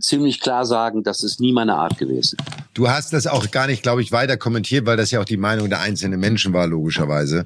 Ziemlich 0.00 0.40
klar 0.40 0.64
sagen, 0.64 1.02
das 1.02 1.22
ist 1.22 1.40
nie 1.40 1.52
meine 1.52 1.74
Art 1.74 1.98
gewesen. 1.98 2.38
Du 2.74 2.88
hast 2.88 3.12
das 3.12 3.26
auch 3.26 3.50
gar 3.50 3.66
nicht, 3.66 3.82
glaube 3.82 4.02
ich, 4.02 4.12
weiter 4.12 4.36
kommentiert, 4.36 4.86
weil 4.86 4.96
das 4.96 5.10
ja 5.10 5.20
auch 5.20 5.24
die 5.24 5.36
Meinung 5.36 5.68
der 5.68 5.80
einzelnen 5.80 6.20
Menschen 6.20 6.52
war, 6.52 6.66
logischerweise. 6.66 7.44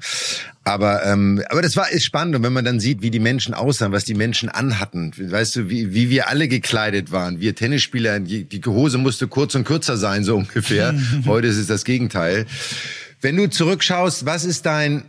Aber, 0.63 1.05
ähm, 1.05 1.43
aber 1.49 1.61
das 1.61 1.75
war 1.75 1.91
ist 1.91 2.05
spannend. 2.05 2.35
Und 2.35 2.43
wenn 2.43 2.53
man 2.53 2.65
dann 2.65 2.79
sieht, 2.79 3.01
wie 3.01 3.11
die 3.11 3.19
Menschen 3.19 3.53
aussahen, 3.53 3.91
was 3.91 4.05
die 4.05 4.13
Menschen 4.13 4.49
anhatten, 4.49 5.11
weißt 5.17 5.57
du, 5.57 5.69
wie, 5.69 5.93
wie 5.93 6.09
wir 6.09 6.29
alle 6.29 6.47
gekleidet 6.47 7.11
waren. 7.11 7.39
Wir 7.39 7.55
Tennisspieler, 7.55 8.19
die, 8.19 8.45
die 8.45 8.61
Hose 8.65 8.97
musste 8.97 9.27
kurz 9.27 9.55
und 9.55 9.63
kürzer 9.63 9.97
sein, 9.97 10.23
so 10.23 10.37
ungefähr. 10.37 10.95
Heute 11.25 11.47
ist 11.47 11.57
es 11.57 11.67
das 11.67 11.85
Gegenteil. 11.85 12.45
Wenn 13.21 13.35
du 13.35 13.49
zurückschaust, 13.49 14.25
was 14.25 14.45
ist 14.45 14.65
dein 14.65 15.03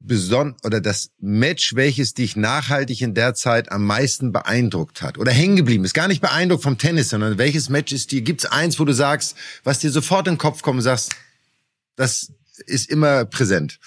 beson 0.00 0.56
oder 0.64 0.80
das 0.80 1.10
Match, 1.18 1.74
welches 1.74 2.14
dich 2.14 2.36
nachhaltig 2.36 3.00
in 3.00 3.14
der 3.14 3.34
Zeit 3.34 3.72
am 3.72 3.86
meisten 3.86 4.32
beeindruckt 4.32 5.02
hat 5.02 5.18
oder 5.18 5.32
hängen 5.32 5.56
geblieben 5.56 5.84
ist? 5.84 5.94
Gar 5.94 6.08
nicht 6.08 6.20
beeindruckt 6.20 6.62
vom 6.62 6.78
Tennis, 6.78 7.10
sondern 7.10 7.38
welches 7.38 7.68
Match 7.68 7.92
ist 7.92 8.12
dir? 8.12 8.22
Gibt's 8.22 8.46
eins, 8.46 8.78
wo 8.78 8.84
du 8.84 8.92
sagst, 8.92 9.36
was 9.64 9.78
dir 9.78 9.90
sofort 9.90 10.26
in 10.26 10.34
den 10.34 10.38
Kopf 10.38 10.62
kommt 10.62 10.78
und 10.78 10.82
sagst, 10.82 11.12
das 11.96 12.32
ist 12.66 12.90
immer 12.90 13.24
präsent? 13.24 13.78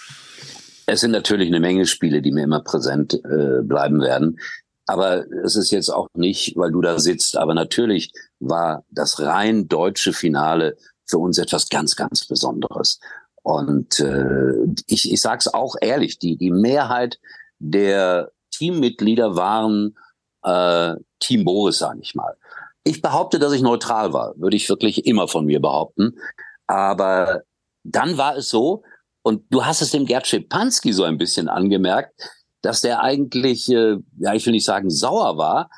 Es 0.85 1.01
sind 1.01 1.11
natürlich 1.11 1.47
eine 1.47 1.59
Menge 1.59 1.85
Spiele, 1.85 2.21
die 2.21 2.31
mir 2.31 2.43
immer 2.43 2.61
präsent 2.61 3.13
äh, 3.13 3.61
bleiben 3.61 4.01
werden. 4.01 4.39
Aber 4.85 5.25
es 5.43 5.57
ist 5.57 5.71
jetzt 5.71 5.89
auch 5.89 6.07
nicht, 6.15 6.55
weil 6.55 6.71
du 6.71 6.81
da 6.81 6.97
sitzt. 6.97 7.35
Aber 7.35 7.53
natürlich 7.53 8.13
war 8.39 8.85
das 8.89 9.19
rein 9.19 9.67
deutsche 9.67 10.13
Finale 10.13 10.77
für 11.05 11.17
uns 11.17 11.37
etwas 11.37 11.67
ganz, 11.69 11.97
ganz 11.97 12.25
Besonderes. 12.25 12.99
Und 13.47 14.01
äh, 14.01 14.51
ich, 14.87 15.09
ich 15.09 15.21
sage 15.21 15.37
es 15.37 15.53
auch 15.53 15.75
ehrlich, 15.79 16.19
die, 16.19 16.35
die 16.35 16.51
Mehrheit 16.51 17.17
der 17.59 18.33
Teammitglieder 18.51 19.37
waren 19.37 19.97
äh, 20.43 20.95
Team 21.21 21.45
Boris, 21.45 21.77
sage 21.77 21.99
ich 22.01 22.13
mal. 22.13 22.35
Ich 22.83 23.01
behaupte, 23.01 23.39
dass 23.39 23.53
ich 23.53 23.61
neutral 23.61 24.11
war, 24.11 24.33
würde 24.35 24.57
ich 24.57 24.67
wirklich 24.67 25.05
immer 25.05 25.29
von 25.29 25.45
mir 25.45 25.61
behaupten. 25.61 26.19
Aber 26.67 27.43
dann 27.85 28.17
war 28.17 28.35
es 28.35 28.49
so, 28.49 28.83
und 29.21 29.43
du 29.49 29.63
hast 29.63 29.81
es 29.81 29.91
dem 29.91 30.05
Gerd 30.05 30.27
Schepanski 30.27 30.91
so 30.91 31.05
ein 31.05 31.17
bisschen 31.17 31.47
angemerkt, 31.47 32.19
dass 32.61 32.81
der 32.81 33.01
eigentlich, 33.01 33.69
äh, 33.69 33.95
ja, 34.17 34.33
ich 34.33 34.45
will 34.45 34.51
nicht 34.51 34.65
sagen 34.65 34.89
sauer 34.89 35.37
war, 35.37 35.69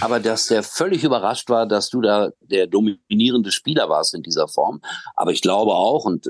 aber 0.00 0.18
dass 0.18 0.48
der 0.48 0.64
völlig 0.64 1.04
überrascht 1.04 1.48
war, 1.50 1.66
dass 1.66 1.88
du 1.88 2.00
da 2.00 2.30
der 2.40 2.66
dominierende 2.66 3.52
Spieler 3.52 3.88
warst 3.88 4.12
in 4.12 4.24
dieser 4.24 4.48
Form. 4.48 4.80
Aber 5.14 5.30
ich 5.30 5.40
glaube 5.40 5.72
auch, 5.72 6.04
und 6.04 6.28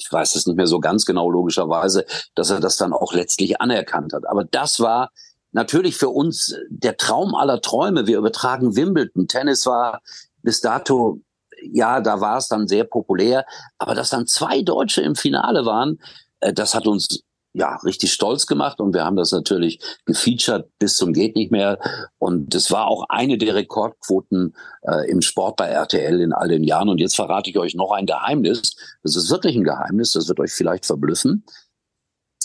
ich 0.00 0.10
weiß 0.10 0.34
es 0.34 0.46
nicht 0.46 0.56
mehr 0.56 0.66
so 0.66 0.80
ganz 0.80 1.04
genau 1.04 1.30
logischerweise, 1.30 2.04
dass 2.34 2.50
er 2.50 2.60
das 2.60 2.76
dann 2.76 2.92
auch 2.92 3.12
letztlich 3.12 3.60
anerkannt 3.60 4.12
hat. 4.12 4.26
Aber 4.26 4.44
das 4.44 4.80
war 4.80 5.10
natürlich 5.52 5.96
für 5.96 6.08
uns 6.08 6.54
der 6.68 6.96
Traum 6.96 7.34
aller 7.34 7.60
Träume. 7.60 8.06
Wir 8.06 8.18
übertragen 8.18 8.76
Wimbledon. 8.76 9.28
Tennis 9.28 9.66
war 9.66 10.00
bis 10.42 10.60
dato, 10.60 11.20
ja, 11.62 12.00
da 12.00 12.20
war 12.20 12.38
es 12.38 12.48
dann 12.48 12.66
sehr 12.66 12.84
populär. 12.84 13.44
Aber 13.78 13.94
dass 13.94 14.10
dann 14.10 14.26
zwei 14.26 14.62
Deutsche 14.62 15.02
im 15.02 15.16
Finale 15.16 15.66
waren, 15.66 16.00
äh, 16.40 16.52
das 16.52 16.74
hat 16.74 16.86
uns 16.86 17.22
ja, 17.52 17.76
richtig 17.84 18.12
stolz 18.12 18.46
gemacht 18.46 18.80
und 18.80 18.94
wir 18.94 19.04
haben 19.04 19.16
das 19.16 19.32
natürlich 19.32 19.80
gefeatured 20.04 20.70
bis 20.78 20.96
zum 20.96 21.12
geht 21.12 21.34
nicht 21.34 21.50
mehr 21.50 21.78
und 22.18 22.54
es 22.54 22.70
war 22.70 22.86
auch 22.86 23.06
eine 23.08 23.38
der 23.38 23.54
Rekordquoten 23.54 24.54
äh, 24.82 25.10
im 25.10 25.20
Sport 25.20 25.56
bei 25.56 25.66
RTL 25.66 26.20
in 26.20 26.32
all 26.32 26.48
den 26.48 26.62
Jahren 26.62 26.88
und 26.88 26.98
jetzt 26.98 27.16
verrate 27.16 27.50
ich 27.50 27.58
euch 27.58 27.74
noch 27.74 27.90
ein 27.90 28.06
Geheimnis, 28.06 28.76
das 29.02 29.16
ist 29.16 29.30
wirklich 29.30 29.56
ein 29.56 29.64
Geheimnis, 29.64 30.12
das 30.12 30.28
wird 30.28 30.38
euch 30.38 30.52
vielleicht 30.52 30.86
verblüffen. 30.86 31.44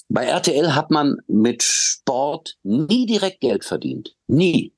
Bei 0.07 0.25
RTL 0.25 0.75
hat 0.75 0.91
man 0.91 1.17
mit 1.27 1.63
Sport 1.63 2.57
nie 2.63 3.05
direkt 3.05 3.41
Geld 3.41 3.63
verdient, 3.63 4.15
nie. 4.27 4.73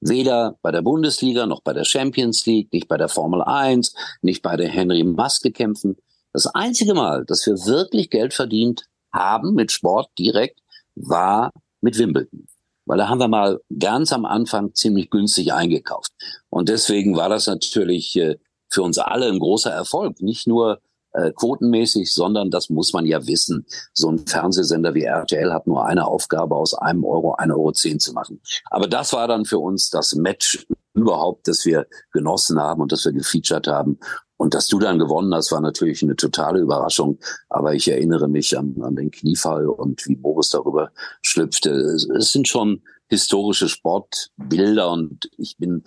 Weder 0.00 0.58
bei 0.60 0.70
der 0.70 0.82
Bundesliga 0.82 1.46
noch 1.46 1.62
bei 1.62 1.72
der 1.72 1.84
Champions 1.84 2.44
League, 2.44 2.70
nicht 2.72 2.86
bei 2.86 2.98
der 2.98 3.08
Formel 3.08 3.42
1, 3.42 3.94
nicht 4.20 4.42
bei 4.42 4.56
der 4.56 4.68
Henry 4.68 5.02
Maske 5.02 5.50
kämpfen. 5.50 5.96
Das 6.34 6.46
einzige 6.46 6.92
Mal, 6.92 7.24
dass 7.24 7.46
wir 7.46 7.54
wirklich 7.64 8.10
Geld 8.10 8.34
verdient 8.34 8.86
haben 9.12 9.54
mit 9.54 9.72
Sport 9.72 10.10
direkt, 10.18 10.60
war 10.94 11.50
mit 11.80 11.98
Wimbledon. 11.98 12.46
Weil 12.86 12.98
da 12.98 13.08
haben 13.08 13.18
wir 13.18 13.28
mal 13.28 13.60
ganz 13.78 14.12
am 14.12 14.24
Anfang 14.24 14.74
ziemlich 14.74 15.10
günstig 15.10 15.52
eingekauft. 15.52 16.12
Und 16.48 16.68
deswegen 16.68 17.16
war 17.16 17.28
das 17.28 17.46
natürlich 17.46 18.16
äh, 18.16 18.36
für 18.68 18.82
uns 18.82 18.98
alle 18.98 19.26
ein 19.26 19.40
großer 19.40 19.72
Erfolg. 19.72 20.20
Nicht 20.20 20.46
nur 20.46 20.80
äh, 21.12 21.32
quotenmäßig, 21.32 22.12
sondern 22.12 22.50
das 22.50 22.70
muss 22.70 22.92
man 22.92 23.06
ja 23.06 23.26
wissen. 23.26 23.66
So 23.92 24.10
ein 24.10 24.26
Fernsehsender 24.26 24.94
wie 24.94 25.04
RTL 25.04 25.52
hat 25.52 25.66
nur 25.66 25.84
eine 25.84 26.06
Aufgabe, 26.06 26.54
aus 26.54 26.74
einem 26.74 27.04
Euro 27.04 27.34
ein 27.34 27.50
Euro 27.50 27.72
zehn 27.72 27.98
zu 27.98 28.12
machen. 28.12 28.40
Aber 28.70 28.86
das 28.86 29.12
war 29.12 29.26
dann 29.26 29.46
für 29.46 29.58
uns 29.58 29.90
das 29.90 30.14
Match 30.14 30.66
überhaupt, 30.94 31.48
das 31.48 31.64
wir 31.64 31.86
genossen 32.12 32.60
haben 32.60 32.82
und 32.82 32.92
das 32.92 33.04
wir 33.04 33.12
gefeatured 33.12 33.66
haben. 33.66 33.98
Und 34.38 34.54
dass 34.54 34.68
du 34.68 34.78
dann 34.78 34.98
gewonnen 34.98 35.34
hast, 35.34 35.50
war 35.52 35.60
natürlich 35.60 36.02
eine 36.02 36.16
totale 36.16 36.60
Überraschung. 36.60 37.18
Aber 37.48 37.74
ich 37.74 37.88
erinnere 37.88 38.28
mich 38.28 38.56
an, 38.58 38.76
an 38.82 38.96
den 38.96 39.10
Kniefall 39.10 39.66
und 39.66 40.06
wie 40.06 40.16
Boris 40.16 40.50
darüber 40.50 40.90
schlüpfte. 41.22 41.70
Es, 41.70 42.08
es 42.08 42.32
sind 42.32 42.48
schon 42.48 42.82
historische 43.08 43.68
Sportbilder 43.68 44.90
und 44.90 45.30
ich 45.38 45.56
bin 45.58 45.84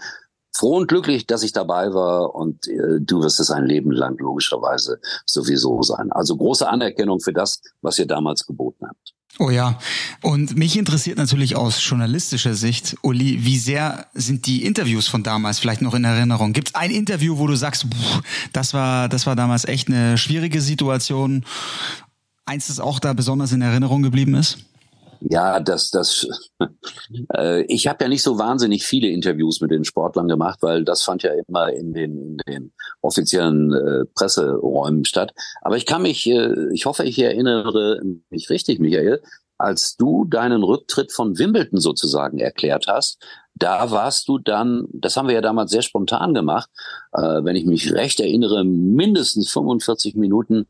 froh 0.52 0.78
und 0.78 0.88
glücklich, 0.88 1.28
dass 1.28 1.44
ich 1.44 1.54
dabei 1.54 1.94
war 1.94 2.34
und 2.34 2.68
äh, 2.68 3.00
du 3.00 3.22
wirst 3.22 3.40
es 3.40 3.52
ein 3.52 3.66
Leben 3.66 3.92
lang 3.92 4.18
logischerweise 4.18 5.00
sowieso 5.26 5.82
sein. 5.84 6.12
Also 6.12 6.36
große 6.36 6.68
Anerkennung 6.68 7.20
für 7.20 7.34
das, 7.34 7.62
was 7.82 8.00
ihr 8.00 8.08
damals 8.08 8.46
geboten 8.46 8.88
habt. 8.88 9.14
Oh 9.38 9.50
ja. 9.50 9.80
Und 10.22 10.58
mich 10.58 10.78
interessiert 10.78 11.18
natürlich 11.18 11.56
aus 11.56 11.88
journalistischer 11.88 12.56
Sicht, 12.56 12.98
Uli, 13.04 13.46
wie 13.46 13.58
sehr 13.58 14.08
sind 14.14 14.46
die 14.48 14.66
Interviews 14.66 15.08
von 15.08 15.24
damals 15.24 15.60
vielleicht 15.60 15.82
noch 15.82 15.94
in 15.94 16.04
Erinnerung? 16.04 16.52
Gibt 16.52 16.70
es 16.70 16.76
ein 16.76 16.92
Interview, 16.92 17.38
wo 17.38 17.48
du 17.48 17.56
sagst, 17.56 17.86
pff, 17.86 18.22
das 18.52 18.74
war, 18.74 19.08
das 19.08 19.26
war 19.26 19.36
damals 19.36 19.66
echt 19.66 19.88
eine 19.88 20.18
schwierige 20.18 20.62
Situation? 20.62 21.46
Eins, 22.46 22.68
das 22.68 22.80
auch 22.80 23.00
da 23.00 23.14
besonders 23.14 23.52
in 23.52 23.62
Erinnerung 23.62 24.02
geblieben 24.02 24.34
ist? 24.34 24.66
Ja, 25.22 25.60
das, 25.60 25.92
das, 25.92 26.28
äh, 27.36 27.64
ich 27.64 27.88
habe 27.88 28.04
ja 28.04 28.10
nicht 28.10 28.24
so 28.24 28.38
wahnsinnig 28.38 28.86
viele 28.86 29.10
Interviews 29.10 29.62
mit 29.62 29.72
den 29.72 29.84
Sportlern 29.84 30.28
gemacht, 30.28 30.60
weil 30.62 30.86
das 30.86 31.04
fand 31.04 31.24
ja 31.24 31.32
immer 31.48 31.72
in 31.74 31.94
den, 31.94 32.18
in 32.18 32.38
den 32.48 32.74
offiziellen 33.02 33.74
äh, 33.74 34.06
Presseräumen 34.14 35.06
statt. 35.06 35.34
Aber 35.62 35.78
ich 35.78 35.86
kann 35.86 36.04
mich, 36.04 36.28
äh, 36.28 36.74
ich 36.74 36.86
hoffe, 36.86 37.04
ich 37.04 37.20
erinnere 37.20 38.02
mich 38.30 38.50
richtig, 38.50 38.80
Michael, 38.80 39.22
als 39.58 39.98
du 39.98 40.26
deinen 40.26 40.64
Rücktritt 40.64 41.12
von 41.12 41.38
Wimbledon 41.38 41.82
sozusagen 41.82 42.40
erklärt 42.40 42.88
hast, 42.88 43.22
da 43.60 43.92
warst 43.92 44.28
du 44.28 44.40
dann, 44.40 44.88
das 44.92 45.18
haben 45.18 45.28
wir 45.28 45.36
ja 45.36 45.42
damals 45.42 45.72
sehr 45.72 45.82
spontan 45.82 46.34
gemacht, 46.34 46.70
äh, 47.14 47.22
wenn 47.22 47.56
ich 47.56 47.66
mich 47.66 47.94
recht 47.94 48.20
erinnere, 48.20 48.64
mindestens 48.64 49.52
45 49.52 50.16
Minuten 50.16 50.66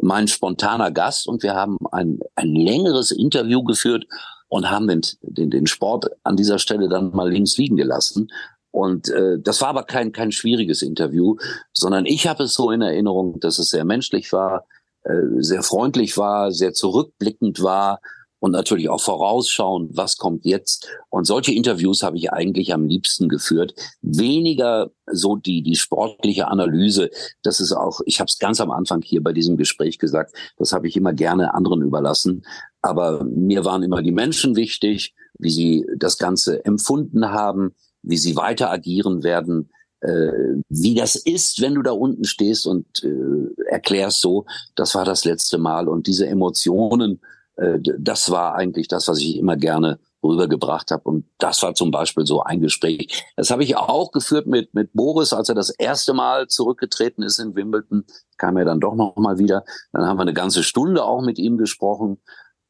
mein 0.00 0.28
spontaner 0.28 0.90
Gast 0.90 1.26
und 1.26 1.42
wir 1.42 1.54
haben 1.54 1.78
ein, 1.90 2.20
ein 2.36 2.54
längeres 2.54 3.10
Interview 3.10 3.64
geführt 3.64 4.04
und 4.48 4.70
haben 4.70 4.86
den, 4.86 5.00
den, 5.22 5.50
den 5.50 5.66
Sport 5.66 6.06
an 6.22 6.36
dieser 6.36 6.58
Stelle 6.58 6.88
dann 6.88 7.10
mal 7.10 7.30
links 7.30 7.56
liegen 7.56 7.76
gelassen. 7.76 8.30
Und 8.70 9.08
äh, 9.08 9.38
das 9.40 9.60
war 9.60 9.68
aber 9.68 9.84
kein, 9.84 10.12
kein 10.12 10.32
schwieriges 10.32 10.82
Interview, 10.82 11.36
sondern 11.72 12.06
ich 12.06 12.26
habe 12.26 12.44
es 12.44 12.54
so 12.54 12.70
in 12.70 12.82
Erinnerung, 12.82 13.40
dass 13.40 13.58
es 13.58 13.68
sehr 13.70 13.84
menschlich 13.84 14.32
war, 14.32 14.66
äh, 15.04 15.12
sehr 15.38 15.62
freundlich 15.62 16.16
war, 16.18 16.52
sehr 16.52 16.72
zurückblickend 16.72 17.62
war 17.62 18.00
und 18.44 18.50
natürlich 18.50 18.90
auch 18.90 19.00
vorausschauen, 19.00 19.88
was 19.94 20.18
kommt 20.18 20.44
jetzt. 20.44 20.86
Und 21.08 21.24
solche 21.24 21.54
Interviews 21.54 22.02
habe 22.02 22.18
ich 22.18 22.30
eigentlich 22.30 22.74
am 22.74 22.84
liebsten 22.84 23.30
geführt. 23.30 23.74
Weniger 24.02 24.90
so 25.10 25.36
die, 25.36 25.62
die 25.62 25.76
sportliche 25.76 26.48
Analyse. 26.48 27.08
Das 27.42 27.58
ist 27.58 27.72
auch, 27.72 28.02
ich 28.04 28.20
habe 28.20 28.28
es 28.28 28.38
ganz 28.38 28.60
am 28.60 28.70
Anfang 28.70 29.00
hier 29.00 29.22
bei 29.22 29.32
diesem 29.32 29.56
Gespräch 29.56 29.98
gesagt, 29.98 30.36
das 30.58 30.74
habe 30.74 30.86
ich 30.86 30.94
immer 30.94 31.14
gerne 31.14 31.54
anderen 31.54 31.80
überlassen. 31.80 32.44
Aber 32.82 33.24
mir 33.24 33.64
waren 33.64 33.82
immer 33.82 34.02
die 34.02 34.12
Menschen 34.12 34.56
wichtig, 34.56 35.14
wie 35.38 35.50
sie 35.50 35.86
das 35.96 36.18
Ganze 36.18 36.62
empfunden 36.66 37.30
haben, 37.30 37.74
wie 38.02 38.18
sie 38.18 38.36
weiter 38.36 38.70
agieren 38.70 39.22
werden, 39.22 39.70
äh, 40.00 40.32
wie 40.68 40.94
das 40.94 41.16
ist, 41.16 41.62
wenn 41.62 41.76
du 41.76 41.82
da 41.82 41.92
unten 41.92 42.24
stehst 42.24 42.66
und 42.66 42.84
äh, 43.04 43.62
erklärst 43.70 44.20
so, 44.20 44.44
das 44.74 44.94
war 44.94 45.06
das 45.06 45.24
letzte 45.24 45.56
Mal. 45.56 45.88
Und 45.88 46.08
diese 46.08 46.26
Emotionen, 46.26 47.22
das 47.56 48.30
war 48.30 48.54
eigentlich 48.56 48.88
das, 48.88 49.06
was 49.06 49.18
ich 49.18 49.36
immer 49.36 49.56
gerne 49.56 50.00
rübergebracht 50.24 50.90
habe. 50.90 51.04
Und 51.04 51.26
das 51.38 51.62
war 51.62 51.74
zum 51.74 51.90
Beispiel 51.90 52.26
so 52.26 52.42
ein 52.42 52.60
Gespräch. 52.60 53.24
Das 53.36 53.50
habe 53.50 53.62
ich 53.62 53.76
auch 53.76 54.10
geführt 54.10 54.46
mit, 54.46 54.74
mit 54.74 54.92
Boris, 54.92 55.32
als 55.32 55.48
er 55.48 55.54
das 55.54 55.70
erste 55.70 56.14
Mal 56.14 56.48
zurückgetreten 56.48 57.22
ist 57.22 57.38
in 57.38 57.54
Wimbledon. 57.54 58.04
Kam 58.38 58.56
er 58.56 58.64
dann 58.64 58.80
doch 58.80 58.94
noch 58.94 59.16
mal 59.16 59.38
wieder. 59.38 59.64
Dann 59.92 60.06
haben 60.06 60.16
wir 60.16 60.22
eine 60.22 60.34
ganze 60.34 60.62
Stunde 60.62 61.04
auch 61.04 61.22
mit 61.22 61.38
ihm 61.38 61.58
gesprochen. 61.58 62.20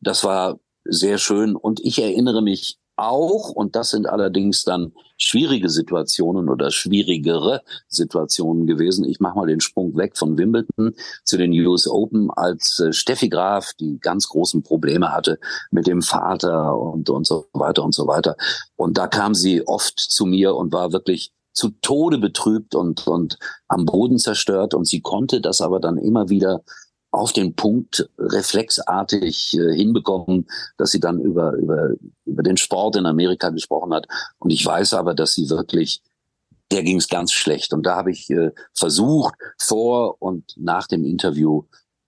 Das 0.00 0.24
war 0.24 0.58
sehr 0.84 1.18
schön. 1.18 1.56
Und 1.56 1.80
ich 1.80 2.02
erinnere 2.02 2.42
mich 2.42 2.78
auch, 2.96 3.50
und 3.50 3.76
das 3.76 3.90
sind 3.90 4.08
allerdings 4.08 4.64
dann 4.64 4.92
schwierige 5.16 5.70
Situationen 5.70 6.48
oder 6.48 6.70
schwierigere 6.70 7.62
Situationen 7.88 8.66
gewesen. 8.66 9.04
Ich 9.04 9.20
mache 9.20 9.36
mal 9.36 9.46
den 9.46 9.60
Sprung 9.60 9.96
weg 9.96 10.16
von 10.16 10.38
Wimbledon 10.38 10.94
zu 11.24 11.36
den 11.36 11.52
US 11.66 11.88
Open, 11.88 12.30
als 12.30 12.80
äh, 12.80 12.92
Steffi 12.92 13.28
Graf 13.28 13.72
die 13.78 13.98
ganz 14.00 14.28
großen 14.28 14.62
Probleme 14.62 15.12
hatte 15.12 15.38
mit 15.70 15.86
dem 15.86 16.02
Vater 16.02 16.76
und, 16.76 17.10
und 17.10 17.26
so 17.26 17.46
weiter 17.52 17.84
und 17.84 17.94
so 17.94 18.06
weiter. 18.06 18.36
Und 18.76 18.98
da 18.98 19.06
kam 19.06 19.34
sie 19.34 19.66
oft 19.66 19.98
zu 19.98 20.26
mir 20.26 20.54
und 20.54 20.72
war 20.72 20.92
wirklich 20.92 21.32
zu 21.52 21.70
Tode 21.82 22.18
betrübt 22.18 22.74
und, 22.74 23.06
und 23.06 23.38
am 23.68 23.86
Boden 23.86 24.18
zerstört. 24.18 24.74
Und 24.74 24.86
sie 24.86 25.00
konnte 25.00 25.40
das 25.40 25.60
aber 25.60 25.80
dann 25.80 25.96
immer 25.96 26.28
wieder 26.28 26.62
auf 27.14 27.32
den 27.32 27.54
Punkt 27.54 28.08
reflexartig 28.18 29.54
äh, 29.54 29.74
hinbekommen, 29.74 30.46
dass 30.76 30.90
sie 30.90 31.00
dann 31.00 31.20
über, 31.20 31.52
über, 31.52 31.90
über 32.24 32.42
den 32.42 32.56
Sport 32.56 32.96
in 32.96 33.06
Amerika 33.06 33.50
gesprochen 33.50 33.94
hat. 33.94 34.06
Und 34.38 34.50
ich 34.50 34.66
weiß 34.66 34.94
aber, 34.94 35.14
dass 35.14 35.32
sie 35.32 35.48
wirklich, 35.48 36.02
der 36.72 36.82
ging 36.82 36.98
es 36.98 37.08
ganz 37.08 37.32
schlecht. 37.32 37.72
Und 37.72 37.86
da 37.86 37.96
habe 37.96 38.10
ich 38.10 38.28
äh, 38.30 38.50
versucht, 38.72 39.34
vor 39.58 40.20
und 40.20 40.54
nach 40.56 40.88
dem 40.88 41.04
Interview, 41.04 41.62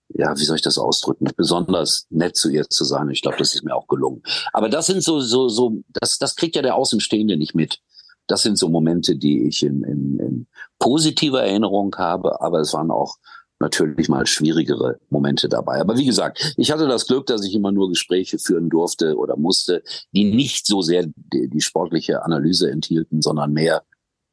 ja, 0.09 0.37
wie 0.37 0.43
soll 0.43 0.57
ich 0.57 0.61
das 0.61 0.77
ausdrücken, 0.77 1.29
besonders 1.37 2.05
nett 2.09 2.35
zu 2.35 2.49
ihr 2.49 2.69
zu 2.69 2.83
sein. 2.83 3.09
Ich 3.09 3.21
glaube, 3.21 3.37
das 3.37 3.53
ist 3.53 3.63
mir 3.63 3.75
auch 3.75 3.87
gelungen. 3.87 4.21
Aber 4.51 4.67
das 4.67 4.87
sind 4.87 5.03
so, 5.03 5.21
so, 5.21 5.47
so, 5.47 5.83
das, 5.93 6.17
das 6.17 6.35
kriegt 6.35 6.55
ja 6.55 6.61
der 6.61 6.75
Außenstehende 6.75 7.37
nicht 7.37 7.55
mit. 7.55 7.79
Das 8.27 8.41
sind 8.41 8.57
so 8.57 8.67
Momente, 8.67 9.15
die 9.15 9.47
ich 9.47 9.63
in, 9.63 9.83
in, 9.85 10.19
in 10.19 10.47
positiver 10.79 11.43
Erinnerung 11.43 11.95
habe, 11.97 12.41
aber 12.41 12.59
es 12.59 12.73
waren 12.73 12.91
auch 12.91 13.15
natürlich 13.59 14.09
mal 14.09 14.25
schwierigere 14.27 14.99
Momente 15.09 15.49
dabei. 15.49 15.79
Aber 15.79 15.97
wie 15.97 16.05
gesagt, 16.05 16.53
ich 16.57 16.71
hatte 16.71 16.87
das 16.87 17.07
Glück, 17.07 17.25
dass 17.25 17.45
ich 17.45 17.55
immer 17.55 17.71
nur 17.71 17.89
Gespräche 17.89 18.39
führen 18.39 18.69
durfte 18.69 19.15
oder 19.17 19.37
musste, 19.37 19.83
die 20.11 20.25
nicht 20.25 20.65
so 20.65 20.81
sehr 20.81 21.05
die, 21.15 21.49
die 21.49 21.61
sportliche 21.61 22.23
Analyse 22.23 22.69
enthielten, 22.69 23.21
sondern 23.21 23.53
mehr 23.53 23.83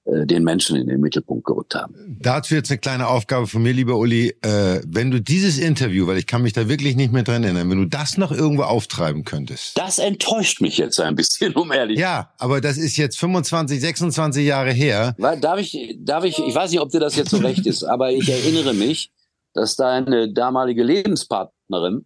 den 0.07 0.45
Menschen 0.45 0.77
in 0.77 0.87
den 0.87 1.01
Mittelpunkt 1.01 1.47
gerückt 1.47 1.75
haben. 1.75 2.19
Dazu 2.21 2.55
jetzt 2.55 2.71
eine 2.71 2.79
kleine 2.79 3.09
Aufgabe 3.09 3.47
von 3.47 3.63
mir, 3.63 3.73
lieber 3.73 3.97
Uli. 3.97 4.35
Äh, 4.43 4.83
wenn 4.87 5.11
du 5.11 5.21
dieses 5.21 5.59
Interview, 5.59 6.07
weil 6.07 6.19
ich 6.19 6.27
kann 6.27 6.43
mich 6.43 6.53
da 6.53 6.69
wirklich 6.69 6.95
nicht 6.95 7.13
mehr 7.13 7.23
dran 7.23 7.43
erinnern, 7.43 7.71
wenn 7.71 7.79
du 7.79 7.87
das 7.87 8.19
noch 8.19 8.31
irgendwo 8.31 8.65
auftreiben 8.65 9.25
könntest. 9.25 9.79
Das 9.79 9.99
enttäuscht 9.99 10.61
mich 10.61 10.77
jetzt 10.77 11.01
ein 11.01 11.15
bisschen, 11.15 11.55
um 11.55 11.73
ehrlich. 11.73 11.99
Ja, 11.99 12.33
aber 12.39 12.61
das 12.61 12.77
ist 12.77 12.97
jetzt 12.97 13.19
25, 13.19 13.81
26 13.81 14.45
Jahre 14.45 14.73
her. 14.73 15.17
Darf 15.41 15.59
ich, 15.59 15.97
darf 16.01 16.25
ich, 16.25 16.39
ich 16.39 16.55
weiß 16.55 16.71
nicht, 16.71 16.81
ob 16.81 16.91
dir 16.91 17.01
das 17.01 17.17
jetzt 17.17 17.31
so 17.31 17.39
recht 17.39 17.67
ist, 17.67 17.83
aber 17.85 18.11
ich 18.13 18.29
erinnere 18.29 18.75
mich, 18.75 19.11
dass 19.55 19.77
deine 19.77 20.33
damalige 20.33 20.83
Lebenspartnerin 20.83 22.05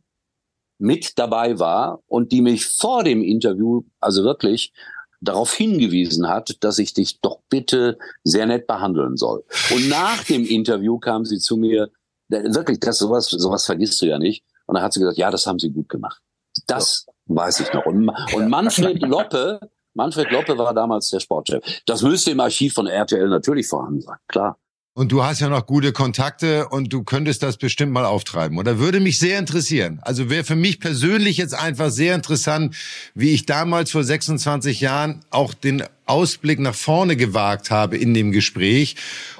mit 0.78 1.18
dabei 1.18 1.58
war 1.58 2.00
und 2.06 2.30
die 2.30 2.42
mich 2.42 2.64
vor 2.64 3.02
dem 3.02 3.22
Interview, 3.22 3.82
also 3.98 4.22
wirklich 4.22 4.72
darauf 5.20 5.52
hingewiesen 5.52 6.28
hat, 6.28 6.56
dass 6.60 6.78
ich 6.78 6.94
dich 6.94 7.20
doch 7.20 7.40
bitte 7.48 7.98
sehr 8.24 8.46
nett 8.46 8.66
behandeln 8.66 9.16
soll. 9.16 9.44
Und 9.70 9.88
nach 9.88 10.22
dem 10.24 10.44
Interview 10.44 10.98
kam 10.98 11.24
sie 11.24 11.38
zu 11.38 11.56
mir, 11.56 11.90
wirklich, 12.28 12.80
das 12.80 12.98
sowas, 12.98 13.26
sowas 13.28 13.66
vergisst 13.66 14.00
du 14.02 14.06
ja 14.06 14.18
nicht. 14.18 14.44
Und 14.66 14.74
dann 14.74 14.84
hat 14.84 14.92
sie 14.92 15.00
gesagt, 15.00 15.18
ja, 15.18 15.30
das 15.30 15.46
haben 15.46 15.58
sie 15.58 15.70
gut 15.70 15.88
gemacht. 15.88 16.20
Das 16.66 17.06
ja. 17.06 17.36
weiß 17.36 17.60
ich 17.60 17.72
noch. 17.72 17.86
Und, 17.86 18.10
und 18.34 18.48
Manfred 18.48 19.00
Loppe, 19.02 19.60
Manfred 19.94 20.30
Loppe 20.30 20.56
war 20.58 20.74
damals 20.74 21.08
der 21.08 21.20
Sportchef. 21.20 21.64
Das 21.86 22.02
müsste 22.02 22.30
im 22.30 22.40
Archiv 22.40 22.74
von 22.74 22.86
RTL 22.86 23.28
natürlich 23.28 23.66
vorhanden 23.66 24.02
sein, 24.02 24.18
klar. 24.28 24.58
Und 24.98 25.12
du 25.12 25.22
hast 25.22 25.38
ja 25.38 25.48
noch 25.48 25.64
gute 25.64 25.92
Kontakte 25.92 26.68
und 26.70 26.92
du 26.92 27.04
könntest 27.04 27.44
das 27.44 27.56
bestimmt 27.56 27.92
mal 27.92 28.04
auftreiben. 28.04 28.58
Oder 28.58 28.80
würde 28.80 28.98
mich 28.98 29.20
sehr 29.20 29.38
interessieren. 29.38 30.00
Also 30.02 30.28
wäre 30.28 30.42
für 30.42 30.56
mich 30.56 30.80
persönlich 30.80 31.36
jetzt 31.36 31.54
einfach 31.54 31.90
sehr 31.90 32.16
interessant, 32.16 32.74
wie 33.14 33.30
ich 33.30 33.46
damals 33.46 33.92
vor 33.92 34.02
26 34.02 34.80
Jahren 34.80 35.20
auch 35.30 35.54
den 35.54 35.84
Ausblick 36.04 36.58
nach 36.58 36.74
vorne 36.74 37.14
gewagt 37.14 37.70
habe 37.70 37.96
in 37.96 38.12
dem 38.12 38.32
Gespräch. 38.32 38.96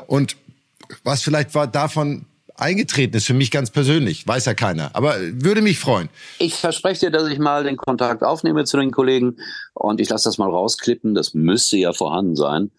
Und 0.06 0.36
was 1.02 1.24
vielleicht 1.24 1.56
war 1.56 1.66
davon 1.66 2.26
eingetreten 2.54 3.16
ist 3.16 3.26
für 3.26 3.34
mich 3.34 3.50
ganz 3.50 3.70
persönlich. 3.70 4.28
Weiß 4.28 4.44
ja 4.44 4.54
keiner. 4.54 4.90
Aber 4.94 5.16
würde 5.18 5.60
mich 5.60 5.80
freuen. 5.80 6.08
Ich 6.38 6.54
verspreche 6.54 7.06
dir, 7.06 7.10
dass 7.10 7.26
ich 7.26 7.40
mal 7.40 7.64
den 7.64 7.76
Kontakt 7.76 8.22
aufnehme 8.22 8.64
zu 8.64 8.76
den 8.76 8.92
Kollegen 8.92 9.38
und 9.74 10.00
ich 10.00 10.08
lasse 10.08 10.28
das 10.28 10.38
mal 10.38 10.50
rausklippen. 10.50 11.16
Das 11.16 11.34
müsste 11.34 11.78
ja 11.78 11.92
vorhanden 11.92 12.36
sein 12.36 12.70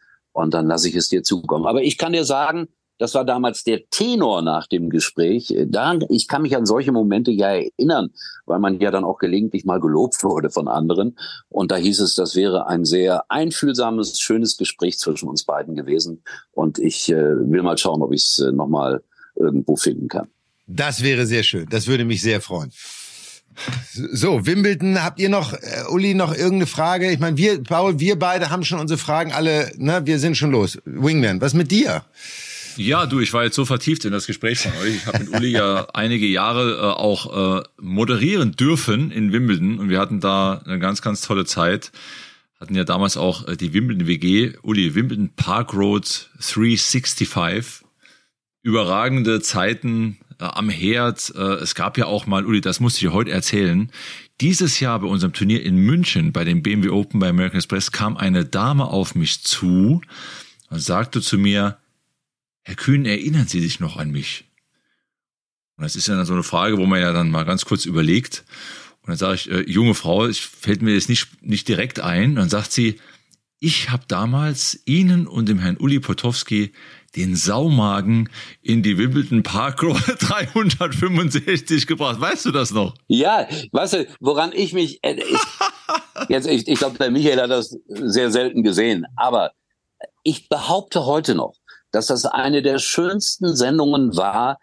und 0.44 0.54
dann 0.54 0.68
lasse 0.68 0.90
ich 0.90 0.96
es 0.96 1.10
dir 1.10 1.24
zukommen. 1.24 1.66
Aber 1.66 1.82
ich 1.82 1.98
kann 1.98 2.14
dir 2.14 2.24
sagen, 2.24 2.68
das 2.98 3.14
war 3.16 3.24
damals 3.24 3.64
der 3.64 3.90
Tenor 3.90 4.42
nach 4.42 4.68
dem 4.68 4.90
Gespräch. 4.90 5.52
Ich 5.52 6.28
kann 6.28 6.42
mich 6.42 6.56
an 6.58 6.66
solche 6.66 6.92
Momente 6.92 7.32
ja 7.32 7.48
erinnern, 7.48 8.10
weil 8.46 8.60
man 8.60 8.80
ja 8.82 8.92
dann 8.92 9.06
auch 9.06 9.20
gelegentlich 9.20 9.64
mal 9.64 9.80
gelobt 9.80 10.22
wurde 10.22 10.50
von 10.50 10.68
anderen. 10.68 11.18
Und 11.48 11.72
da 11.72 11.78
hieß 11.78 12.02
es, 12.02 12.16
das 12.16 12.36
wäre 12.36 12.68
ein 12.68 12.84
sehr 12.84 13.32
einfühlsames, 13.32 14.20
schönes 14.20 14.58
Gespräch 14.58 15.00
zwischen 15.00 15.30
uns 15.30 15.46
beiden 15.46 15.76
gewesen. 15.76 16.24
Und 16.52 16.78
ich 16.78 17.10
äh, 17.10 17.16
will 17.16 17.64
mal 17.64 17.78
schauen, 17.78 18.02
ob 18.02 18.12
ich 18.12 18.24
es 18.24 18.40
äh, 18.40 18.52
nochmal 18.52 19.02
irgendwo 19.36 19.78
finden 19.78 20.10
kann. 20.10 20.28
Das 20.68 21.02
wäre 21.02 21.26
sehr 21.26 21.44
schön. 21.44 21.68
Das 21.70 21.88
würde 21.88 22.04
mich 22.04 22.22
sehr 22.22 22.42
freuen. 22.42 22.72
So, 23.93 24.45
Wimbledon, 24.45 25.03
habt 25.03 25.20
ihr 25.20 25.30
noch, 25.30 25.53
äh, 25.53 25.84
Uli, 25.89 26.14
noch 26.14 26.34
irgendeine 26.34 26.68
Frage? 26.68 27.12
Ich 27.12 27.20
meine, 27.20 27.38
wir, 27.38 27.64
Paul, 27.64 27.99
wir 27.99 28.18
beide 28.18 28.49
haben 28.49 28.64
schon 28.64 28.80
unsere 28.80 28.97
Fragen 28.97 29.32
alle, 29.32 29.72
ne, 29.78 30.01
wir 30.05 30.20
sind 30.20 30.38
schon 30.38 30.51
los. 30.51 30.80
Wingman, 30.86 31.41
was 31.41 31.53
mit 31.53 31.72
dir? 31.72 32.03
Ja, 32.78 33.05
du, 33.05 33.20
ich 33.20 33.34
war 33.34 33.43
jetzt 33.43 33.55
so 33.55 33.66
vertieft 33.66 34.05
in 34.05 34.14
das 34.14 34.26
Gespräch 34.26 34.60
von 34.60 34.72
euch. 34.82 34.95
Ich 34.95 35.05
habe 35.05 35.20
mit 35.20 35.36
Uli 35.36 35.49
ja 35.49 35.88
einige 35.93 36.28
Jahre 36.28 36.78
äh, 36.78 36.82
auch 36.82 37.60
äh, 37.60 37.64
moderieren 37.82 38.53
dürfen 38.53 39.12
in 39.12 39.34
Wimbledon 39.34 39.80
und 39.80 39.89
wir 39.89 39.99
hatten 39.99 40.22
da 40.22 40.62
eine 40.66 40.80
ganz, 40.80 41.01
ganz 41.01 41.22
tolle 41.22 41.45
Zeit. 41.45 41.91
Hatten 42.60 42.76
ja 42.76 42.86
damals 42.86 43.18
auch 43.18 43.47
äh, 43.47 43.57
die 43.57 43.74
Wimbledon 43.74 44.07
WG, 44.07 44.53
Uli, 44.62 44.95
Wimbledon 44.95 45.30
Park 45.36 45.74
Road 45.74 46.30
365. 46.39 47.86
Überragende 48.62 49.41
Zeiten, 49.41 50.18
äh, 50.40 50.46
am 50.46 50.70
Herd. 50.70 51.34
Äh, 51.36 51.56
es 51.56 51.76
gab 51.76 51.98
ja 51.98 52.06
auch 52.06 52.26
mal, 52.26 52.46
Uli, 52.46 52.62
das 52.62 52.80
musste 52.80 53.06
ich 53.06 53.12
heute 53.12 53.32
erzählen. 53.32 53.92
Dieses 54.42 54.80
Jahr 54.80 55.00
bei 55.00 55.08
unserem 55.08 55.34
Turnier 55.34 55.64
in 55.64 55.76
München, 55.78 56.32
bei 56.32 56.44
dem 56.44 56.64
BMW 56.64 56.90
Open 56.90 57.20
bei 57.20 57.30
American 57.30 57.58
Express, 57.58 57.92
kam 57.92 58.18
eine 58.18 58.46
Dame 58.46 58.86
auf 58.86 59.16
mich 59.16 59.44
zu 59.44 60.02
und 60.70 60.80
sagte 60.80 61.22
zu 61.22 61.38
mir, 61.38 61.78
Herr 62.64 62.76
Kühn, 62.76 63.06
erinnern 63.06 63.48
Sie 63.48 63.60
sich 63.60 63.80
noch 63.80 63.98
an 63.98 64.12
mich? 64.12 64.46
Und 65.76 65.84
das 65.84 65.96
ist 65.96 66.08
ja 66.08 66.16
dann 66.16 66.26
so 66.26 66.34
eine 66.34 66.44
Frage, 66.44 66.78
wo 66.78 66.86
man 66.86 67.00
ja 67.02 67.14
dann 67.14 67.32
mal 67.32 67.46
ganz 67.46 67.66
kurz 67.66 67.86
überlegt. 67.86 68.44
Und 69.02 69.10
dann 69.10 69.18
sage 69.18 69.36
ich, 69.36 69.50
äh, 69.50 69.62
junge 69.62 69.94
Frau, 69.94 70.28
ich 70.28 70.42
fällt 70.42 70.82
mir 70.82 70.94
jetzt 70.94 71.10
nicht, 71.10 71.42
nicht 71.42 71.68
direkt 71.68 72.00
ein. 72.00 72.32
Und 72.32 72.36
dann 72.36 72.50
sagt 72.50 72.72
sie, 72.72 73.00
ich 73.60 73.90
habe 73.90 74.04
damals 74.08 74.80
Ihnen 74.86 75.28
und 75.28 75.50
dem 75.50 75.60
Herrn 75.60 75.78
Uli 75.78 76.00
Potowski 76.00 76.72
den 77.12 77.36
Saumagen 77.36 78.30
in 78.62 78.84
die 78.84 78.97
Wimbledon 78.97 79.43
Park 79.43 79.84
Road 79.84 80.01
365 80.20 81.88
gebracht. 81.88 82.20
Weißt 82.20 82.45
du 82.45 82.51
das 82.51 82.72
noch? 82.72 82.95
Ja, 83.07 83.47
weißt 83.72 83.93
du, 83.93 84.07
woran 84.20 84.51
ich 84.53 84.74
mich, 84.74 84.99
äh, 85.03 85.14
ich, 85.14 85.39
jetzt, 86.30 86.47
ich, 86.47 86.68
ich 86.68 86.80
glaube, 86.80 86.97
der 86.97 87.12
Michael 87.12 87.41
hat 87.41 87.51
das 87.51 87.78
sehr 87.88 88.32
selten 88.32 88.64
gesehen, 88.64 89.05
aber 89.16 89.51
ich 90.24 90.49
behaupte 90.49 91.05
heute 91.05 91.36
noch, 91.36 91.55
dass 91.91 92.07
das 92.07 92.26
eine 92.26 92.62
der 92.62 92.80
schönsten 92.80 93.55
Sendungen 93.55 94.16
war, 94.16 94.60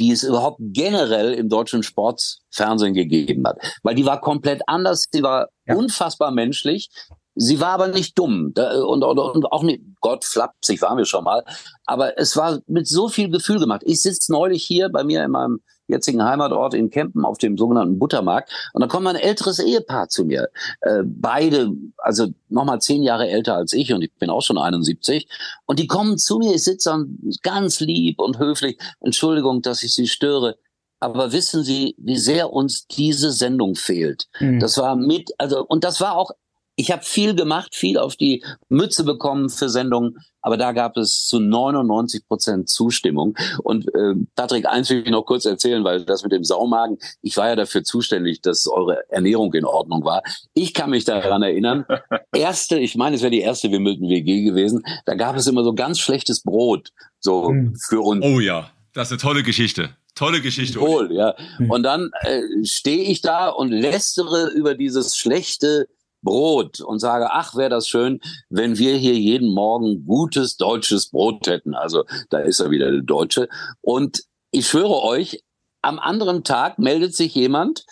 die 0.00 0.10
es 0.10 0.24
überhaupt 0.24 0.58
generell 0.60 1.32
im 1.34 1.48
deutschen 1.48 1.82
Sportfernsehen 1.82 2.94
gegeben 2.94 3.46
hat. 3.46 3.58
Weil 3.82 3.94
die 3.94 4.04
war 4.04 4.20
komplett 4.20 4.62
anders, 4.66 5.06
sie 5.10 5.22
war 5.22 5.48
ja. 5.66 5.76
unfassbar 5.76 6.32
menschlich. 6.32 6.88
Sie 7.34 7.60
war 7.60 7.70
aber 7.70 7.88
nicht 7.88 8.18
dumm 8.18 8.52
und, 8.56 9.04
und, 9.04 9.18
und 9.18 9.46
auch 9.46 9.62
nicht, 9.62 9.82
Gott 10.00 10.24
flapsig 10.24 10.80
waren 10.82 10.98
wir 10.98 11.04
schon 11.04 11.24
mal, 11.24 11.44
aber 11.84 12.18
es 12.18 12.36
war 12.36 12.60
mit 12.66 12.86
so 12.86 13.08
viel 13.08 13.30
Gefühl 13.30 13.58
gemacht. 13.58 13.82
Ich 13.84 14.02
sitze 14.02 14.32
neulich 14.32 14.62
hier 14.62 14.88
bei 14.88 15.04
mir 15.04 15.24
in 15.24 15.32
meinem 15.32 15.60
jetzigen 15.86 16.24
Heimatort 16.24 16.74
in 16.74 16.90
Kempen 16.90 17.24
auf 17.24 17.38
dem 17.38 17.58
sogenannten 17.58 17.98
Buttermarkt 17.98 18.50
und 18.72 18.80
da 18.80 18.86
kommt 18.86 19.06
ein 19.06 19.16
älteres 19.16 19.58
Ehepaar 19.58 20.08
zu 20.08 20.24
mir. 20.24 20.48
Äh, 20.80 21.02
beide, 21.04 21.72
also 21.98 22.28
nochmal 22.48 22.80
zehn 22.80 23.02
Jahre 23.02 23.28
älter 23.28 23.56
als 23.56 23.72
ich 23.72 23.92
und 23.92 24.02
ich 24.02 24.12
bin 24.14 24.30
auch 24.30 24.42
schon 24.42 24.58
71 24.58 25.28
und 25.66 25.78
die 25.78 25.86
kommen 25.86 26.18
zu 26.18 26.38
mir, 26.38 26.54
ich 26.54 26.64
sitze 26.64 26.90
dann 26.90 27.18
ganz 27.42 27.80
lieb 27.80 28.20
und 28.20 28.38
höflich, 28.38 28.78
Entschuldigung, 29.00 29.60
dass 29.62 29.82
ich 29.82 29.92
Sie 29.92 30.06
störe, 30.06 30.56
aber 31.00 31.32
wissen 31.32 31.64
Sie, 31.64 31.94
wie 31.98 32.16
sehr 32.16 32.52
uns 32.52 32.86
diese 32.86 33.30
Sendung 33.30 33.74
fehlt? 33.74 34.28
Mhm. 34.40 34.60
Das 34.60 34.78
war 34.78 34.96
mit, 34.96 35.32
also, 35.38 35.64
und 35.66 35.84
das 35.84 36.00
war 36.00 36.16
auch 36.16 36.30
ich 36.76 36.90
habe 36.90 37.04
viel 37.04 37.34
gemacht, 37.34 37.74
viel 37.74 37.98
auf 37.98 38.16
die 38.16 38.42
Mütze 38.68 39.04
bekommen 39.04 39.48
für 39.48 39.68
Sendungen, 39.68 40.18
aber 40.42 40.56
da 40.56 40.72
gab 40.72 40.96
es 40.96 41.26
zu 41.26 41.40
99 41.40 42.26
Prozent 42.26 42.68
Zustimmung. 42.68 43.36
Und 43.62 43.86
äh, 43.94 44.14
Patrick, 44.34 44.66
eins 44.66 44.90
will 44.90 45.02
ich 45.04 45.10
noch 45.10 45.22
kurz 45.22 45.44
erzählen, 45.44 45.84
weil 45.84 46.04
das 46.04 46.22
mit 46.22 46.32
dem 46.32 46.44
Saumagen, 46.44 46.98
ich 47.22 47.36
war 47.36 47.48
ja 47.48 47.56
dafür 47.56 47.84
zuständig, 47.84 48.42
dass 48.42 48.66
eure 48.66 49.08
Ernährung 49.10 49.54
in 49.54 49.64
Ordnung 49.64 50.04
war. 50.04 50.22
Ich 50.52 50.74
kann 50.74 50.90
mich 50.90 51.04
daran 51.04 51.42
erinnern, 51.42 51.86
erste, 52.34 52.78
ich 52.78 52.96
meine, 52.96 53.16
es 53.16 53.22
wäre 53.22 53.30
die 53.30 53.40
erste 53.40 53.70
Wimbledon 53.70 54.08
WG 54.08 54.42
gewesen, 54.42 54.82
da 55.06 55.14
gab 55.14 55.36
es 55.36 55.46
immer 55.46 55.64
so 55.64 55.74
ganz 55.74 56.00
schlechtes 56.00 56.42
Brot, 56.42 56.90
so 57.20 57.50
mhm. 57.50 57.76
für 57.88 58.00
uns. 58.00 58.24
Oh 58.24 58.40
ja, 58.40 58.70
das 58.92 59.08
ist 59.08 59.12
eine 59.12 59.20
tolle 59.20 59.42
Geschichte. 59.42 59.90
Tolle 60.14 60.40
Geschichte. 60.40 60.80
Wohl, 60.80 61.12
ja. 61.12 61.34
Hm. 61.56 61.70
Und 61.70 61.82
dann 61.82 62.10
äh, 62.20 62.40
stehe 62.62 63.02
ich 63.02 63.20
da 63.20 63.48
und 63.48 63.72
lästere 63.72 64.50
über 64.50 64.76
dieses 64.76 65.16
schlechte 65.16 65.88
Brot 66.24 66.80
und 66.80 66.98
sage, 66.98 67.28
ach, 67.30 67.54
wäre 67.54 67.70
das 67.70 67.88
schön, 67.88 68.20
wenn 68.48 68.78
wir 68.78 68.96
hier 68.96 69.14
jeden 69.14 69.52
Morgen 69.52 70.04
gutes 70.06 70.56
deutsches 70.56 71.10
Brot 71.10 71.46
hätten. 71.46 71.74
Also 71.74 72.04
da 72.30 72.38
ist 72.38 72.60
er 72.60 72.70
wieder 72.70 72.90
der 72.90 73.02
Deutsche. 73.02 73.48
Und 73.80 74.24
ich 74.50 74.66
schwöre 74.66 75.02
euch, 75.02 75.44
am 75.82 75.98
anderen 75.98 76.42
Tag 76.44 76.78
meldet 76.78 77.14
sich 77.14 77.34
jemand 77.34 77.84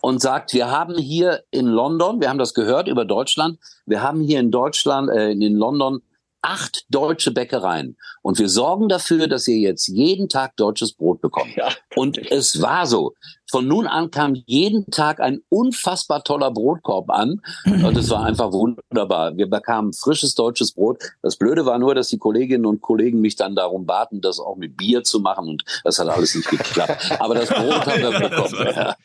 und 0.00 0.20
sagt, 0.20 0.54
wir 0.54 0.70
haben 0.70 0.96
hier 0.96 1.42
in 1.50 1.66
London, 1.66 2.20
wir 2.20 2.28
haben 2.28 2.38
das 2.38 2.54
gehört 2.54 2.88
über 2.88 3.04
Deutschland, 3.04 3.58
wir 3.86 4.02
haben 4.02 4.22
hier 4.22 4.40
in 4.40 4.50
Deutschland, 4.50 5.10
äh, 5.10 5.32
in 5.32 5.54
London 5.54 6.00
acht 6.46 6.84
deutsche 6.90 7.32
Bäckereien. 7.32 7.96
Und 8.22 8.38
wir 8.38 8.48
sorgen 8.48 8.88
dafür, 8.88 9.26
dass 9.26 9.48
ihr 9.48 9.58
jetzt 9.58 9.88
jeden 9.88 10.28
Tag 10.28 10.56
deutsches 10.56 10.92
Brot 10.92 11.20
bekommt. 11.20 11.56
Ja. 11.56 11.70
Und 11.96 12.18
es 12.18 12.62
war 12.62 12.86
so. 12.86 13.14
Von 13.50 13.68
nun 13.68 13.86
an 13.86 14.10
kam 14.10 14.34
jeden 14.46 14.90
Tag 14.90 15.20
ein 15.20 15.40
unfassbar 15.48 16.24
toller 16.24 16.50
Brotkorb 16.50 17.10
an. 17.10 17.40
Und 17.64 17.96
es 17.96 18.10
war 18.10 18.24
einfach 18.24 18.52
wunderbar. 18.52 19.36
Wir 19.36 19.48
bekamen 19.48 19.92
frisches 19.92 20.34
deutsches 20.34 20.72
Brot. 20.72 20.98
Das 21.22 21.36
Blöde 21.36 21.64
war 21.64 21.78
nur, 21.78 21.94
dass 21.94 22.08
die 22.08 22.18
Kolleginnen 22.18 22.66
und 22.66 22.80
Kollegen 22.80 23.20
mich 23.20 23.36
dann 23.36 23.54
darum 23.54 23.86
baten, 23.86 24.20
das 24.20 24.40
auch 24.40 24.56
mit 24.56 24.76
Bier 24.76 25.04
zu 25.04 25.20
machen. 25.20 25.48
Und 25.48 25.64
das 25.84 25.98
hat 25.98 26.08
alles 26.08 26.34
nicht 26.34 26.48
geklappt. 26.48 27.20
Aber 27.20 27.34
das 27.34 27.48
Brot 27.48 27.86
haben 27.86 28.02
wir 28.02 28.20
bekommen. 28.28 28.74
Ja. 28.74 28.96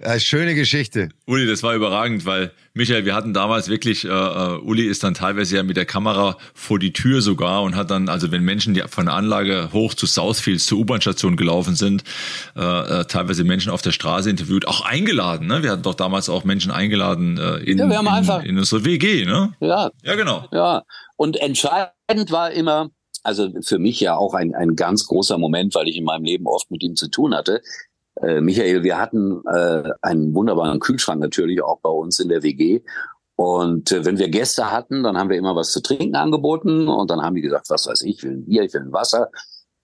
Ja, 0.00 0.18
schöne 0.20 0.54
Geschichte. 0.54 1.08
Uli, 1.26 1.46
das 1.46 1.62
war 1.62 1.74
überragend, 1.74 2.26
weil 2.26 2.52
Michael, 2.74 3.04
wir 3.04 3.14
hatten 3.14 3.32
damals 3.32 3.68
wirklich, 3.68 4.04
äh, 4.04 4.08
uh, 4.08 4.60
Uli 4.62 4.86
ist 4.86 5.02
dann 5.02 5.14
teilweise 5.14 5.56
ja 5.56 5.62
mit 5.62 5.76
der 5.76 5.86
Kamera 5.86 6.36
vor 6.54 6.78
die 6.78 6.92
Tür 6.92 7.22
sogar 7.22 7.62
und 7.62 7.74
hat 7.74 7.90
dann, 7.90 8.08
also 8.08 8.30
wenn 8.30 8.44
Menschen 8.44 8.74
die 8.74 8.82
von 8.82 9.06
der 9.06 9.14
Anlage 9.14 9.70
hoch 9.72 9.94
zu 9.94 10.06
Southfields 10.06 10.66
zur 10.66 10.78
U-Bahn-Station 10.78 11.36
gelaufen 11.36 11.74
sind, 11.74 12.04
äh, 12.54 12.60
uh, 12.60 13.04
teilweise 13.04 13.44
Menschen 13.44 13.72
auf 13.72 13.82
der 13.82 13.92
Straße 13.92 14.30
interviewt, 14.30 14.68
auch 14.68 14.82
eingeladen. 14.82 15.46
Ne? 15.46 15.62
Wir 15.62 15.72
hatten 15.72 15.82
doch 15.82 15.94
damals 15.94 16.28
auch 16.28 16.44
Menschen 16.44 16.70
eingeladen 16.70 17.38
äh, 17.38 17.56
in, 17.58 17.78
ja, 17.78 17.88
wir 17.88 17.98
haben 17.98 18.06
in, 18.06 18.12
einfach, 18.12 18.44
in 18.44 18.58
unsere 18.58 18.84
WG. 18.84 19.24
Ne? 19.24 19.54
Ja, 19.60 19.90
ja, 20.02 20.14
genau. 20.14 20.46
Ja, 20.52 20.84
und 21.16 21.40
entscheidend 21.40 22.30
war 22.30 22.52
immer, 22.52 22.90
also 23.22 23.50
für 23.62 23.78
mich 23.78 24.00
ja 24.00 24.16
auch 24.16 24.34
ein, 24.34 24.54
ein 24.54 24.76
ganz 24.76 25.06
großer 25.06 25.38
Moment, 25.38 25.74
weil 25.74 25.88
ich 25.88 25.96
in 25.96 26.04
meinem 26.04 26.24
Leben 26.24 26.46
oft 26.46 26.70
mit 26.70 26.82
ihm 26.82 26.94
zu 26.94 27.08
tun 27.08 27.34
hatte. 27.34 27.62
Äh, 28.22 28.40
Michael, 28.40 28.82
wir 28.82 28.98
hatten 28.98 29.42
äh, 29.46 29.90
einen 30.02 30.34
wunderbaren 30.34 30.80
Kühlschrank 30.80 31.20
natürlich 31.20 31.62
auch 31.62 31.80
bei 31.80 31.90
uns 31.90 32.18
in 32.18 32.28
der 32.28 32.42
WG. 32.42 32.80
Und 33.36 33.92
äh, 33.92 34.04
wenn 34.04 34.18
wir 34.18 34.28
Gäste 34.28 34.72
hatten, 34.72 35.02
dann 35.04 35.16
haben 35.16 35.30
wir 35.30 35.36
immer 35.36 35.54
was 35.54 35.70
zu 35.70 35.80
trinken 35.80 36.16
angeboten 36.16 36.88
und 36.88 37.10
dann 37.10 37.22
haben 37.22 37.36
die 37.36 37.42
gesagt, 37.42 37.70
was 37.70 37.86
weiß 37.86 38.02
ich, 38.02 38.16
ich 38.16 38.22
will 38.24 38.32
ein 38.32 38.46
Bier, 38.46 38.62
ich 38.62 38.74
will 38.74 38.82
ein 38.82 38.92
Wasser. 38.92 39.30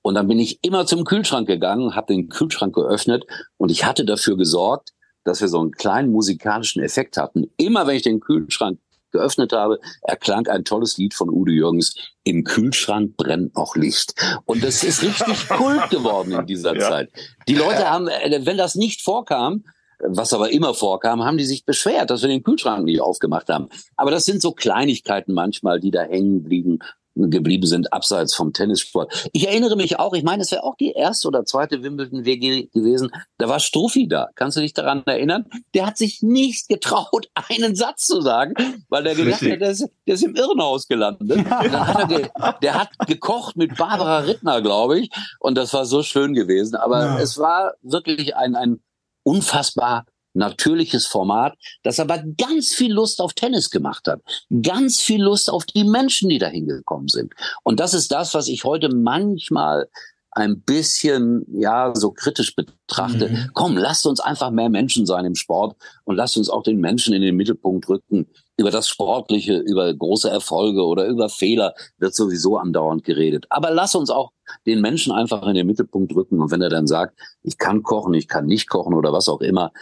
Und 0.02 0.16
dann 0.16 0.26
bin 0.26 0.38
ich 0.38 0.58
immer 0.62 0.86
zum 0.86 1.04
Kühlschrank 1.04 1.46
gegangen, 1.46 1.94
habe 1.94 2.12
den 2.12 2.28
Kühlschrank 2.28 2.74
geöffnet 2.74 3.24
und 3.56 3.70
ich 3.70 3.84
hatte 3.84 4.04
dafür 4.04 4.36
gesorgt, 4.36 4.90
dass 5.22 5.40
wir 5.40 5.48
so 5.48 5.60
einen 5.60 5.70
kleinen 5.70 6.10
musikalischen 6.10 6.82
Effekt 6.82 7.16
hatten. 7.16 7.50
Immer 7.56 7.86
wenn 7.86 7.96
ich 7.96 8.02
den 8.02 8.20
Kühlschrank 8.20 8.78
geöffnet 9.14 9.52
habe, 9.52 9.80
erklang 10.02 10.46
ein 10.48 10.64
tolles 10.64 10.98
Lied 10.98 11.14
von 11.14 11.30
Udo 11.30 11.52
Jürgens. 11.52 11.94
Im 12.24 12.44
Kühlschrank 12.44 13.16
brennt 13.16 13.56
noch 13.56 13.76
Licht. 13.76 14.14
Und 14.44 14.62
das 14.62 14.82
ist 14.82 15.02
richtig 15.02 15.48
Kult 15.48 15.88
geworden 15.90 16.32
in 16.32 16.46
dieser 16.46 16.76
ja. 16.76 16.88
Zeit. 16.90 17.10
Die 17.48 17.54
Leute 17.54 17.88
haben, 17.88 18.08
äh, 18.08 18.40
wenn 18.44 18.58
das 18.58 18.74
nicht 18.74 19.02
vorkam, 19.02 19.64
was 20.00 20.32
aber 20.32 20.50
immer 20.50 20.74
vorkam, 20.74 21.24
haben 21.24 21.38
die 21.38 21.44
sich 21.44 21.64
beschwert, 21.64 22.10
dass 22.10 22.22
wir 22.22 22.28
den 22.28 22.42
Kühlschrank 22.42 22.84
nicht 22.84 23.00
aufgemacht 23.00 23.48
haben. 23.48 23.68
Aber 23.96 24.10
das 24.10 24.24
sind 24.24 24.42
so 24.42 24.52
Kleinigkeiten 24.52 25.32
manchmal, 25.32 25.80
die 25.80 25.90
da 25.90 26.02
hängen 26.02 26.42
blieben 26.42 26.80
geblieben 27.14 27.66
sind, 27.66 27.92
abseits 27.92 28.34
vom 28.34 28.52
Tennissport. 28.52 29.28
Ich 29.32 29.46
erinnere 29.46 29.76
mich 29.76 29.98
auch, 29.98 30.14
ich 30.14 30.24
meine, 30.24 30.42
es 30.42 30.50
wäre 30.50 30.64
auch 30.64 30.76
die 30.76 30.92
erste 30.92 31.28
oder 31.28 31.44
zweite 31.44 31.82
Wimbledon-WG 31.82 32.68
gewesen, 32.72 33.10
da 33.38 33.48
war 33.48 33.60
Strophi 33.60 34.08
da. 34.08 34.28
Kannst 34.34 34.56
du 34.56 34.60
dich 34.60 34.74
daran 34.74 35.02
erinnern? 35.06 35.46
Der 35.74 35.86
hat 35.86 35.96
sich 35.96 36.22
nicht 36.22 36.68
getraut, 36.68 37.28
einen 37.48 37.74
Satz 37.74 38.06
zu 38.06 38.20
sagen, 38.20 38.54
weil 38.88 39.04
der 39.04 39.14
gedacht 39.14 39.42
hat, 39.42 39.60
der 39.60 39.70
ist, 39.70 39.88
der 40.06 40.14
ist 40.14 40.24
im 40.24 40.34
Irrenhaus 40.34 40.88
gelandet. 40.88 41.48
Hat 41.50 42.08
ge 42.08 42.28
der 42.62 42.74
hat 42.74 42.90
gekocht 43.06 43.56
mit 43.56 43.76
Barbara 43.76 44.18
Rittner, 44.20 44.60
glaube 44.62 45.00
ich, 45.00 45.10
und 45.38 45.56
das 45.56 45.72
war 45.72 45.86
so 45.86 46.02
schön 46.02 46.34
gewesen. 46.34 46.76
Aber 46.76 47.04
ja. 47.04 47.18
es 47.18 47.38
war 47.38 47.74
wirklich 47.82 48.36
ein, 48.36 48.54
ein 48.54 48.80
unfassbar 49.22 50.04
natürliches 50.34 51.06
Format, 51.06 51.56
das 51.82 52.00
aber 52.00 52.22
ganz 52.36 52.74
viel 52.74 52.92
Lust 52.92 53.20
auf 53.20 53.32
Tennis 53.32 53.70
gemacht 53.70 54.06
hat. 54.06 54.20
Ganz 54.62 55.00
viel 55.00 55.22
Lust 55.22 55.50
auf 55.50 55.64
die 55.64 55.84
Menschen, 55.84 56.28
die 56.28 56.38
da 56.38 56.48
hingekommen 56.48 57.08
sind. 57.08 57.32
Und 57.62 57.80
das 57.80 57.94
ist 57.94 58.12
das, 58.12 58.34
was 58.34 58.48
ich 58.48 58.64
heute 58.64 58.94
manchmal 58.94 59.88
ein 60.34 60.60
bisschen, 60.60 61.44
ja, 61.48 61.92
so 61.94 62.10
kritisch 62.10 62.56
betrachte. 62.56 63.28
Mhm. 63.28 63.50
Komm, 63.54 63.76
lasst 63.76 64.04
uns 64.04 64.18
einfach 64.18 64.50
mehr 64.50 64.68
Menschen 64.68 65.06
sein 65.06 65.24
im 65.24 65.36
Sport 65.36 65.76
und 66.04 66.16
lasst 66.16 66.36
uns 66.36 66.50
auch 66.50 66.64
den 66.64 66.80
Menschen 66.80 67.14
in 67.14 67.22
den 67.22 67.36
Mittelpunkt 67.36 67.88
rücken. 67.88 68.26
Über 68.56 68.70
das 68.70 68.88
Sportliche, 68.88 69.58
über 69.58 69.92
große 69.94 70.28
Erfolge 70.28 70.84
oder 70.84 71.06
über 71.06 71.28
Fehler 71.28 71.74
wird 71.98 72.14
sowieso 72.14 72.56
andauernd 72.56 73.04
geredet. 73.04 73.46
Aber 73.50 73.70
lass 73.70 73.94
uns 73.94 74.10
auch 74.10 74.32
den 74.66 74.80
Menschen 74.80 75.12
einfach 75.12 75.46
in 75.46 75.54
den 75.54 75.66
Mittelpunkt 75.66 76.14
rücken. 76.14 76.40
Und 76.40 76.50
wenn 76.50 76.62
er 76.62 76.68
dann 76.68 76.86
sagt, 76.86 77.18
ich 77.42 77.56
kann 77.56 77.82
kochen, 77.82 78.14
ich 78.14 78.28
kann 78.28 78.46
nicht 78.46 78.68
kochen 78.68 78.94
oder 78.94 79.12
was 79.12 79.28
auch 79.28 79.40
immer, 79.40 79.72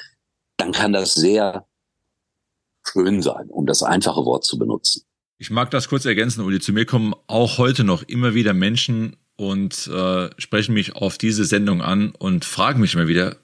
dann 0.63 0.73
kann 0.73 0.93
das 0.93 1.15
sehr 1.15 1.67
schön 2.87 3.21
sein, 3.21 3.49
um 3.49 3.67
das 3.67 3.83
einfache 3.83 4.25
Wort 4.25 4.45
zu 4.45 4.59
benutzen. 4.59 5.03
Ich 5.39 5.51
mag 5.51 5.73
das 5.73 5.89
kurz 5.89 6.05
ergänzen, 6.05 6.45
Uli. 6.45 6.61
Zu 6.61 6.73
mir 6.73 6.87
kommen 6.87 7.15
auch 7.27 7.59
heute 7.59 7.83
noch 7.83 8.05
immer 8.05 8.35
wieder 8.35 8.55
Menschen 8.55 9.17
und 9.35 9.89
äh, 9.89 10.31
sprechen 10.39 10.75
mich 10.75 10.95
auf 10.95 11.19
diese 11.19 11.45
Sendung 11.45 11.83
an 11.83 12.13
und 12.17 12.45
fragen 12.45 12.81
mich 12.81 12.95
immer 12.95 13.09
wieder, 13.09 13.39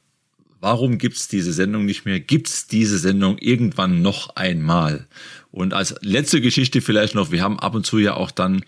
warum 0.60 0.98
gibt's 0.98 1.26
diese 1.26 1.52
Sendung 1.52 1.86
nicht 1.86 2.04
mehr? 2.04 2.20
Gibt's 2.20 2.68
diese 2.68 2.98
Sendung 2.98 3.38
irgendwann 3.38 4.00
noch 4.00 4.36
einmal? 4.36 5.08
Und 5.50 5.74
als 5.74 5.96
letzte 6.02 6.40
Geschichte 6.40 6.80
vielleicht 6.80 7.16
noch, 7.16 7.32
wir 7.32 7.42
haben 7.42 7.58
ab 7.58 7.74
und 7.74 7.84
zu 7.84 7.98
ja 7.98 8.14
auch 8.14 8.30
dann 8.30 8.64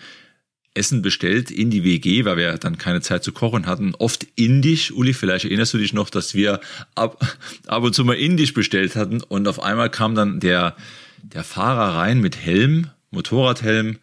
Essen 0.74 1.02
bestellt 1.02 1.50
in 1.50 1.70
die 1.70 1.82
WG, 1.84 2.24
weil 2.24 2.36
wir 2.36 2.56
dann 2.58 2.78
keine 2.78 3.00
Zeit 3.00 3.24
zu 3.24 3.32
kochen 3.32 3.66
hatten. 3.66 3.94
Oft 3.96 4.26
indisch. 4.36 4.92
Uli, 4.92 5.12
vielleicht 5.12 5.44
erinnerst 5.44 5.74
du 5.74 5.78
dich 5.78 5.92
noch, 5.92 6.10
dass 6.10 6.34
wir 6.34 6.60
ab, 6.94 7.20
ab 7.66 7.82
und 7.82 7.94
zu 7.94 8.04
mal 8.04 8.14
indisch 8.14 8.54
bestellt 8.54 8.94
hatten 8.94 9.20
und 9.22 9.48
auf 9.48 9.62
einmal 9.62 9.90
kam 9.90 10.14
dann 10.14 10.38
der, 10.40 10.76
der 11.22 11.44
Fahrer 11.44 11.96
rein 11.96 12.20
mit 12.20 12.36
Helm, 12.36 12.88
Motorradhelm 13.10 13.98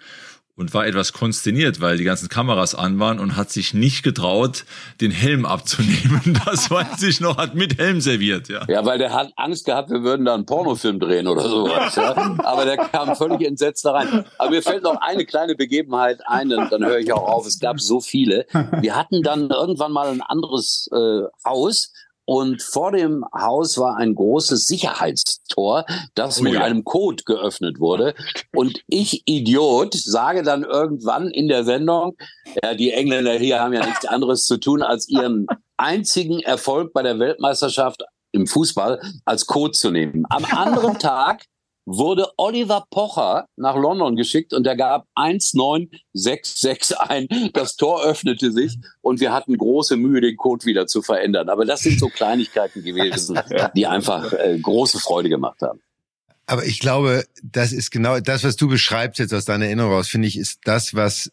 und 0.57 0.73
war 0.73 0.87
etwas 0.87 1.13
konsterniert, 1.13 1.79
weil 1.79 1.97
die 1.97 2.03
ganzen 2.03 2.29
Kameras 2.29 2.73
an 2.73 2.99
waren 2.99 3.19
und 3.19 3.37
hat 3.37 3.51
sich 3.51 3.75
nicht 3.75 4.03
getraut, 4.03 4.65
den 4.99 5.11
Helm 5.11 5.45
abzunehmen. 5.45 6.41
Das 6.47 6.71
weiß 6.71 7.03
ich 7.03 7.19
noch, 7.19 7.37
hat 7.37 7.55
mit 7.55 7.77
Helm 7.77 7.99
serviert, 7.99 8.47
ja. 8.47 8.65
Ja, 8.67 8.85
weil 8.85 8.97
der 8.97 9.13
hat 9.13 9.33
Angst 9.35 9.65
gehabt, 9.65 9.89
wir 9.89 10.01
würden 10.03 10.25
da 10.25 10.33
einen 10.33 10.45
Pornofilm 10.45 10.99
drehen 10.99 11.27
oder 11.27 11.47
sowas. 11.47 11.95
Ja? 11.95 12.15
Aber 12.43 12.63
der 12.65 12.77
kam 12.77 13.15
völlig 13.15 13.41
entsetzt 13.41 13.83
da 13.85 13.91
rein. 13.91 14.25
Aber 14.37 14.49
mir 14.49 14.61
fällt 14.61 14.83
noch 14.83 14.99
eine 15.01 15.25
kleine 15.25 15.55
Begebenheit 15.55 16.21
ein, 16.25 16.49
dann, 16.49 16.69
dann 16.69 16.85
höre 16.85 16.99
ich 16.99 17.11
auch 17.11 17.27
auf. 17.27 17.45
Es 17.45 17.59
gab 17.59 17.79
so 17.79 17.99
viele. 17.99 18.45
Wir 18.79 18.95
hatten 18.95 19.23
dann 19.23 19.49
irgendwann 19.49 19.91
mal 19.91 20.07
ein 20.07 20.21
anderes 20.21 20.89
äh, 20.91 21.23
Haus 21.45 21.91
und 22.27 22.61
vor 22.61 22.91
dem 22.91 23.23
Haus 23.33 23.77
war 23.77 23.95
ein 23.95 24.13
großes 24.13 24.67
Sicherheitstor, 24.67 25.85
das 26.13 26.41
oh, 26.41 26.43
mit 26.43 26.53
ja. 26.53 26.61
einem 26.61 26.83
Code 26.83 27.23
geöffnet 27.23 27.79
wurde. 27.79 28.15
Und 28.53 28.83
ich, 28.87 29.23
Idiot, 29.25 29.93
sage 29.93 30.43
dann 30.43 30.63
irgendwann 30.63 31.29
in 31.29 31.47
der 31.47 31.63
Sendung, 31.63 32.17
ja, 32.61 32.73
die 32.73 32.91
Engländer 32.91 33.35
hier 33.35 33.61
haben 33.61 33.71
ja 33.71 33.85
nichts 33.85 34.05
anderes 34.05 34.45
zu 34.45 34.57
tun, 34.57 34.81
als 34.81 35.07
ihren 35.07 35.47
einzigen 35.77 36.41
Erfolg 36.41 36.91
bei 36.91 37.01
der 37.01 37.17
Weltmeisterschaft 37.17 38.03
im 38.33 38.45
Fußball 38.45 38.99
als 39.23 39.45
Code 39.45 39.71
zu 39.71 39.89
nehmen. 39.89 40.25
Am 40.29 40.43
anderen 40.43 40.99
Tag 40.99 41.45
wurde 41.87 42.27
Oliver 42.35 42.85
Pocher 42.91 43.47
nach 43.55 43.77
London 43.77 44.17
geschickt 44.17 44.53
und 44.53 44.67
er 44.67 44.75
gab 44.75 45.07
19661 45.15 46.99
ein. 46.99 47.27
Das 47.53 47.77
Tor 47.77 48.03
öffnete 48.03 48.51
sich 48.51 48.77
und 49.01 49.21
wir 49.21 49.31
hatten 49.31 49.57
große 49.57 49.95
Mühe, 49.95 50.19
den 50.19 50.35
Code 50.35 50.65
wieder 50.65 50.85
zu 50.85 51.01
verändern. 51.01 51.47
Aber 51.47 51.63
das 51.63 51.79
sind 51.81 51.97
so 51.97 52.09
Kleinigkeiten 52.09 52.83
gewesen, 52.83 53.39
die 53.75 53.87
einfach 53.87 54.33
äh, 54.33 54.59
große 54.59 54.99
Freude 54.99 55.29
gemacht 55.29 55.61
haben. 55.61 55.79
Aber 56.45 56.65
ich 56.65 56.79
glaube, 56.79 57.25
das 57.41 57.71
ist 57.71 57.89
genau 57.89 58.19
das, 58.19 58.43
was 58.43 58.57
du 58.57 58.67
beschreibst 58.67 59.19
jetzt 59.19 59.33
aus 59.33 59.45
deiner 59.45 59.65
Erinnerung 59.65 59.93
raus, 59.93 60.09
finde 60.09 60.27
ich, 60.27 60.37
ist 60.37 60.59
das, 60.65 60.93
was 60.93 61.31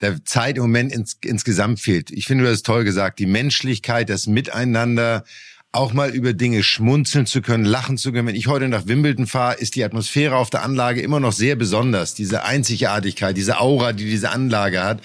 der 0.00 0.24
Zeit 0.24 0.56
im 0.56 0.62
Moment 0.62 0.92
ins, 0.92 1.18
insgesamt 1.24 1.80
fehlt. 1.80 2.12
Ich 2.12 2.26
finde, 2.26 2.44
du 2.44 2.50
hast 2.50 2.64
toll 2.64 2.84
gesagt, 2.84 3.18
die 3.18 3.26
Menschlichkeit, 3.26 4.08
das 4.08 4.26
Miteinander, 4.26 5.24
auch 5.72 5.92
mal 5.92 6.10
über 6.10 6.32
Dinge 6.32 6.64
schmunzeln 6.64 7.26
zu 7.26 7.42
können, 7.42 7.64
lachen 7.64 7.96
zu 7.96 8.10
können. 8.10 8.26
Wenn 8.26 8.34
ich 8.34 8.48
heute 8.48 8.68
nach 8.68 8.88
Wimbledon 8.88 9.28
fahre, 9.28 9.54
ist 9.54 9.76
die 9.76 9.84
Atmosphäre 9.84 10.34
auf 10.34 10.50
der 10.50 10.62
Anlage 10.64 11.00
immer 11.00 11.20
noch 11.20 11.32
sehr 11.32 11.54
besonders. 11.54 12.14
Diese 12.14 12.42
Einzigartigkeit, 12.42 13.36
diese 13.36 13.60
Aura, 13.60 13.92
die 13.92 14.06
diese 14.06 14.30
Anlage 14.30 14.82
hat. 14.82 15.00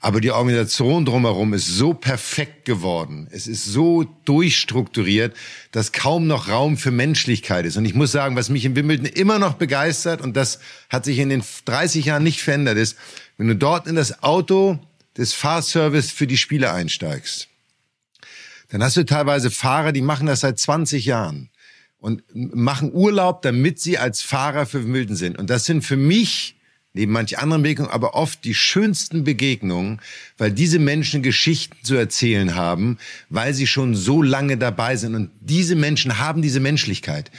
Aber 0.00 0.22
die 0.22 0.30
Organisation 0.30 1.04
drumherum 1.04 1.52
ist 1.52 1.66
so 1.66 1.92
perfekt 1.92 2.64
geworden. 2.64 3.28
Es 3.30 3.46
ist 3.46 3.66
so 3.66 4.04
durchstrukturiert, 4.24 5.36
dass 5.70 5.92
kaum 5.92 6.26
noch 6.26 6.48
Raum 6.48 6.78
für 6.78 6.90
Menschlichkeit 6.90 7.66
ist. 7.66 7.76
Und 7.76 7.84
ich 7.84 7.94
muss 7.94 8.10
sagen, 8.10 8.36
was 8.36 8.48
mich 8.48 8.64
in 8.64 8.74
Wimbledon 8.74 9.04
immer 9.04 9.38
noch 9.38 9.54
begeistert, 9.54 10.22
und 10.22 10.34
das 10.34 10.60
hat 10.88 11.04
sich 11.04 11.18
in 11.18 11.28
den 11.28 11.42
30 11.66 12.06
Jahren 12.06 12.22
nicht 12.22 12.40
verändert, 12.40 12.78
ist, 12.78 12.96
wenn 13.36 13.48
du 13.48 13.56
dort 13.56 13.86
in 13.86 13.96
das 13.96 14.22
Auto 14.22 14.78
des 15.18 15.34
Fahrservice 15.34 16.10
für 16.10 16.26
die 16.26 16.38
Spiele 16.38 16.72
einsteigst 16.72 17.49
dann 18.70 18.82
hast 18.82 18.96
du 18.96 19.04
teilweise 19.04 19.50
Fahrer, 19.50 19.92
die 19.92 20.00
machen 20.00 20.26
das 20.26 20.40
seit 20.40 20.58
20 20.58 21.04
Jahren. 21.04 21.50
und 21.98 22.22
machen 22.32 22.92
Urlaub, 22.94 23.42
damit 23.42 23.78
sie 23.78 23.98
als 23.98 24.22
Fahrer 24.22 24.64
für 24.64 24.84
Wimbledon 24.84 25.16
sind. 25.16 25.38
Und 25.38 25.50
das 25.50 25.66
sind 25.66 25.82
für 25.82 25.98
mich 25.98 26.56
neben 26.92 27.12
manch 27.12 27.38
anderen 27.38 27.62
Begegnungen, 27.62 27.92
aber 27.92 28.14
oft 28.14 28.42
die 28.44 28.54
schönsten 28.54 29.22
Begegnungen, 29.22 30.00
weil 30.38 30.50
diese 30.50 30.78
Menschen 30.78 31.22
Geschichten 31.22 31.76
zu 31.84 31.94
erzählen 31.94 32.54
haben, 32.54 32.98
weil 33.28 33.54
sie 33.54 33.66
schon 33.66 33.94
so 33.94 34.22
lange 34.22 34.56
dabei 34.56 34.96
sind. 34.96 35.14
Und 35.14 35.30
diese 35.40 35.76
Menschen 35.76 36.18
haben 36.18 36.42
diese 36.42 36.58
Menschlichkeit 36.58 37.30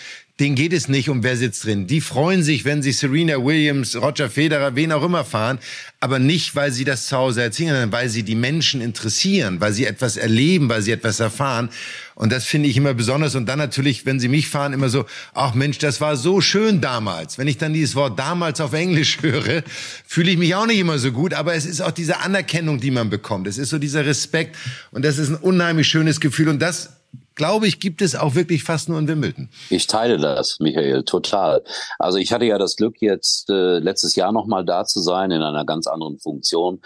denen 0.41 0.55
geht 0.55 0.73
es 0.73 0.87
nicht 0.87 1.07
um 1.07 1.21
wer 1.23 1.37
sitzt 1.37 1.65
drin. 1.65 1.85
Die 1.85 2.01
freuen 2.01 2.41
sich, 2.41 2.65
wenn 2.65 2.81
sie 2.81 2.91
Serena 2.91 3.43
Williams, 3.43 3.95
Roger 3.95 4.27
Federer, 4.27 4.75
wen 4.75 4.91
auch 4.91 5.03
immer 5.03 5.23
fahren, 5.23 5.59
aber 5.99 6.17
nicht, 6.17 6.55
weil 6.55 6.71
sie 6.71 6.83
das 6.83 7.05
zu 7.05 7.15
Hause 7.15 7.43
erzählen, 7.43 7.69
sondern 7.69 7.91
weil 7.91 8.09
sie 8.09 8.23
die 8.23 8.33
Menschen 8.33 8.81
interessieren, 8.81 9.61
weil 9.61 9.71
sie 9.71 9.85
etwas 9.85 10.17
erleben, 10.17 10.67
weil 10.67 10.81
sie 10.81 10.91
etwas 10.91 11.19
erfahren. 11.19 11.69
Und 12.15 12.31
das 12.31 12.45
finde 12.45 12.69
ich 12.69 12.77
immer 12.77 12.95
besonders. 12.95 13.35
Und 13.35 13.45
dann 13.45 13.59
natürlich, 13.59 14.07
wenn 14.07 14.19
sie 14.19 14.29
mich 14.29 14.47
fahren, 14.47 14.73
immer 14.73 14.89
so, 14.89 15.05
ach 15.33 15.53
Mensch, 15.53 15.77
das 15.77 16.01
war 16.01 16.17
so 16.17 16.41
schön 16.41 16.81
damals. 16.81 17.37
Wenn 17.37 17.47
ich 17.47 17.59
dann 17.59 17.73
dieses 17.73 17.95
Wort 17.95 18.17
damals 18.17 18.59
auf 18.61 18.73
Englisch 18.73 19.19
höre, 19.21 19.63
fühle 20.07 20.31
ich 20.31 20.37
mich 20.39 20.55
auch 20.55 20.65
nicht 20.65 20.79
immer 20.79 20.97
so 20.97 21.11
gut. 21.11 21.35
Aber 21.35 21.53
es 21.53 21.67
ist 21.67 21.81
auch 21.81 21.91
diese 21.91 22.19
Anerkennung, 22.19 22.79
die 22.79 22.91
man 22.91 23.11
bekommt. 23.11 23.45
Es 23.45 23.59
ist 23.59 23.69
so 23.69 23.77
dieser 23.77 24.05
Respekt. 24.07 24.55
Und 24.89 25.05
das 25.05 25.19
ist 25.19 25.29
ein 25.29 25.35
unheimlich 25.35 25.87
schönes 25.87 26.19
Gefühl. 26.19 26.49
Und 26.49 26.63
das 26.63 27.00
glaube 27.35 27.67
ich, 27.67 27.79
gibt 27.79 28.01
es 28.01 28.15
auch 28.15 28.35
wirklich 28.35 28.63
fast 28.63 28.89
nur 28.89 28.99
in 28.99 29.07
Wimbledon. 29.07 29.49
Ich 29.69 29.87
teile 29.87 30.17
das, 30.17 30.59
Michael, 30.59 31.03
total. 31.03 31.63
Also 31.97 32.17
ich 32.17 32.31
hatte 32.33 32.45
ja 32.45 32.57
das 32.57 32.75
Glück, 32.75 33.01
jetzt 33.01 33.49
äh, 33.49 33.79
letztes 33.79 34.15
Jahr 34.15 34.31
nochmal 34.31 34.65
da 34.65 34.85
zu 34.85 34.99
sein 34.99 35.31
in 35.31 35.41
einer 35.41 35.65
ganz 35.65 35.87
anderen 35.87 36.19
Funktion. 36.19 36.81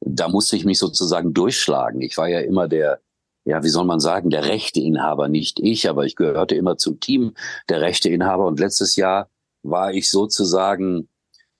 Da 0.00 0.28
musste 0.28 0.56
ich 0.56 0.64
mich 0.64 0.78
sozusagen 0.78 1.34
durchschlagen. 1.34 2.00
Ich 2.00 2.16
war 2.16 2.28
ja 2.28 2.40
immer 2.40 2.68
der, 2.68 3.00
ja, 3.44 3.62
wie 3.62 3.68
soll 3.68 3.84
man 3.84 4.00
sagen, 4.00 4.30
der 4.30 4.46
Rechteinhaber, 4.46 5.28
nicht 5.28 5.60
ich, 5.60 5.88
aber 5.88 6.04
ich 6.04 6.16
gehörte 6.16 6.54
immer 6.54 6.78
zum 6.78 7.00
Team 7.00 7.34
der 7.68 7.80
Rechteinhaber. 7.80 8.46
Und 8.46 8.60
letztes 8.60 8.96
Jahr 8.96 9.28
war 9.62 9.92
ich 9.92 10.10
sozusagen 10.10 11.08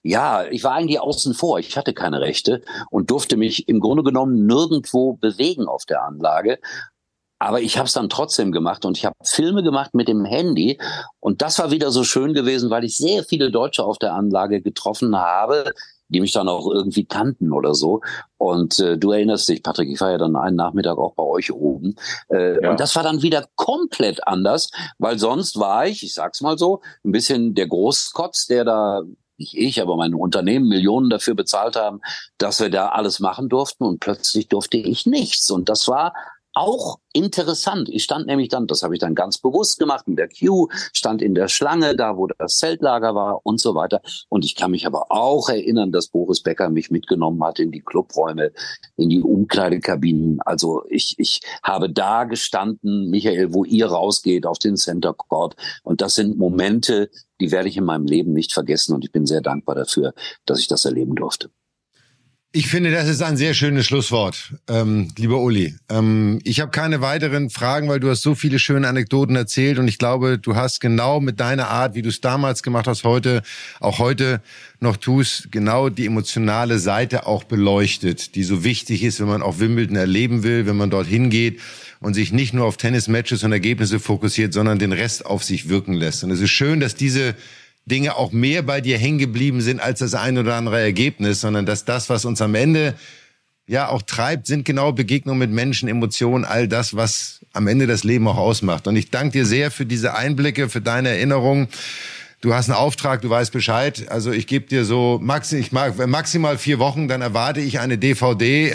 ja, 0.01 0.45
ich 0.45 0.63
war 0.63 0.73
eigentlich 0.73 1.01
außen 1.01 1.33
vor. 1.33 1.59
Ich 1.59 1.77
hatte 1.77 1.93
keine 1.93 2.21
Rechte 2.21 2.61
und 2.89 3.11
durfte 3.11 3.35
mich 3.35 3.67
im 3.67 3.81
Grunde 3.81 4.01
genommen 4.01 4.45
nirgendwo 4.45 5.13
bewegen 5.13 5.67
auf 5.67 5.85
der 5.85 6.03
Anlage. 6.03 6.59
Aber 7.39 7.61
ich 7.61 7.77
habe 7.77 7.87
es 7.87 7.93
dann 7.93 8.09
trotzdem 8.09 8.51
gemacht 8.51 8.85
und 8.85 8.97
ich 8.97 9.05
habe 9.05 9.15
Filme 9.23 9.63
gemacht 9.63 9.93
mit 9.93 10.09
dem 10.09 10.25
Handy. 10.25 10.77
Und 11.19 11.41
das 11.41 11.57
war 11.57 11.71
wieder 11.71 11.89
so 11.89 12.03
schön 12.03 12.33
gewesen, 12.33 12.69
weil 12.69 12.83
ich 12.83 12.97
sehr 12.97 13.23
viele 13.23 13.49
Deutsche 13.49 13.83
auf 13.83 13.97
der 13.97 14.13
Anlage 14.13 14.61
getroffen 14.61 15.15
habe, 15.15 15.73
die 16.09 16.19
mich 16.19 16.33
dann 16.33 16.49
auch 16.49 16.69
irgendwie 16.69 17.05
kannten 17.05 17.53
oder 17.53 17.73
so. 17.73 18.01
Und 18.37 18.79
äh, 18.79 18.97
du 18.97 19.11
erinnerst 19.11 19.47
dich, 19.47 19.63
Patrick, 19.63 19.89
ich 19.89 20.01
war 20.01 20.11
ja 20.11 20.17
dann 20.17 20.35
einen 20.35 20.57
Nachmittag 20.57 20.97
auch 20.97 21.13
bei 21.13 21.23
euch 21.23 21.51
oben. 21.51 21.95
Äh, 22.29 22.61
ja. 22.61 22.71
Und 22.71 22.79
das 22.79 22.95
war 22.95 23.03
dann 23.03 23.21
wieder 23.21 23.45
komplett 23.55 24.27
anders, 24.27 24.69
weil 24.97 25.17
sonst 25.17 25.59
war 25.59 25.87
ich, 25.87 26.03
ich 26.03 26.13
sag's 26.13 26.41
mal 26.41 26.57
so, 26.57 26.81
ein 27.05 27.11
bisschen 27.11 27.55
der 27.55 27.67
Großkotz, 27.67 28.47
der 28.47 28.65
da 28.65 29.03
nicht 29.37 29.55
ich, 29.55 29.81
aber 29.81 29.95
meine 29.95 30.17
Unternehmen 30.17 30.67
Millionen 30.67 31.09
dafür 31.09 31.33
bezahlt 31.33 31.77
haben, 31.77 32.01
dass 32.37 32.59
wir 32.59 32.69
da 32.69 32.89
alles 32.89 33.21
machen 33.21 33.47
durften 33.47 33.85
und 33.85 34.01
plötzlich 34.01 34.49
durfte 34.49 34.75
ich 34.75 35.05
nichts. 35.05 35.49
Und 35.49 35.69
das 35.69 35.87
war 35.87 36.13
auch 36.53 36.99
interessant. 37.13 37.89
Ich 37.89 38.03
stand 38.03 38.27
nämlich 38.27 38.49
dann, 38.49 38.67
das 38.67 38.83
habe 38.83 38.93
ich 38.93 38.99
dann 38.99 39.15
ganz 39.15 39.37
bewusst 39.37 39.79
gemacht, 39.79 40.05
in 40.07 40.15
der 40.15 40.27
Queue, 40.27 40.67
stand 40.93 41.21
in 41.21 41.35
der 41.35 41.47
Schlange, 41.47 41.95
da 41.95 42.17
wo 42.17 42.27
das 42.27 42.57
Zeltlager 42.57 43.15
war 43.15 43.41
und 43.45 43.59
so 43.59 43.75
weiter. 43.75 44.01
Und 44.29 44.45
ich 44.45 44.55
kann 44.55 44.71
mich 44.71 44.85
aber 44.85 45.11
auch 45.11 45.49
erinnern, 45.49 45.91
dass 45.91 46.07
Boris 46.07 46.41
Becker 46.41 46.69
mich 46.69 46.91
mitgenommen 46.91 47.43
hat 47.43 47.59
in 47.59 47.71
die 47.71 47.81
Clubräume, 47.81 48.51
in 48.95 49.09
die 49.09 49.21
Umkleidekabinen. 49.21 50.41
Also 50.41 50.83
ich, 50.89 51.15
ich 51.17 51.41
habe 51.63 51.89
da 51.89 52.25
gestanden, 52.25 53.09
Michael, 53.09 53.53
wo 53.53 53.63
ihr 53.65 53.87
rausgeht 53.87 54.45
auf 54.45 54.59
den 54.59 54.75
Center 54.75 55.13
Court. 55.13 55.55
Und 55.83 56.01
das 56.01 56.15
sind 56.15 56.37
Momente, 56.37 57.09
die 57.39 57.51
werde 57.51 57.69
ich 57.69 57.77
in 57.77 57.85
meinem 57.85 58.05
Leben 58.05 58.33
nicht 58.33 58.53
vergessen. 58.53 58.93
Und 58.93 59.05
ich 59.05 59.11
bin 59.11 59.25
sehr 59.25 59.41
dankbar 59.41 59.75
dafür, 59.75 60.13
dass 60.45 60.59
ich 60.59 60.67
das 60.67 60.85
erleben 60.85 61.15
durfte. 61.15 61.49
Ich 62.51 62.65
finde, 62.65 62.89
das 62.89 63.07
ist 63.07 63.21
ein 63.21 63.37
sehr 63.37 63.53
schönes 63.53 63.85
Schlusswort, 63.85 64.55
ähm, 64.67 65.09
lieber 65.19 65.39
Uli. 65.39 65.75
Ähm, 65.87 66.39
ich 66.43 66.61
habe 66.61 66.71
keine 66.71 66.99
weiteren 66.99 67.51
Fragen, 67.51 67.87
weil 67.89 67.99
du 67.99 68.09
hast 68.09 68.23
so 68.23 68.33
viele 68.33 68.57
schöne 68.57 68.87
Anekdoten 68.87 69.35
erzählt 69.35 69.77
und 69.77 69.87
ich 69.87 69.99
glaube, 69.99 70.39
du 70.39 70.55
hast 70.55 70.79
genau 70.79 71.19
mit 71.19 71.39
deiner 71.39 71.67
Art, 71.67 71.93
wie 71.93 72.01
du 72.01 72.09
es 72.09 72.21
damals 72.21 72.63
gemacht 72.63 72.87
hast, 72.87 73.03
heute, 73.03 73.43
auch 73.79 73.99
heute 73.99 74.41
noch 74.79 74.97
tust, 74.97 75.51
genau 75.51 75.89
die 75.89 76.07
emotionale 76.07 76.79
Seite 76.79 77.27
auch 77.27 77.43
beleuchtet, 77.43 78.33
die 78.33 78.43
so 78.43 78.63
wichtig 78.63 79.03
ist, 79.03 79.19
wenn 79.19 79.27
man 79.27 79.43
auch 79.43 79.59
Wimbledon 79.59 79.95
erleben 79.95 80.41
will, 80.41 80.65
wenn 80.65 80.75
man 80.77 80.89
dort 80.89 81.05
hingeht 81.05 81.59
und 81.99 82.15
sich 82.15 82.31
nicht 82.31 82.55
nur 82.55 82.65
auf 82.65 82.77
Tennismatches 82.77 83.43
und 83.43 83.51
Ergebnisse 83.51 83.99
fokussiert, 83.99 84.53
sondern 84.53 84.79
den 84.79 84.93
Rest 84.93 85.23
auf 85.23 85.43
sich 85.43 85.69
wirken 85.69 85.93
lässt. 85.93 86.23
Und 86.23 86.31
es 86.31 86.41
ist 86.41 86.49
schön, 86.49 86.79
dass 86.79 86.95
diese 86.95 87.35
Dinge 87.89 88.15
auch 88.15 88.31
mehr 88.31 88.61
bei 88.61 88.79
dir 88.79 88.97
hängen 88.97 89.17
geblieben 89.17 89.59
sind 89.59 89.81
als 89.81 89.99
das 89.99 90.13
ein 90.13 90.37
oder 90.37 90.55
andere 90.55 90.79
Ergebnis, 90.79 91.41
sondern 91.41 91.65
dass 91.65 91.83
das, 91.83 92.09
was 92.09 92.23
uns 92.23 92.41
am 92.41 92.55
Ende 92.55 92.95
ja 93.67 93.89
auch 93.89 94.01
treibt, 94.01 94.47
sind 94.47 94.65
genau 94.65 94.91
Begegnungen 94.93 95.39
mit 95.39 95.51
Menschen, 95.51 95.89
Emotionen, 95.89 96.45
all 96.45 96.67
das, 96.67 96.95
was 96.95 97.41
am 97.53 97.67
Ende 97.67 97.85
das 97.87 98.03
Leben 98.03 98.27
auch 98.27 98.37
ausmacht. 98.37 98.87
Und 98.87 98.95
ich 98.95 99.11
danke 99.11 99.33
dir 99.33 99.45
sehr 99.45 99.71
für 99.71 99.85
diese 99.85 100.15
Einblicke, 100.15 100.69
für 100.69 100.81
deine 100.81 101.09
Erinnerungen. 101.09 101.67
Du 102.41 102.53
hast 102.53 102.69
einen 102.69 102.77
Auftrag, 102.77 103.21
du 103.21 103.29
weißt 103.29 103.51
Bescheid. 103.51 104.07
Also 104.09 104.31
ich 104.31 104.47
gebe 104.47 104.65
dir 104.65 104.85
so 104.85 105.19
maxi, 105.21 105.57
ich 105.57 105.71
mag, 105.73 106.07
maximal 106.07 106.57
vier 106.57 106.79
Wochen, 106.79 107.09
dann 107.09 107.21
erwarte 107.21 107.59
ich 107.59 107.79
eine 107.81 107.97
DVD. 107.97 108.73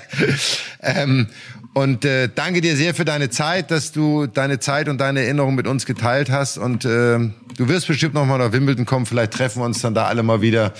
ähm, 0.82 1.28
und 1.74 2.04
äh, 2.04 2.28
danke 2.34 2.60
dir 2.60 2.76
sehr 2.76 2.94
für 2.94 3.04
deine 3.04 3.30
Zeit, 3.30 3.70
dass 3.70 3.92
du 3.92 4.26
deine 4.26 4.60
Zeit 4.60 4.88
und 4.88 4.98
deine 4.98 5.20
Erinnerungen 5.22 5.56
mit 5.56 5.66
uns 5.66 5.86
geteilt 5.86 6.30
hast. 6.30 6.58
Und 6.58 6.84
äh, 6.84 7.18
du 7.56 7.68
wirst 7.68 7.86
bestimmt 7.86 8.12
noch 8.14 8.26
mal 8.26 8.38
nach 8.38 8.52
Wimbledon 8.52 8.84
kommen. 8.84 9.06
Vielleicht 9.06 9.32
treffen 9.32 9.62
wir 9.62 9.66
uns 9.66 9.80
dann 9.80 9.94
da 9.94 10.06
alle 10.06 10.22
mal 10.22 10.42
wieder. 10.42 10.74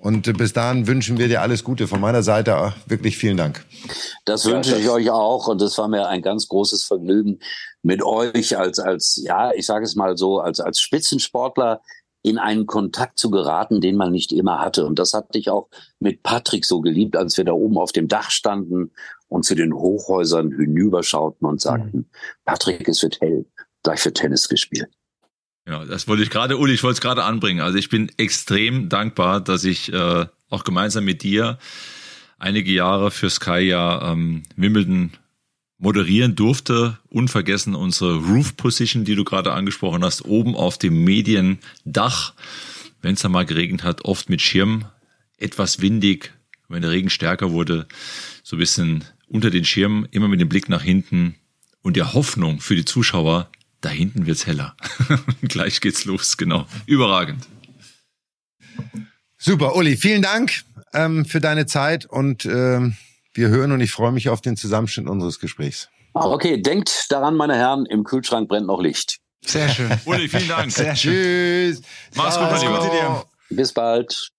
Und 0.00 0.26
äh, 0.26 0.32
bis 0.32 0.52
dahin 0.52 0.88
wünschen 0.88 1.16
wir 1.16 1.28
dir 1.28 1.42
alles 1.42 1.62
Gute. 1.62 1.86
Von 1.86 2.00
meiner 2.00 2.24
Seite 2.24 2.74
wirklich 2.86 3.16
vielen 3.16 3.36
Dank. 3.36 3.64
Das 4.24 4.44
wünsche 4.44 4.76
ich 4.76 4.88
euch 4.88 5.10
auch. 5.10 5.46
Und 5.46 5.62
es 5.62 5.78
war 5.78 5.86
mir 5.86 6.08
ein 6.08 6.22
ganz 6.22 6.48
großes 6.48 6.84
Vergnügen, 6.84 7.38
mit 7.82 8.02
euch 8.02 8.58
als, 8.58 8.80
als 8.80 9.20
ja, 9.24 9.52
ich 9.52 9.66
sage 9.66 9.84
es 9.84 9.94
mal 9.94 10.16
so, 10.16 10.40
als, 10.40 10.58
als 10.58 10.80
Spitzensportler 10.80 11.80
in 12.22 12.38
einen 12.38 12.66
Kontakt 12.66 13.18
zu 13.18 13.30
geraten, 13.30 13.80
den 13.80 13.96
man 13.96 14.12
nicht 14.12 14.32
immer 14.32 14.60
hatte. 14.60 14.86
Und 14.86 14.98
das 14.98 15.12
hatte 15.12 15.38
ich 15.38 15.50
auch 15.50 15.68
mit 15.98 16.22
Patrick 16.22 16.64
so 16.64 16.80
geliebt, 16.80 17.16
als 17.16 17.36
wir 17.36 17.44
da 17.44 17.52
oben 17.52 17.78
auf 17.78 17.92
dem 17.92 18.08
Dach 18.08 18.30
standen 18.30 18.92
und 19.32 19.44
zu 19.44 19.54
den 19.54 19.72
Hochhäusern 19.72 20.52
hinüberschauten 20.52 21.46
und 21.46 21.60
sagten, 21.60 21.98
mhm. 21.98 22.06
Patrick, 22.44 22.86
es 22.86 23.02
wird 23.02 23.20
hell, 23.20 23.46
gleich 23.82 24.04
wird 24.04 24.18
Tennis 24.18 24.48
gespielt. 24.48 24.90
Ja, 25.66 25.84
das 25.84 26.06
wollte 26.08 26.22
ich 26.22 26.30
gerade, 26.30 26.58
Uli, 26.58 26.74
ich 26.74 26.82
wollte 26.82 26.94
es 26.94 27.00
gerade 27.00 27.24
anbringen. 27.24 27.60
Also 27.60 27.78
ich 27.78 27.88
bin 27.88 28.10
extrem 28.18 28.88
dankbar, 28.88 29.40
dass 29.40 29.64
ich 29.64 29.92
äh, 29.92 30.26
auch 30.50 30.64
gemeinsam 30.64 31.04
mit 31.04 31.22
dir 31.22 31.58
einige 32.38 32.72
Jahre 32.72 33.10
für 33.10 33.30
Sky 33.30 33.60
ja 33.60 34.12
ähm, 34.12 34.42
Wimbledon 34.56 35.12
moderieren 35.78 36.34
durfte. 36.34 36.98
Unvergessen 37.08 37.74
unsere 37.74 38.16
Roof 38.16 38.56
Position, 38.56 39.04
die 39.04 39.14
du 39.14 39.24
gerade 39.24 39.52
angesprochen 39.52 40.04
hast, 40.04 40.24
oben 40.24 40.56
auf 40.56 40.78
dem 40.78 41.04
Mediendach. 41.04 42.34
Wenn 43.00 43.14
es 43.14 43.22
da 43.22 43.28
mal 43.28 43.46
geregnet 43.46 43.82
hat, 43.82 44.04
oft 44.04 44.28
mit 44.28 44.42
Schirm, 44.42 44.84
etwas 45.38 45.80
windig. 45.80 46.32
Wenn 46.68 46.82
der 46.82 46.90
Regen 46.90 47.10
stärker 47.10 47.52
wurde, 47.52 47.86
so 48.42 48.56
ein 48.56 48.58
bisschen 48.58 49.04
unter 49.32 49.50
den 49.50 49.64
Schirmen, 49.64 50.06
immer 50.10 50.28
mit 50.28 50.40
dem 50.40 50.48
Blick 50.48 50.68
nach 50.68 50.82
hinten 50.82 51.36
und 51.82 51.96
der 51.96 52.12
Hoffnung 52.12 52.60
für 52.60 52.76
die 52.76 52.84
Zuschauer, 52.84 53.48
da 53.80 53.88
hinten 53.88 54.26
wird's 54.26 54.46
heller. 54.46 54.76
Gleich 55.42 55.80
geht's 55.80 56.04
los, 56.04 56.36
genau. 56.36 56.66
Überragend. 56.86 57.48
Super, 59.38 59.74
Uli, 59.74 59.96
vielen 59.96 60.22
Dank 60.22 60.62
ähm, 60.92 61.24
für 61.24 61.40
deine 61.40 61.66
Zeit 61.66 62.06
und 62.06 62.44
ähm, 62.44 62.96
wir 63.34 63.48
hören 63.48 63.72
und 63.72 63.80
ich 63.80 63.90
freue 63.90 64.12
mich 64.12 64.28
auf 64.28 64.40
den 64.40 64.56
Zusammenschnitt 64.56 65.08
unseres 65.08 65.40
Gesprächs. 65.40 65.88
Ah, 66.14 66.26
okay, 66.26 66.60
denkt 66.60 67.06
daran, 67.08 67.34
meine 67.34 67.56
Herren, 67.56 67.86
im 67.86 68.04
Kühlschrank 68.04 68.48
brennt 68.48 68.66
noch 68.66 68.80
Licht. 68.80 69.18
Sehr 69.44 69.68
schön. 69.70 69.90
Uli, 70.04 70.28
vielen 70.28 70.48
Dank. 70.48 70.70
Sehr 70.70 70.94
schön. 70.94 71.12
Tschüss. 71.74 71.82
Mach's 72.14 72.38
gut, 72.38 72.50
mein 72.50 72.60
Lieber. 72.60 73.26
Bis 73.48 73.72
bald. 73.72 74.30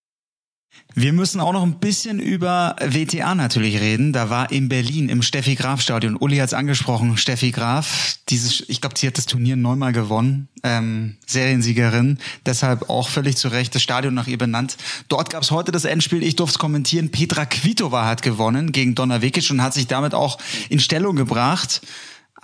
Wir 0.95 1.11
müssen 1.11 1.41
auch 1.41 1.53
noch 1.53 1.63
ein 1.63 1.79
bisschen 1.79 2.19
über 2.19 2.75
WTA 2.79 3.33
natürlich 3.33 3.79
reden. 3.79 4.13
Da 4.13 4.29
war 4.29 4.51
in 4.51 4.69
Berlin 4.69 5.09
im 5.09 5.23
Steffi 5.23 5.55
Graf 5.55 5.81
Stadion. 5.81 6.15
Uli 6.15 6.37
hat 6.37 6.49
es 6.49 6.53
angesprochen. 6.53 7.17
Steffi 7.17 7.49
Graf, 7.49 8.17
dieses, 8.29 8.63
ich 8.69 8.79
glaube, 8.79 8.97
sie 8.97 9.07
hat 9.07 9.17
das 9.17 9.25
Turnier 9.25 9.55
neunmal 9.55 9.91
gewonnen. 9.91 10.49
Ähm, 10.61 11.15
Seriensiegerin. 11.25 12.19
Deshalb 12.45 12.91
auch 12.91 13.09
völlig 13.09 13.37
zu 13.37 13.47
Recht 13.47 13.73
das 13.73 13.81
Stadion 13.81 14.13
nach 14.13 14.27
ihr 14.27 14.37
benannt. 14.37 14.77
Dort 15.07 15.31
gab 15.31 15.41
es 15.41 15.49
heute 15.49 15.71
das 15.71 15.85
Endspiel. 15.85 16.21
Ich 16.21 16.35
durfte 16.35 16.55
es 16.55 16.59
kommentieren. 16.59 17.09
Petra 17.09 17.45
Kvitova 17.45 18.05
hat 18.05 18.21
gewonnen 18.21 18.71
gegen 18.71 18.93
Donna 18.93 19.23
Vekic 19.23 19.49
und 19.49 19.63
hat 19.63 19.73
sich 19.73 19.87
damit 19.87 20.13
auch 20.13 20.37
in 20.69 20.79
Stellung 20.79 21.15
gebracht 21.15 21.81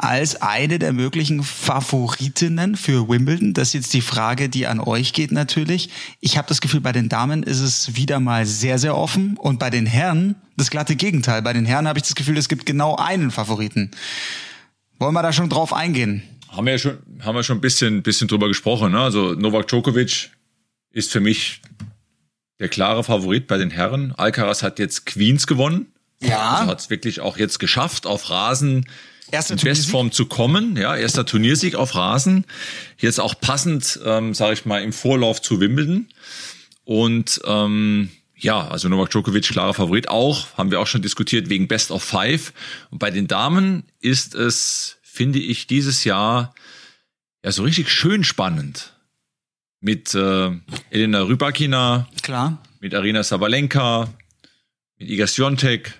als 0.01 0.41
eine 0.41 0.79
der 0.79 0.93
möglichen 0.93 1.43
Favoritinnen 1.43 2.77
für 2.77 3.09
Wimbledon. 3.09 3.53
Das 3.53 3.69
ist 3.69 3.73
jetzt 3.73 3.93
die 3.93 3.99
Frage, 3.99 4.47
die 4.47 4.65
an 4.65 4.79
euch 4.79 5.11
geht 5.11 5.33
natürlich. 5.33 5.89
Ich 6.21 6.37
habe 6.37 6.47
das 6.47 6.61
Gefühl, 6.61 6.79
bei 6.79 6.93
den 6.93 7.09
Damen 7.09 7.43
ist 7.43 7.59
es 7.59 7.97
wieder 7.97 8.21
mal 8.21 8.45
sehr, 8.45 8.79
sehr 8.79 8.95
offen 8.95 9.35
und 9.35 9.59
bei 9.59 9.69
den 9.69 9.85
Herren 9.85 10.35
das 10.55 10.69
glatte 10.69 10.95
Gegenteil. 10.95 11.41
Bei 11.41 11.51
den 11.51 11.65
Herren 11.65 11.85
habe 11.85 11.99
ich 11.99 12.03
das 12.03 12.15
Gefühl, 12.15 12.37
es 12.37 12.47
gibt 12.47 12.65
genau 12.65 12.95
einen 12.95 13.29
Favoriten. 13.29 13.91
Wollen 14.99 15.13
wir 15.13 15.21
da 15.21 15.33
schon 15.33 15.49
drauf 15.49 15.73
eingehen? 15.73 16.23
Haben 16.47 16.67
wir 16.67 16.73
ja 16.73 16.79
schon, 16.79 16.99
haben 17.19 17.35
wir 17.35 17.43
schon 17.43 17.57
ein 17.57 17.61
bisschen, 17.61 18.01
bisschen 18.01 18.29
drüber 18.29 18.47
gesprochen. 18.47 18.93
Ne? 18.93 19.01
Also 19.01 19.33
Novak 19.33 19.67
Djokovic 19.67 20.31
ist 20.91 21.11
für 21.11 21.19
mich 21.19 21.61
der 22.59 22.69
klare 22.69 23.03
Favorit 23.03 23.47
bei 23.47 23.57
den 23.57 23.69
Herren. 23.69 24.13
Alcaraz 24.15 24.63
hat 24.63 24.79
jetzt 24.79 25.05
Queens 25.05 25.45
gewonnen. 25.45 25.87
Ja. 26.21 26.51
Also 26.51 26.71
hat 26.71 26.79
es 26.79 26.89
wirklich 26.89 27.19
auch 27.19 27.37
jetzt 27.37 27.59
geschafft, 27.59 28.07
auf 28.07 28.29
Rasen 28.29 28.85
Erster 29.31 29.53
in 29.53 29.59
Bestform 29.61 30.11
zu 30.11 30.25
kommen. 30.25 30.75
Ja, 30.75 30.95
erster 30.95 31.25
Turniersieg 31.25 31.75
auf 31.75 31.95
Rasen. 31.95 32.45
Jetzt 32.97 33.19
auch 33.19 33.39
passend, 33.39 33.99
ähm, 34.03 34.33
sage 34.33 34.53
ich 34.53 34.65
mal, 34.65 34.81
im 34.83 34.93
Vorlauf 34.93 35.41
zu 35.41 35.59
Wimbledon. 35.59 36.07
Und 36.83 37.41
ähm, 37.45 38.09
ja, 38.35 38.67
also 38.67 38.89
Novak 38.89 39.11
Djokovic 39.11 39.47
klarer 39.47 39.73
Favorit 39.73 40.09
auch, 40.09 40.57
haben 40.57 40.71
wir 40.71 40.79
auch 40.79 40.87
schon 40.87 41.01
diskutiert 41.01 41.49
wegen 41.49 41.67
Best 41.67 41.91
of 41.91 42.03
Five. 42.03 42.53
Und 42.89 42.99
bei 42.99 43.11
den 43.11 43.27
Damen 43.27 43.83
ist 43.99 44.33
es, 44.33 44.97
finde 45.01 45.39
ich, 45.39 45.67
dieses 45.67 46.03
Jahr 46.03 46.55
ja 47.43 47.51
so 47.51 47.63
richtig 47.63 47.89
schön 47.89 48.23
spannend. 48.23 48.93
Mit 49.81 50.13
äh, 50.13 50.51
Elena 50.89 51.21
Rybakina, 51.21 52.09
klar, 52.21 52.61
mit 52.81 52.93
Arina 52.93 53.23
Sabalenka, 53.23 54.13
mit 54.97 55.09
Iga 55.09 55.25
Swiatek, 55.25 55.93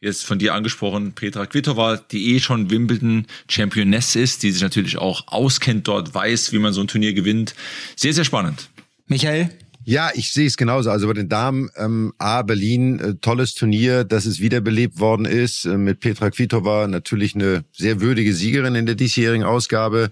jetzt 0.00 0.24
von 0.24 0.38
dir 0.38 0.54
angesprochen, 0.54 1.12
Petra 1.12 1.46
Kvitova, 1.46 1.96
die 1.96 2.34
eh 2.34 2.40
schon 2.40 2.70
Wimbledon 2.70 3.26
Championess 3.48 4.16
ist, 4.16 4.42
die 4.42 4.50
sich 4.50 4.62
natürlich 4.62 4.98
auch 4.98 5.28
auskennt 5.28 5.88
dort, 5.88 6.14
weiß, 6.14 6.52
wie 6.52 6.58
man 6.58 6.72
so 6.72 6.80
ein 6.82 6.88
Turnier 6.88 7.14
gewinnt. 7.14 7.54
Sehr, 7.96 8.12
sehr 8.12 8.24
spannend. 8.24 8.68
Michael? 9.06 9.50
Ja, 9.88 10.10
ich 10.14 10.32
sehe 10.32 10.48
es 10.48 10.56
genauso. 10.56 10.90
Also 10.90 11.06
bei 11.06 11.12
den 11.12 11.28
Damen, 11.28 11.70
ähm, 11.76 12.12
A, 12.18 12.42
Berlin, 12.42 12.98
äh, 12.98 13.14
tolles 13.20 13.54
Turnier, 13.54 14.02
dass 14.02 14.26
es 14.26 14.40
wiederbelebt 14.40 14.98
worden 14.98 15.26
ist. 15.26 15.64
Äh, 15.64 15.78
mit 15.78 16.00
Petra 16.00 16.30
Kvitova 16.30 16.88
natürlich 16.88 17.36
eine 17.36 17.64
sehr 17.72 18.00
würdige 18.00 18.34
Siegerin 18.34 18.74
in 18.74 18.86
der 18.86 18.96
diesjährigen 18.96 19.46
Ausgabe. 19.46 20.10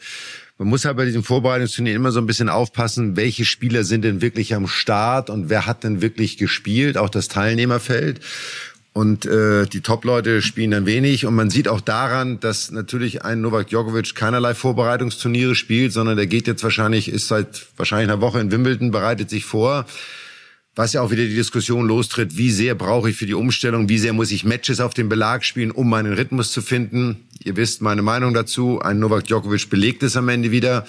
Man 0.58 0.68
muss 0.68 0.84
halt 0.84 0.96
bei 0.96 1.04
diesem 1.04 1.24
Vorbereitungsturnier 1.24 1.96
immer 1.96 2.12
so 2.12 2.20
ein 2.20 2.26
bisschen 2.26 2.48
aufpassen, 2.48 3.16
welche 3.16 3.44
Spieler 3.44 3.82
sind 3.82 4.04
denn 4.04 4.22
wirklich 4.22 4.54
am 4.54 4.68
Start 4.68 5.28
und 5.28 5.50
wer 5.50 5.66
hat 5.66 5.82
denn 5.82 6.00
wirklich 6.00 6.36
gespielt, 6.36 6.96
auch 6.96 7.10
das 7.10 7.26
Teilnehmerfeld. 7.26 8.20
Und 8.94 9.26
äh, 9.26 9.66
die 9.66 9.80
Top-Leute 9.80 10.40
spielen 10.40 10.70
dann 10.70 10.86
wenig. 10.86 11.26
Und 11.26 11.34
man 11.34 11.50
sieht 11.50 11.66
auch 11.66 11.80
daran, 11.80 12.38
dass 12.38 12.70
natürlich 12.70 13.24
ein 13.24 13.40
Novak 13.40 13.66
Djokovic 13.66 14.14
keinerlei 14.14 14.54
Vorbereitungsturniere 14.54 15.56
spielt, 15.56 15.92
sondern 15.92 16.16
der 16.16 16.28
geht 16.28 16.46
jetzt 16.46 16.62
wahrscheinlich, 16.62 17.08
ist 17.08 17.26
seit 17.26 17.66
wahrscheinlich 17.76 18.08
einer 18.08 18.20
Woche 18.20 18.38
in 18.38 18.52
Wimbledon, 18.52 18.92
bereitet 18.92 19.30
sich 19.30 19.44
vor. 19.44 19.84
Was 20.76 20.92
ja 20.92 21.02
auch 21.02 21.10
wieder 21.10 21.24
die 21.24 21.34
Diskussion 21.34 21.88
lostritt, 21.88 22.36
wie 22.36 22.52
sehr 22.52 22.76
brauche 22.76 23.10
ich 23.10 23.16
für 23.16 23.26
die 23.26 23.34
Umstellung, 23.34 23.88
wie 23.88 23.98
sehr 23.98 24.12
muss 24.12 24.30
ich 24.30 24.44
Matches 24.44 24.78
auf 24.78 24.94
dem 24.94 25.08
Belag 25.08 25.44
spielen, 25.44 25.72
um 25.72 25.90
meinen 25.90 26.12
Rhythmus 26.12 26.52
zu 26.52 26.62
finden. 26.62 27.16
Ihr 27.42 27.56
wisst 27.56 27.82
meine 27.82 28.02
Meinung 28.02 28.32
dazu. 28.32 28.80
Ein 28.80 29.00
Novak 29.00 29.24
Djokovic 29.24 29.70
belegt 29.70 30.04
es 30.04 30.16
am 30.16 30.28
Ende 30.28 30.52
wieder. 30.52 30.86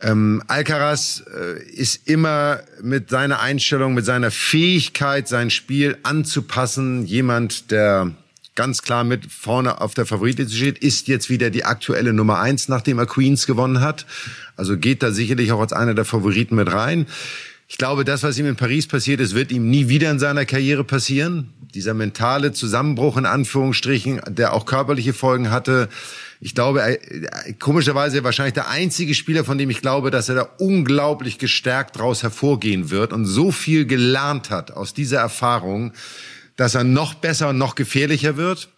Ähm, 0.00 0.42
Alcaraz 0.46 1.24
äh, 1.34 1.62
ist 1.62 2.08
immer 2.08 2.60
mit 2.82 3.10
seiner 3.10 3.40
Einstellung, 3.40 3.94
mit 3.94 4.04
seiner 4.04 4.30
Fähigkeit, 4.30 5.26
sein 5.26 5.50
Spiel 5.50 5.98
anzupassen, 6.04 7.04
jemand, 7.04 7.70
der 7.70 8.12
ganz 8.54 8.82
klar 8.82 9.04
mit 9.04 9.30
vorne 9.30 9.80
auf 9.80 9.94
der 9.94 10.04
Favoritliste 10.04 10.56
steht, 10.56 10.78
ist 10.78 11.06
jetzt 11.06 11.30
wieder 11.30 11.50
die 11.50 11.64
aktuelle 11.64 12.12
Nummer 12.12 12.40
eins, 12.40 12.68
nachdem 12.68 12.98
er 12.98 13.06
Queens 13.06 13.46
gewonnen 13.46 13.80
hat. 13.80 14.04
Also 14.56 14.76
geht 14.76 15.02
da 15.02 15.12
sicherlich 15.12 15.52
auch 15.52 15.60
als 15.60 15.72
einer 15.72 15.94
der 15.94 16.04
Favoriten 16.04 16.56
mit 16.56 16.72
rein. 16.72 17.06
Ich 17.68 17.78
glaube, 17.78 18.04
das, 18.04 18.22
was 18.22 18.38
ihm 18.38 18.46
in 18.46 18.56
Paris 18.56 18.88
passiert 18.88 19.20
ist, 19.20 19.34
wird 19.34 19.52
ihm 19.52 19.68
nie 19.68 19.88
wieder 19.88 20.10
in 20.10 20.18
seiner 20.18 20.44
Karriere 20.44 20.84
passieren. 20.84 21.52
Dieser 21.74 21.94
mentale 21.94 22.52
Zusammenbruch 22.52 23.16
in 23.16 23.26
Anführungsstrichen, 23.26 24.22
der 24.26 24.54
auch 24.54 24.64
körperliche 24.64 25.12
Folgen 25.12 25.50
hatte, 25.50 25.88
ich 26.40 26.54
glaube, 26.54 26.80
er, 26.82 26.98
komischerweise 27.54 28.22
wahrscheinlich 28.22 28.54
der 28.54 28.68
einzige 28.68 29.14
Spieler, 29.14 29.44
von 29.44 29.58
dem 29.58 29.70
ich 29.70 29.80
glaube, 29.80 30.10
dass 30.10 30.28
er 30.28 30.36
da 30.36 30.48
unglaublich 30.58 31.38
gestärkt 31.38 31.96
daraus 31.96 32.22
hervorgehen 32.22 32.90
wird 32.90 33.12
und 33.12 33.24
so 33.24 33.50
viel 33.50 33.86
gelernt 33.86 34.50
hat 34.50 34.70
aus 34.70 34.94
dieser 34.94 35.18
Erfahrung, 35.18 35.92
dass 36.56 36.74
er 36.74 36.84
noch 36.84 37.14
besser 37.14 37.48
und 37.48 37.58
noch 37.58 37.74
gefährlicher 37.74 38.36
wird. 38.36 38.68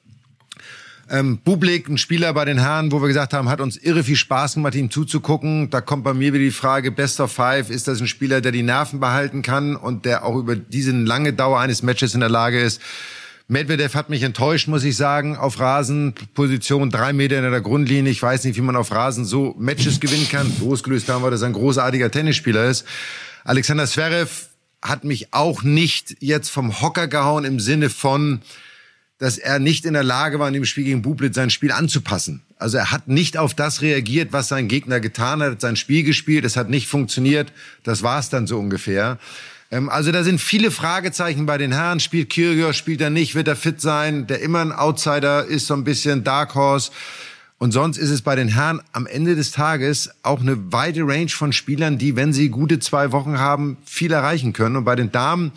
Ähm, 1.11 1.39
Bublik, 1.39 1.89
ein 1.89 1.99
Spieler 1.99 2.33
bei 2.33 2.45
den 2.45 2.59
Herren, 2.59 2.93
wo 2.93 3.03
wir 3.03 3.09
gesagt 3.09 3.33
haben, 3.33 3.49
hat 3.49 3.61
uns 3.61 3.77
irre 3.77 4.05
viel 4.05 4.17
Spaß 4.17 4.55
gemacht, 4.55 4.77
ihm 4.77 4.91
zuzugucken. 4.91 5.69
Da 5.69 5.81
kommt 5.81 6.05
bei 6.05 6.15
mir 6.15 6.33
wieder 6.33 6.45
die 6.45 6.53
Frage, 6.53 6.93
Best 6.93 7.19
of 7.19 7.33
Five, 7.33 7.69
ist 7.69 7.89
das 7.89 8.01
ein 8.01 8.07
Spieler, 8.07 8.41
der 8.41 8.53
die 8.53 8.63
Nerven 8.63 9.01
behalten 9.01 9.43
kann 9.43 9.75
und 9.75 10.05
der 10.05 10.25
auch 10.25 10.37
über 10.37 10.55
diese 10.55 10.93
lange 10.93 11.33
Dauer 11.33 11.59
eines 11.59 11.83
Matches 11.83 12.15
in 12.15 12.21
der 12.21 12.29
Lage 12.29 12.61
ist, 12.61 12.81
Medvedev 13.51 13.97
hat 13.97 14.11
mich 14.11 14.23
enttäuscht, 14.23 14.69
muss 14.69 14.85
ich 14.85 14.97
sagen, 14.97 15.37
auf 15.37 15.59
Rasen, 15.59 16.15
Position 16.35 16.89
drei 16.89 17.13
Meter 17.13 17.37
in 17.37 17.51
der 17.51 17.61
Grundlinie. 17.61 18.13
Ich 18.13 18.23
weiß 18.23 18.45
nicht, 18.45 18.57
wie 18.57 18.61
man 18.61 18.77
auf 18.77 18.93
Rasen 18.93 19.25
so 19.25 19.57
Matches 19.59 19.99
gewinnen 19.99 20.29
kann. 20.31 20.53
Losgelöst 20.61 21.09
haben 21.09 21.25
wir, 21.25 21.33
dass 21.33 21.43
er 21.43 21.49
ein 21.49 21.55
großartiger 21.55 22.13
Tennisspieler 22.13 22.67
ist. 22.67 22.87
Alexander 23.43 23.89
Zverev 23.89 24.47
hat 24.81 25.03
mich 25.03 25.35
auch 25.35 25.65
nicht 25.65 26.17
jetzt 26.21 26.49
vom 26.49 26.81
Hocker 26.81 27.09
gehauen 27.09 27.45
im 27.45 27.59
Sinne 27.59 27.91
von, 27.91 28.41
dass 29.19 29.37
er 29.37 29.59
nicht 29.59 29.85
in 29.85 29.95
der 29.95 30.05
Lage 30.05 30.39
war, 30.39 30.47
in 30.47 30.55
dem 30.55 30.65
Spiel 30.65 30.85
gegen 30.85 31.03
Bublit 31.03 31.35
sein 31.35 31.51
Spiel 31.51 31.73
anzupassen. 31.73 32.43
Also 32.57 32.79
er 32.79 32.93
hat 32.93 33.09
nicht 33.09 33.37
auf 33.37 33.55
das 33.55 33.83
reagiert, 33.83 34.33
was 34.33 34.47
sein 34.47 34.69
Gegner 34.69 35.01
getan 35.01 35.43
hat, 35.43 35.61
sein 35.61 35.75
Spiel 35.75 36.05
gespielt, 36.05 36.45
es 36.45 36.57
hat 36.57 36.71
nicht 36.71 36.87
funktioniert, 36.87 37.53
das 37.83 38.05
war 38.05 38.21
es 38.21 38.29
dann 38.29 38.47
so 38.47 38.61
ungefähr. 38.61 39.19
Ähm, 39.71 39.89
also 39.89 40.13
da 40.13 40.25
sind 40.25 40.41
viele 40.41 40.71
Fragezeichen 40.71 41.47
bei 41.47 41.59
den 41.59 41.73
Herren. 41.73 42.01
Spielt 42.01 42.31
Kyrgios, 42.31 42.77
spielt 42.77 43.01
er 43.01 43.11
nicht, 43.11 43.35
wird 43.35 43.49
er 43.49 43.57
fit 43.57 43.81
sein? 43.81 44.27
Der 44.27 44.41
immer 44.41 44.61
ein 44.61 44.73
Outsider 44.73 45.45
ist 45.45 45.67
so 45.67 45.75
ein 45.75 45.85
bisschen 45.85 46.25
Dark 46.25 46.55
Horse. 46.55 46.91
Und 47.59 47.73
sonst 47.73 47.99
ist 47.99 48.09
es 48.09 48.23
bei 48.23 48.37
den 48.37 48.49
Herren 48.49 48.81
am 48.93 49.07
Ende 49.07 49.37
des 49.37 49.51
Tages 49.51 50.11
auch 50.23 50.41
eine 50.41 50.73
weite 50.73 51.03
Range 51.03 51.29
von 51.29 51.53
Spielern, 51.53 51.99
die, 51.99 52.17
wenn 52.17 52.33
sie 52.33 52.49
gute 52.49 52.79
zwei 52.79 53.13
Wochen 53.13 53.39
haben, 53.39 53.77
viel 53.85 54.13
erreichen 54.13 54.55
können. 54.55 54.77
Und 54.77 54.85
bei 54.85 54.97
den 54.97 55.13
Damen 55.13 55.53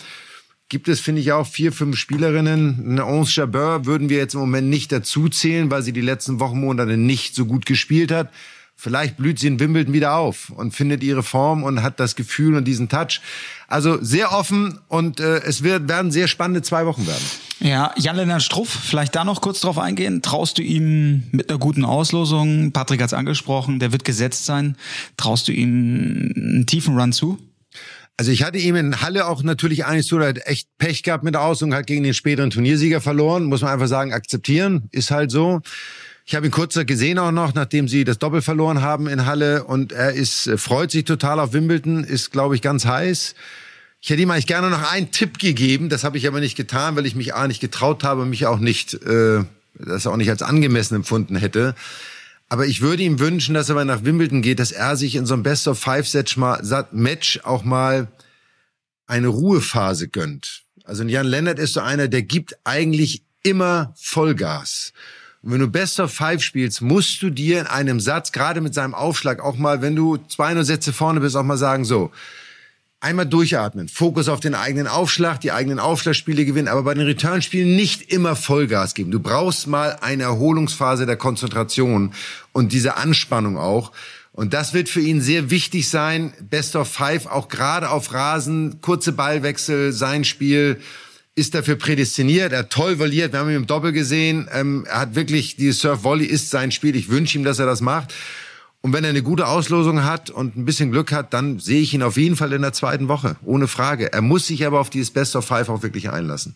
gibt 0.68 0.90
es, 0.90 1.00
finde 1.00 1.22
ich, 1.22 1.32
auch 1.32 1.48
vier, 1.48 1.72
fünf 1.72 1.98
Spielerinnen. 1.98 2.84
Eine 2.90 3.06
Onze 3.06 3.40
Jabeur 3.40 3.86
würden 3.86 4.10
wir 4.10 4.18
jetzt 4.18 4.34
im 4.34 4.42
Moment 4.42 4.70
nicht 4.70 4.92
dazu 4.92 5.30
zählen, 5.30 5.72
weil 5.72 5.82
sie 5.82 5.94
die 5.94 6.02
letzten 6.02 6.42
Wochen, 6.42 6.60
Monate 6.60 6.98
nicht 6.98 7.36
so 7.36 7.46
gut 7.46 7.66
gespielt 7.66 8.12
hat. 8.12 8.30
Vielleicht 8.84 9.16
blüht 9.16 9.40
sie 9.40 9.48
in 9.48 9.62
Wimbledon 9.62 9.94
wieder 9.94 10.16
auf 10.16 10.50
und 10.50 10.76
findet 10.76 11.04
ihre 11.04 11.24
Form 11.24 11.64
und 11.64 11.84
hat 11.84 12.02
das 12.02 12.18
Gefühl 12.18 12.56
und 12.56 12.66
diesen 12.66 12.90
Touch. 12.90 13.22
Also 13.70 13.98
sehr 14.04 14.34
offen 14.34 14.78
und 14.90 15.22
äh, 15.22 15.38
es 15.38 15.64
wird, 15.64 15.88
werden 15.88 16.12
sehr 16.12 16.28
spannende 16.28 16.64
zwei 16.64 16.86
Wochen 16.86 17.08
werden. 17.08 17.24
Ja, 17.62 17.94
Jan-Lennart 17.96 18.44
Struff, 18.44 18.68
vielleicht 18.68 19.16
da 19.16 19.24
noch 19.24 19.40
kurz 19.40 19.62
drauf 19.62 19.78
eingehen. 19.78 20.22
Traust 20.22 20.58
du 20.58 20.64
ihm 20.64 21.24
mit 21.32 21.50
einer 21.50 21.60
guten 21.60 21.86
Auslosung, 21.86 22.74
Patrick 22.74 23.00
hat 23.00 23.08
es 23.08 23.14
angesprochen, 23.14 23.80
der 23.80 23.94
wird 23.94 24.04
gesetzt 24.04 24.44
sein, 24.44 24.76
traust 25.16 25.48
du 25.48 25.54
ihm 25.54 26.34
einen 26.36 26.66
tiefen 26.66 27.00
Run 27.00 27.14
zu? 27.14 27.38
Also 28.18 28.32
ich 28.32 28.44
hatte 28.44 28.58
ihm 28.58 28.76
in 28.76 29.02
Halle 29.02 29.28
auch 29.28 29.44
natürlich 29.44 29.86
eigentlich 29.86 30.08
so 30.08 30.20
hat 30.20 30.46
echt 30.46 30.68
Pech 30.78 31.04
gehabt 31.04 31.24
mit 31.24 31.36
der 31.36 31.42
Auslosung, 31.42 31.74
hat 31.74 31.88
gegen 31.88 32.04
den 32.04 32.14
späteren 32.14 32.50
Turniersieger 32.50 33.00
verloren, 33.00 33.46
muss 33.46 33.62
man 33.62 33.72
einfach 33.72 33.88
sagen, 33.88 34.12
akzeptieren, 34.12 34.90
ist 34.92 35.10
halt 35.10 35.32
so. 35.32 35.62
Ich 36.26 36.36
habe 36.36 36.46
ihn 36.46 36.52
kurz 36.52 36.76
gesehen 36.86 37.20
auch 37.20 37.32
noch, 37.32 37.54
nachdem 37.54 37.88
sie 37.88 38.06
das 38.06 38.18
Doppel 38.18 38.42
verloren 38.42 38.82
haben 38.82 39.08
in 39.08 39.26
Halle 39.26 39.66
und 39.66 39.92
er 39.92 40.14
ist 40.14 40.48
äh, 40.48 40.58
freut 40.58 40.92
sich 40.92 41.04
total 41.04 41.40
auf 41.40 41.54
Wimbledon, 41.54 42.04
ist 42.04 42.32
glaube 42.32 42.56
ich 42.56 42.62
ganz 42.62 42.86
heiß. 42.86 43.36
Ich 44.00 44.10
hätte 44.10 44.22
ihm 44.22 44.32
eigentlich 44.32 44.48
gerne 44.48 44.70
noch 44.70 44.92
einen 44.92 45.12
Tipp 45.12 45.40
gegeben, 45.40 45.90
das 45.90 46.04
habe 46.04 46.18
ich 46.18 46.28
aber 46.28 46.40
nicht 46.40 46.56
getan, 46.56 46.96
weil 46.96 47.06
ich 47.06 47.16
mich 47.16 47.36
A 47.36 47.48
nicht 47.48 47.60
getraut 47.60 48.04
habe, 48.04 48.26
mich 48.26 48.46
auch 48.46 48.60
nicht 48.60 48.94
äh, 49.06 49.44
das 49.76 50.08
auch 50.08 50.18
nicht 50.18 50.30
als 50.30 50.42
angemessen 50.42 50.96
empfunden 50.96 51.36
hätte. 51.36 51.76
Aber 52.50 52.68
ich 52.68 52.82
würde 52.82 53.04
ihm 53.04 53.20
wünschen, 53.20 53.56
dass 53.56 53.70
er 53.70 53.76
mal 53.76 53.86
nach 53.86 54.04
Wimbledon 54.04 54.42
geht, 54.42 54.60
dass 54.60 54.72
er 54.72 54.96
sich 54.96 55.16
in 55.16 55.26
so 55.26 55.34
einem 55.34 55.44
Best 55.44 55.68
of 55.68 55.80
Five 55.80 56.08
Match 56.92 57.40
auch 57.44 57.64
mal 57.64 58.08
eine 59.08 59.28
Ruhephase 59.28 60.08
gönnt. 60.08 60.64
Also 60.84 61.04
Jan 61.04 61.26
Lennart 61.26 61.60
ist 61.60 61.74
so 61.74 61.80
einer, 61.80 62.08
der 62.08 62.22
gibt 62.22 62.56
eigentlich 62.64 63.24
immer 63.42 63.94
Vollgas. 63.98 64.94
Und 65.44 65.52
wenn 65.52 65.60
du 65.60 65.68
Best 65.68 66.00
of 66.00 66.14
Five 66.14 66.42
spielst, 66.42 66.82
musst 66.82 67.22
du 67.22 67.30
dir 67.30 67.60
in 67.60 67.68
einem 67.68 68.00
Satz, 68.00 68.32
gerade 68.32 68.62
mit 68.62 68.74
seinem 68.74 68.96
Aufschlag, 68.96 69.42
auch 69.42 69.58
mal, 69.58 69.82
wenn 69.82 69.96
du 69.96 70.18
zwei 70.30 70.54
nur 70.54 70.64
Sätze 70.64 70.94
vorne 70.94 71.20
bist, 71.20 71.36
auch 71.36 71.44
mal 71.44 71.58
sagen, 71.58 71.84
so, 71.84 72.12
einmal 73.02 73.26
durchatmen, 73.26 73.90
Fokus 73.90 74.30
auf 74.30 74.40
den 74.40 74.56
eigenen 74.56 74.88
Aufschlag, 74.88 75.42
die 75.42 75.52
eigenen 75.52 75.80
Aufschlagspiele 75.80 76.46
gewinnen, 76.46 76.70
aber 76.70 76.84
bei 76.84 76.94
den 76.94 77.06
Returnspielen 77.06 77.76
nicht 77.76 78.14
immer 78.14 78.38
Vollgas 78.38 78.94
geben. 78.94 79.12
Du 79.12 79.20
brauchst 79.20 79.68
mal 79.68 79.98
eine 80.00 80.24
Erholungsphase 80.24 81.06
der 81.06 81.18
Konzentration 81.18 82.14
und 82.54 82.72
diese 82.72 82.96
Anspannung 82.96 83.58
auch. 83.58 83.92
Und 84.32 84.54
das 84.54 84.74
wird 84.74 84.88
für 84.88 85.02
ihn 85.02 85.20
sehr 85.20 85.50
wichtig 85.50 85.90
sein. 85.90 86.34
Best 86.40 86.78
of 86.78 86.88
Five, 86.88 87.26
auch 87.26 87.50
gerade 87.50 87.90
auf 87.90 88.14
Rasen, 88.14 88.80
kurze 88.80 89.12
Ballwechsel, 89.12 89.92
sein 89.92 90.24
Spiel 90.24 90.80
ist 91.36 91.56
dafür 91.56 91.76
prädestiniert. 91.76 92.52
Er 92.52 92.60
hat 92.60 92.70
toll 92.70 93.00
voliert. 93.00 93.34
Wir 93.34 93.40
haben 93.40 93.50
ihn 93.50 93.56
im 93.56 93.68
Doppel 93.68 93.92
gesehen. 93.92 94.48
Ähm, 94.54 94.86
er 94.88 95.02
hat 95.02 95.16
wirklich, 95.16 95.56
die 95.56 95.72
Surf-Volley 95.72 96.26
ist 96.26 96.50
sein 96.50 96.72
Spiel. 96.72 96.96
Ich 96.96 97.10
wünsche 97.10 97.38
ihm, 97.38 97.44
dass 97.44 97.60
er 97.60 97.66
das 97.66 97.82
macht. 97.82 98.14
Und 98.82 98.94
wenn 98.94 99.04
er 99.04 99.12
eine 99.12 99.24
gute 99.24 99.48
Auslosung 99.48 100.04
hat 100.04 100.30
und 100.30 100.58
ein 100.58 100.66
bisschen 100.66 100.92
Glück 100.92 101.12
hat, 101.12 101.34
dann 101.34 101.60
sehe 101.60 101.82
ich 101.82 101.94
ihn 101.94 102.04
auf 102.04 102.18
jeden 102.18 102.36
Fall 102.36 102.52
in 102.54 102.62
der 102.62 102.74
zweiten 102.74 103.08
Woche. 103.08 103.38
Ohne 103.44 103.68
Frage. 103.68 104.12
Er 104.12 104.22
muss 104.22 104.48
sich 104.48 104.66
aber 104.66 104.80
auf 104.80 104.90
dieses 104.90 105.12
Best 105.12 105.36
of 105.36 105.46
Five 105.46 105.70
auch 105.70 105.84
wirklich 105.84 106.10
einlassen. 106.10 106.56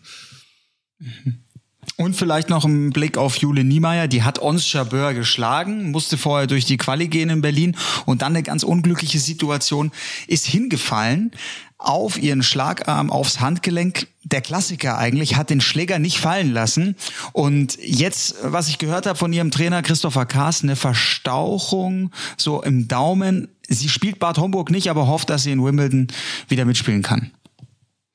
Und 1.96 2.14
vielleicht 2.14 2.50
noch 2.50 2.64
ein 2.64 2.90
Blick 2.90 3.16
auf 3.16 3.36
Jule 3.38 3.64
Niemeyer. 3.64 4.08
Die 4.08 4.22
hat 4.22 4.40
Ons 4.40 4.70
Jabeur 4.72 5.14
geschlagen, 5.14 5.90
musste 5.90 6.18
vorher 6.18 6.46
durch 6.46 6.66
die 6.66 6.76
Quali 6.76 7.08
gehen 7.08 7.30
in 7.30 7.40
Berlin 7.40 7.76
und 8.04 8.22
dann 8.22 8.34
eine 8.34 8.42
ganz 8.42 8.62
unglückliche 8.62 9.18
Situation, 9.18 9.90
ist 10.26 10.46
hingefallen 10.46 11.32
auf 11.78 12.18
ihren 12.18 12.42
Schlagarm, 12.42 13.10
aufs 13.10 13.40
Handgelenk. 13.40 14.08
Der 14.24 14.40
Klassiker 14.40 14.98
eigentlich 14.98 15.36
hat 15.36 15.48
den 15.48 15.60
Schläger 15.60 15.98
nicht 15.98 16.18
fallen 16.18 16.52
lassen. 16.52 16.96
Und 17.32 17.78
jetzt, 17.80 18.34
was 18.42 18.68
ich 18.68 18.78
gehört 18.78 19.06
habe 19.06 19.18
von 19.18 19.32
ihrem 19.32 19.50
Trainer 19.50 19.82
Christopher 19.82 20.26
Kaas, 20.26 20.62
eine 20.62 20.76
Verstauchung 20.76 22.10
so 22.36 22.62
im 22.62 22.88
Daumen. 22.88 23.48
Sie 23.68 23.88
spielt 23.88 24.18
Bad 24.18 24.38
Homburg 24.38 24.70
nicht, 24.70 24.90
aber 24.90 25.06
hofft, 25.06 25.30
dass 25.30 25.44
sie 25.44 25.52
in 25.52 25.64
Wimbledon 25.64 26.08
wieder 26.48 26.64
mitspielen 26.64 27.02
kann. 27.02 27.30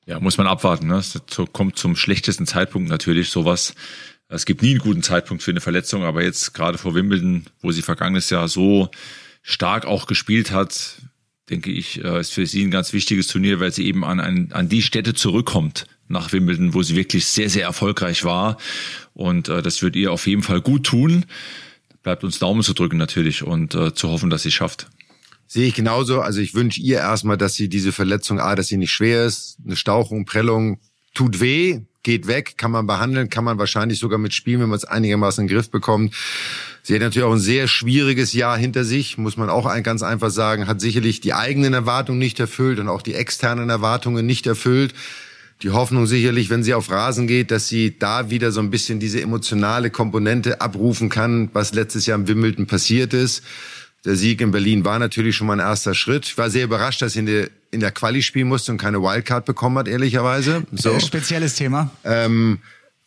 Ja, 0.06 0.20
muss 0.20 0.36
man 0.36 0.46
abwarten. 0.46 0.86
Ne? 0.86 0.96
Es 0.96 1.18
kommt 1.52 1.78
zum 1.78 1.96
schlechtesten 1.96 2.46
Zeitpunkt 2.46 2.90
natürlich 2.90 3.30
sowas. 3.30 3.74
Es 4.28 4.44
gibt 4.44 4.62
nie 4.62 4.72
einen 4.72 4.80
guten 4.80 5.02
Zeitpunkt 5.02 5.42
für 5.42 5.50
eine 5.50 5.60
Verletzung, 5.60 6.04
aber 6.04 6.22
jetzt 6.22 6.52
gerade 6.54 6.76
vor 6.76 6.94
Wimbledon, 6.94 7.46
wo 7.60 7.72
sie 7.72 7.82
vergangenes 7.82 8.30
Jahr 8.30 8.48
so 8.48 8.90
stark 9.42 9.86
auch 9.86 10.06
gespielt 10.06 10.50
hat, 10.50 11.02
denke 11.50 11.70
ich, 11.70 12.02
äh, 12.02 12.20
ist 12.20 12.32
für 12.32 12.46
sie 12.46 12.64
ein 12.64 12.70
ganz 12.70 12.92
wichtiges 12.92 13.26
Turnier, 13.26 13.60
weil 13.60 13.72
sie 13.72 13.86
eben 13.86 14.04
an, 14.04 14.20
an, 14.20 14.48
an 14.52 14.68
die 14.68 14.82
Städte 14.82 15.14
zurückkommt 15.14 15.86
nach 16.08 16.32
Wimbledon, 16.32 16.74
wo 16.74 16.82
sie 16.82 16.96
wirklich 16.96 17.26
sehr, 17.26 17.50
sehr 17.50 17.64
erfolgreich 17.64 18.24
war. 18.24 18.58
Und 19.14 19.48
äh, 19.48 19.62
das 19.62 19.82
wird 19.82 19.96
ihr 19.96 20.12
auf 20.12 20.26
jeden 20.26 20.42
Fall 20.42 20.60
gut 20.60 20.84
tun. 20.84 21.24
Bleibt 22.02 22.24
uns 22.24 22.38
Daumen 22.38 22.62
zu 22.62 22.74
drücken 22.74 22.98
natürlich 22.98 23.42
und 23.42 23.74
äh, 23.74 23.94
zu 23.94 24.10
hoffen, 24.10 24.30
dass 24.30 24.42
sie 24.42 24.48
es 24.48 24.54
schafft. 24.54 24.88
Sehe 25.46 25.66
ich 25.66 25.74
genauso. 25.74 26.20
Also 26.20 26.40
ich 26.40 26.54
wünsche 26.54 26.80
ihr 26.80 26.98
erstmal, 26.98 27.36
dass 27.36 27.54
sie 27.54 27.68
diese 27.68 27.92
Verletzung, 27.92 28.40
A, 28.40 28.54
dass 28.54 28.68
sie 28.68 28.76
nicht 28.76 28.92
schwer 28.92 29.24
ist, 29.24 29.58
eine 29.64 29.76
Stauchung, 29.76 30.24
Prellung, 30.24 30.80
tut 31.14 31.40
weh, 31.40 31.80
geht 32.02 32.26
weg, 32.26 32.54
kann 32.58 32.70
man 32.70 32.86
behandeln, 32.86 33.30
kann 33.30 33.44
man 33.44 33.58
wahrscheinlich 33.58 33.98
sogar 33.98 34.18
mitspielen, 34.18 34.60
wenn 34.60 34.68
man 34.68 34.76
es 34.76 34.84
einigermaßen 34.84 35.42
in 35.42 35.48
den 35.48 35.56
Griff 35.56 35.70
bekommt. 35.70 36.14
Sie 36.82 36.94
hat 36.94 37.00
natürlich 37.00 37.26
auch 37.26 37.32
ein 37.32 37.38
sehr 37.38 37.66
schwieriges 37.66 38.34
Jahr 38.34 38.58
hinter 38.58 38.84
sich, 38.84 39.16
muss 39.16 39.36
man 39.36 39.48
auch 39.48 39.72
ganz 39.82 40.02
einfach 40.02 40.30
sagen, 40.30 40.66
hat 40.66 40.80
sicherlich 40.80 41.20
die 41.20 41.32
eigenen 41.32 41.72
Erwartungen 41.72 42.18
nicht 42.18 42.38
erfüllt 42.38 42.78
und 42.78 42.88
auch 42.88 43.00
die 43.00 43.14
externen 43.14 43.70
Erwartungen 43.70 44.26
nicht 44.26 44.46
erfüllt. 44.46 44.94
Die 45.62 45.70
Hoffnung 45.70 46.06
sicherlich, 46.06 46.50
wenn 46.50 46.62
sie 46.62 46.74
auf 46.74 46.90
Rasen 46.90 47.26
geht, 47.26 47.50
dass 47.50 47.68
sie 47.68 47.98
da 47.98 48.28
wieder 48.28 48.52
so 48.52 48.60
ein 48.60 48.70
bisschen 48.70 49.00
diese 49.00 49.22
emotionale 49.22 49.88
Komponente 49.88 50.60
abrufen 50.60 51.08
kann, 51.08 51.48
was 51.54 51.72
letztes 51.72 52.04
Jahr 52.04 52.18
im 52.18 52.28
Wimbledon 52.28 52.66
passiert 52.66 53.14
ist. 53.14 53.42
Der 54.04 54.16
Sieg 54.16 54.42
in 54.42 54.50
Berlin 54.50 54.84
war 54.84 54.98
natürlich 54.98 55.36
schon 55.36 55.46
mal 55.46 55.54
ein 55.54 55.66
erster 55.66 55.94
Schritt. 55.94 56.26
Ich 56.26 56.36
war 56.36 56.50
sehr 56.50 56.64
überrascht, 56.64 57.00
dass 57.00 57.14
sie 57.14 57.20
in 57.20 57.26
der, 57.26 57.48
in 57.74 57.80
der 57.80 57.90
Quali 57.90 58.22
spielen 58.22 58.48
musste 58.48 58.72
und 58.72 58.78
keine 58.78 59.02
Wildcard 59.02 59.44
bekommen 59.44 59.78
hat, 59.78 59.88
ehrlicherweise. 59.88 60.64
So. 60.72 60.98
Spezielles 61.00 61.54
Thema. 61.54 61.90
Ähm, 62.04 62.60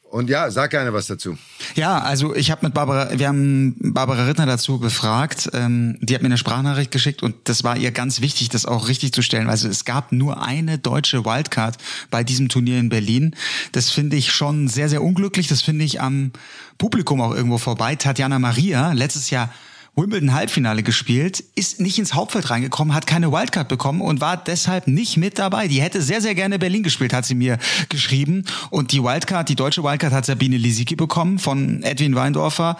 und 0.09 0.29
ja, 0.29 0.49
sag 0.51 0.71
gerne 0.71 0.93
was 0.93 1.07
dazu. 1.07 1.37
Ja, 1.75 1.99
also 1.99 2.33
ich 2.33 2.49
habe 2.49 2.65
mit 2.65 2.73
Barbara, 2.73 3.09
wir 3.17 3.27
haben 3.27 3.75
Barbara 3.79 4.25
Rittner 4.25 4.45
dazu 4.45 4.79
befragt. 4.79 5.49
Ähm, 5.53 5.97
die 6.01 6.15
hat 6.15 6.21
mir 6.21 6.27
eine 6.27 6.37
Sprachnachricht 6.37 6.91
geschickt 6.91 7.23
und 7.23 7.35
das 7.43 7.63
war 7.65 7.75
ihr 7.75 7.91
ganz 7.91 8.21
wichtig, 8.21 8.47
das 8.49 8.65
auch 8.65 8.87
richtig 8.87 9.11
zu 9.11 9.21
stellen. 9.21 9.49
Also 9.49 9.67
es 9.67 9.83
gab 9.83 10.13
nur 10.13 10.41
eine 10.41 10.77
deutsche 10.77 11.25
Wildcard 11.25 11.77
bei 12.09 12.23
diesem 12.23 12.47
Turnier 12.47 12.79
in 12.79 12.89
Berlin. 12.89 13.35
Das 13.73 13.89
finde 13.89 14.15
ich 14.15 14.31
schon 14.31 14.69
sehr, 14.69 14.87
sehr 14.87 15.03
unglücklich. 15.03 15.47
Das 15.47 15.61
finde 15.61 15.83
ich 15.83 15.99
am 15.99 16.31
Publikum 16.77 17.19
auch 17.19 17.35
irgendwo 17.35 17.57
vorbei. 17.57 17.95
Tatjana 17.95 18.39
Maria, 18.39 18.93
letztes 18.93 19.29
Jahr 19.29 19.53
Wimbledon 19.97 20.35
Halbfinale 20.35 20.83
gespielt, 20.83 21.43
ist 21.55 21.81
nicht 21.81 21.97
ins 21.97 22.13
Hauptfeld 22.13 22.51
reingekommen, 22.51 22.93
hat 22.93 23.07
keine 23.07 23.31
Wildcard 23.31 23.67
bekommen 23.67 24.01
und 24.01 24.21
war 24.21 24.37
deshalb 24.37 24.87
nicht 24.87 25.17
mit 25.17 25.39
dabei. 25.39 25.67
Die 25.67 25.81
hätte 25.81 26.03
sehr, 26.03 26.21
sehr 26.21 26.35
gerne 26.35 26.59
Berlin 26.59 26.83
gespielt, 26.83 27.13
hat 27.13 27.25
sie 27.25 27.33
mir 27.33 27.57
geschrieben. 27.89 28.45
Und 28.69 28.91
die 28.91 29.03
Wildcard, 29.03 29.49
die 29.49 29.55
deutsche 29.55 29.83
Wildcard 29.83 30.13
hat 30.13 30.27
Sabine 30.27 30.57
Lisicki 30.57 30.95
bekommen 30.95 31.39
von 31.39 31.81
Edwin 31.81 32.13
Weindorfer. 32.13 32.77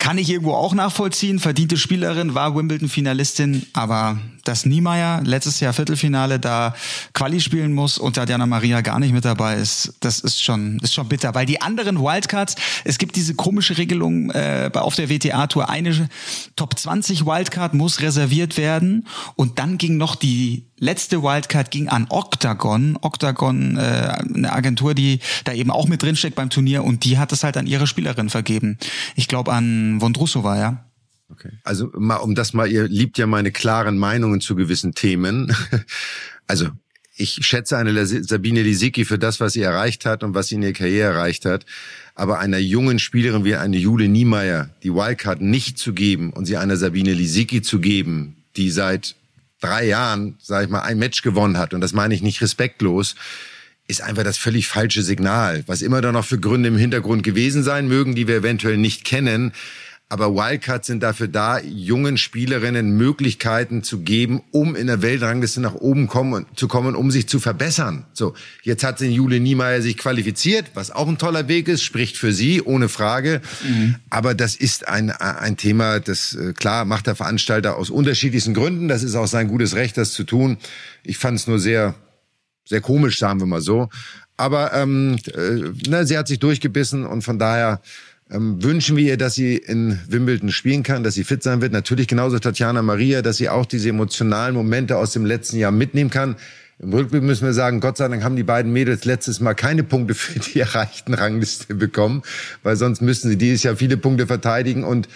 Kann 0.00 0.16
ich 0.16 0.30
irgendwo 0.30 0.54
auch 0.54 0.72
nachvollziehen. 0.72 1.38
Verdiente 1.38 1.76
Spielerin, 1.76 2.34
war 2.34 2.56
Wimbledon-Finalistin, 2.56 3.66
aber 3.74 4.18
dass 4.44 4.64
Niemeyer 4.64 5.20
letztes 5.24 5.60
Jahr 5.60 5.74
Viertelfinale 5.74 6.40
da 6.40 6.74
Quali 7.12 7.38
spielen 7.38 7.74
muss 7.74 7.98
und 7.98 8.16
da 8.16 8.24
Diana 8.24 8.46
Maria 8.46 8.80
gar 8.80 8.98
nicht 8.98 9.12
mit 9.12 9.26
dabei 9.26 9.56
ist, 9.56 9.92
das 10.00 10.20
ist 10.20 10.42
schon, 10.42 10.78
ist 10.78 10.94
schon 10.94 11.06
bitter. 11.06 11.34
Weil 11.34 11.44
die 11.44 11.60
anderen 11.60 12.00
Wildcards, 12.00 12.54
es 12.84 12.96
gibt 12.96 13.14
diese 13.14 13.34
komische 13.34 13.76
Regelung 13.76 14.30
äh, 14.30 14.70
auf 14.72 14.96
der 14.96 15.10
WTA-Tour, 15.10 15.68
eine 15.68 16.08
Top 16.56 16.78
20 16.78 17.26
Wildcard 17.26 17.74
muss 17.74 18.00
reserviert 18.00 18.56
werden 18.56 19.06
und 19.36 19.58
dann 19.58 19.76
ging 19.76 19.98
noch 19.98 20.16
die 20.16 20.64
letzte 20.80 21.22
Wildcard 21.22 21.70
ging 21.70 21.88
an 21.88 22.06
Octagon. 22.08 22.98
Octagon, 23.00 23.76
äh, 23.76 23.80
eine 23.80 24.52
Agentur, 24.52 24.94
die 24.94 25.20
da 25.44 25.52
eben 25.52 25.70
auch 25.70 25.86
mit 25.86 26.02
drinsteckt 26.02 26.34
beim 26.34 26.50
Turnier 26.50 26.82
und 26.82 27.04
die 27.04 27.18
hat 27.18 27.30
es 27.30 27.44
halt 27.44 27.56
an 27.56 27.66
ihre 27.66 27.86
Spielerin 27.86 28.30
vergeben. 28.30 28.78
Ich 29.14 29.28
glaube 29.28 29.52
an 29.52 30.00
Vondrusova, 30.00 30.58
ja. 30.58 30.84
Okay. 31.30 31.50
Also 31.62 31.90
mal, 31.96 32.16
um 32.16 32.34
das 32.34 32.54
mal, 32.54 32.70
ihr 32.70 32.88
liebt 32.88 33.16
ja 33.18 33.26
meine 33.28 33.52
klaren 33.52 33.98
Meinungen 33.98 34.40
zu 34.40 34.56
gewissen 34.56 34.92
Themen. 34.94 35.54
Also 36.46 36.66
ich 37.14 37.38
schätze 37.46 37.78
eine 37.78 38.06
Sabine 38.06 38.62
Lisicki 38.62 39.04
für 39.04 39.20
das, 39.20 39.38
was 39.38 39.52
sie 39.52 39.62
erreicht 39.62 40.04
hat 40.04 40.24
und 40.24 40.34
was 40.34 40.48
sie 40.48 40.56
in 40.56 40.62
ihrer 40.62 40.72
Karriere 40.72 41.12
erreicht 41.12 41.44
hat. 41.44 41.64
Aber 42.16 42.40
einer 42.40 42.58
jungen 42.58 42.98
Spielerin 42.98 43.44
wie 43.44 43.54
eine 43.54 43.76
Jule 43.76 44.08
Niemeyer 44.08 44.70
die 44.82 44.92
Wildcard 44.92 45.40
nicht 45.40 45.78
zu 45.78 45.92
geben 45.92 46.32
und 46.32 46.46
sie 46.46 46.56
einer 46.56 46.76
Sabine 46.76 47.14
Lisicki 47.14 47.62
zu 47.62 47.78
geben, 47.78 48.42
die 48.56 48.70
seit 48.70 49.14
drei 49.60 49.86
Jahren, 49.86 50.36
sage 50.40 50.64
ich 50.64 50.70
mal, 50.70 50.80
ein 50.80 50.98
Match 50.98 51.22
gewonnen 51.22 51.58
hat, 51.58 51.74
und 51.74 51.80
das 51.80 51.92
meine 51.92 52.14
ich 52.14 52.22
nicht 52.22 52.40
respektlos, 52.40 53.14
ist 53.86 54.02
einfach 54.02 54.22
das 54.22 54.38
völlig 54.38 54.68
falsche 54.68 55.02
Signal. 55.02 55.64
Was 55.66 55.82
immer 55.82 56.00
da 56.00 56.12
noch 56.12 56.24
für 56.24 56.38
Gründe 56.38 56.68
im 56.68 56.76
Hintergrund 56.76 57.22
gewesen 57.22 57.62
sein 57.62 57.88
mögen, 57.88 58.14
die 58.14 58.28
wir 58.28 58.36
eventuell 58.36 58.76
nicht 58.76 59.04
kennen. 59.04 59.52
Aber 60.10 60.34
Wildcards 60.34 60.88
sind 60.88 61.04
dafür 61.04 61.28
da, 61.28 61.60
jungen 61.60 62.18
Spielerinnen 62.18 62.96
Möglichkeiten 62.96 63.84
zu 63.84 64.00
geben, 64.00 64.42
um 64.50 64.74
in 64.74 64.88
der 64.88 65.02
Weltrangliste 65.02 65.60
nach 65.60 65.76
oben 65.76 66.08
kommen, 66.08 66.46
zu 66.56 66.66
kommen, 66.66 66.96
um 66.96 67.12
sich 67.12 67.28
zu 67.28 67.38
verbessern. 67.38 68.06
So, 68.12 68.34
jetzt 68.64 68.82
hat 68.82 68.98
sie 68.98 69.06
Jule 69.06 69.38
Niemeyer 69.38 69.80
sich 69.82 69.96
qualifiziert, 69.96 70.72
was 70.74 70.90
auch 70.90 71.06
ein 71.06 71.16
toller 71.16 71.46
Weg 71.46 71.68
ist, 71.68 71.84
spricht 71.84 72.16
für 72.16 72.32
sie, 72.32 72.60
ohne 72.60 72.88
Frage. 72.88 73.40
Mhm. 73.62 73.94
Aber 74.10 74.34
das 74.34 74.56
ist 74.56 74.88
ein, 74.88 75.12
ein 75.12 75.56
Thema, 75.56 76.00
das 76.00 76.34
äh, 76.34 76.54
klar 76.54 76.84
macht 76.84 77.06
der 77.06 77.14
Veranstalter 77.14 77.76
aus 77.76 77.88
unterschiedlichsten 77.88 78.52
Gründen. 78.52 78.88
Das 78.88 79.04
ist 79.04 79.14
auch 79.14 79.28
sein 79.28 79.46
gutes 79.46 79.76
Recht, 79.76 79.96
das 79.96 80.12
zu 80.12 80.24
tun. 80.24 80.58
Ich 81.04 81.18
fand 81.18 81.38
es 81.38 81.46
nur 81.46 81.60
sehr, 81.60 81.94
sehr 82.64 82.80
komisch, 82.80 83.20
sagen 83.20 83.38
wir 83.38 83.46
mal 83.46 83.60
so. 83.60 83.88
Aber 84.36 84.72
ähm, 84.72 85.18
äh, 85.34 85.70
na, 85.86 86.04
sie 86.04 86.18
hat 86.18 86.26
sich 86.26 86.40
durchgebissen 86.40 87.06
und 87.06 87.22
von 87.22 87.38
daher 87.38 87.80
ähm, 88.30 88.62
wünschen 88.62 88.96
wir 88.96 89.04
ihr, 89.04 89.16
dass 89.16 89.34
sie 89.34 89.56
in 89.56 89.98
Wimbledon 90.08 90.50
spielen 90.50 90.82
kann, 90.82 91.02
dass 91.02 91.14
sie 91.14 91.24
fit 91.24 91.42
sein 91.42 91.60
wird. 91.60 91.72
Natürlich 91.72 92.06
genauso 92.06 92.38
Tatjana 92.38 92.82
Maria, 92.82 93.22
dass 93.22 93.38
sie 93.38 93.48
auch 93.48 93.66
diese 93.66 93.88
emotionalen 93.88 94.54
Momente 94.54 94.96
aus 94.96 95.12
dem 95.12 95.24
letzten 95.24 95.58
Jahr 95.58 95.72
mitnehmen 95.72 96.10
kann. 96.10 96.36
Im 96.78 96.92
Rückblick 96.92 97.22
müssen 97.22 97.44
wir 97.44 97.52
sagen, 97.52 97.80
Gott 97.80 97.98
sei 97.98 98.08
Dank 98.08 98.22
haben 98.22 98.36
die 98.36 98.42
beiden 98.42 98.72
Mädels 98.72 99.04
letztes 99.04 99.40
Mal 99.40 99.54
keine 99.54 99.82
Punkte 99.82 100.14
für 100.14 100.38
die 100.38 100.60
erreichten 100.60 101.12
Rangliste 101.12 101.74
bekommen, 101.74 102.22
weil 102.62 102.76
sonst 102.76 103.02
müssten 103.02 103.28
sie 103.28 103.36
dieses 103.36 103.64
Jahr 103.64 103.76
viele 103.76 103.96
Punkte 103.96 104.26
verteidigen 104.26 104.84
und 104.84 105.08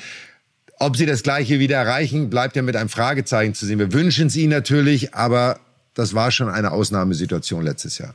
ob 0.81 0.97
sie 0.97 1.07
das 1.07 1.23
Gleiche 1.23 1.61
wieder 1.61 1.77
erreichen, 1.77 2.29
bleibt 2.29 2.57
ja 2.57 2.62
mit 2.62 2.77
einem 2.77 2.89
Fragezeichen 2.89 3.55
zu 3.55 3.65
sehen. 3.65 3.79
Wir 3.79 3.93
wünschen 3.93 4.27
es 4.27 4.37
ihnen 4.37 4.51
natürlich, 4.51 5.15
aber 5.15 5.61
das 5.95 6.15
war 6.15 6.33
schon 6.33 6.49
eine 6.49 6.73
Ausnahmesituation 6.73 7.62
letztes 7.62 7.97
Jahr. 7.99 8.15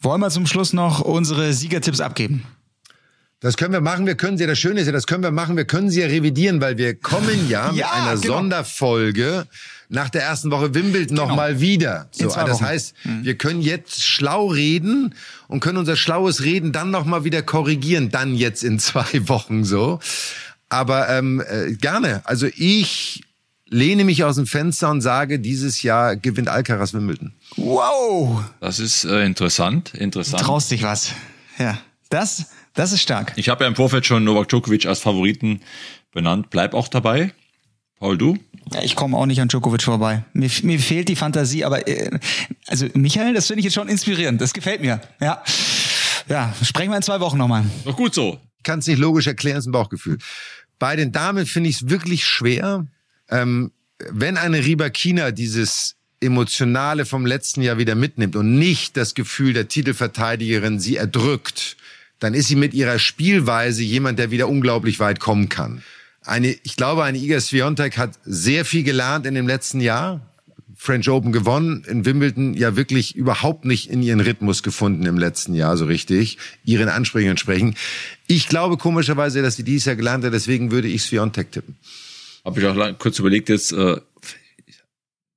Wollen 0.00 0.22
wir 0.22 0.30
zum 0.30 0.46
Schluss 0.46 0.72
noch 0.72 1.00
unsere 1.00 1.52
Siegertipps 1.52 2.00
abgeben? 2.00 2.44
Das 3.40 3.56
können 3.56 3.72
wir 3.72 3.80
machen. 3.80 4.06
Wir 4.06 4.16
können 4.16 4.36
sie, 4.36 4.46
das 4.46 4.58
Schöne 4.58 4.80
ist 4.80 4.86
ja, 4.86 4.92
das 4.92 5.06
können 5.06 5.22
wir 5.22 5.30
machen. 5.30 5.56
Wir 5.56 5.64
können 5.64 5.88
sie 5.88 6.02
ja 6.02 6.06
revidieren, 6.06 6.60
weil 6.60 6.76
wir 6.76 6.94
kommen 6.94 7.48
ja, 7.48 7.66
ja 7.72 7.72
mit 7.72 7.84
einer 7.84 8.20
genau. 8.20 8.34
Sonderfolge 8.34 9.46
nach 9.88 10.10
der 10.10 10.22
ersten 10.22 10.50
Woche 10.50 10.74
Wimbledon 10.74 11.16
genau. 11.16 11.28
nochmal 11.28 11.60
wieder. 11.60 12.08
So, 12.12 12.28
das 12.28 12.60
heißt, 12.60 12.94
mhm. 13.04 13.24
wir 13.24 13.36
können 13.36 13.62
jetzt 13.62 14.04
schlau 14.04 14.48
reden 14.48 15.14
und 15.48 15.60
können 15.60 15.78
unser 15.78 15.96
schlaues 15.96 16.42
Reden 16.44 16.72
dann 16.72 16.90
nochmal 16.90 17.24
wieder 17.24 17.42
korrigieren, 17.42 18.10
dann 18.10 18.34
jetzt 18.34 18.62
in 18.62 18.78
zwei 18.78 19.28
Wochen 19.28 19.64
so. 19.64 20.00
Aber 20.68 21.08
ähm, 21.08 21.42
äh, 21.48 21.72
gerne. 21.72 22.20
Also 22.24 22.46
ich 22.54 23.24
lehne 23.70 24.04
mich 24.04 24.22
aus 24.22 24.36
dem 24.36 24.46
Fenster 24.46 24.90
und 24.90 25.00
sage, 25.00 25.38
dieses 25.38 25.82
Jahr 25.82 26.14
gewinnt 26.16 26.48
Alcaraz 26.48 26.92
Wimbledon. 26.92 27.32
Wow! 27.56 28.44
Das 28.60 28.78
ist 28.78 29.04
äh, 29.04 29.24
interessant, 29.24 29.94
interessant. 29.94 30.42
Du 30.42 30.44
traust 30.44 30.70
dich 30.70 30.82
was. 30.82 31.12
Ja, 31.58 31.78
das 32.10 32.46
das 32.74 32.92
ist 32.92 33.02
stark. 33.02 33.32
Ich 33.36 33.48
habe 33.48 33.64
ja 33.64 33.68
im 33.68 33.76
Vorfeld 33.76 34.06
schon 34.06 34.24
Novak 34.24 34.48
Djokovic 34.48 34.86
als 34.86 35.00
Favoriten 35.00 35.60
benannt. 36.12 36.50
Bleib 36.50 36.74
auch 36.74 36.88
dabei. 36.88 37.32
Paul, 37.98 38.16
du? 38.16 38.38
Ja, 38.72 38.82
ich 38.82 38.96
komme 38.96 39.16
auch 39.16 39.26
nicht 39.26 39.40
an 39.40 39.48
Djokovic 39.48 39.82
vorbei. 39.82 40.24
Mir, 40.32 40.50
mir 40.62 40.78
fehlt 40.78 41.08
die 41.08 41.16
Fantasie, 41.16 41.64
aber 41.64 41.86
äh, 41.86 42.18
also 42.66 42.86
Michael, 42.94 43.34
das 43.34 43.46
finde 43.46 43.60
ich 43.60 43.64
jetzt 43.64 43.74
schon 43.74 43.88
inspirierend. 43.88 44.40
Das 44.40 44.52
gefällt 44.52 44.80
mir. 44.80 45.00
Ja, 45.20 45.42
ja, 46.28 46.54
sprechen 46.62 46.90
wir 46.90 46.96
in 46.96 47.02
zwei 47.02 47.20
Wochen 47.20 47.36
nochmal. 47.36 47.64
Doch 47.84 47.96
gut 47.96 48.14
so. 48.14 48.38
Ich 48.58 48.62
kann 48.62 48.78
es 48.78 48.86
nicht 48.86 48.98
logisch 48.98 49.26
erklären, 49.26 49.58
es 49.58 49.64
ist 49.64 49.68
ein 49.68 49.72
Bauchgefühl. 49.72 50.18
Bei 50.78 50.96
den 50.96 51.12
Damen 51.12 51.44
finde 51.46 51.68
ich 51.70 51.76
es 51.76 51.88
wirklich 51.90 52.24
schwer. 52.24 52.86
Ähm, 53.28 53.72
wenn 54.10 54.36
eine 54.36 54.64
Ribakina 54.64 55.30
dieses 55.30 55.96
Emotionale 56.20 57.06
vom 57.06 57.26
letzten 57.26 57.62
Jahr 57.62 57.78
wieder 57.78 57.94
mitnimmt 57.94 58.36
und 58.36 58.58
nicht 58.58 58.96
das 58.96 59.14
Gefühl 59.14 59.52
der 59.52 59.68
Titelverteidigerin 59.68 60.78
sie 60.78 60.96
erdrückt, 60.96 61.76
dann 62.20 62.34
ist 62.34 62.48
sie 62.48 62.56
mit 62.56 62.74
ihrer 62.74 62.98
Spielweise 62.98 63.82
jemand, 63.82 64.18
der 64.18 64.30
wieder 64.30 64.48
unglaublich 64.48 65.00
weit 65.00 65.18
kommen 65.20 65.48
kann. 65.48 65.82
Eine, 66.24 66.54
ich 66.62 66.76
glaube, 66.76 67.02
eine 67.02 67.18
Iga 67.18 67.40
Swiatek 67.40 67.96
hat 67.98 68.18
sehr 68.24 68.64
viel 68.64 68.84
gelernt 68.84 69.26
in 69.26 69.34
dem 69.34 69.48
letzten 69.48 69.80
Jahr. 69.80 70.20
French 70.76 71.10
Open 71.10 71.30
gewonnen, 71.30 71.84
in 71.86 72.06
Wimbledon 72.06 72.54
ja 72.54 72.74
wirklich 72.74 73.14
überhaupt 73.14 73.66
nicht 73.66 73.90
in 73.90 74.02
ihren 74.02 74.20
Rhythmus 74.20 74.62
gefunden 74.62 75.04
im 75.04 75.18
letzten 75.18 75.52
Jahr 75.52 75.76
so 75.76 75.84
richtig, 75.84 76.38
ihren 76.64 76.88
Ansprüchen 76.88 77.28
entsprechen. 77.28 77.74
Ich 78.26 78.48
glaube 78.48 78.78
komischerweise, 78.78 79.42
dass 79.42 79.56
sie 79.56 79.62
dieses 79.62 79.84
Jahr 79.84 79.96
gelernt 79.96 80.24
hat, 80.24 80.32
deswegen 80.32 80.70
würde 80.70 80.88
ich 80.88 81.02
Swiatek 81.02 81.52
tippen. 81.52 81.76
Habe 82.46 82.60
ich 82.60 82.66
auch 82.66 82.74
lang, 82.74 82.96
kurz 82.98 83.18
überlegt 83.18 83.50
jetzt, 83.50 83.72
äh, 83.72 84.00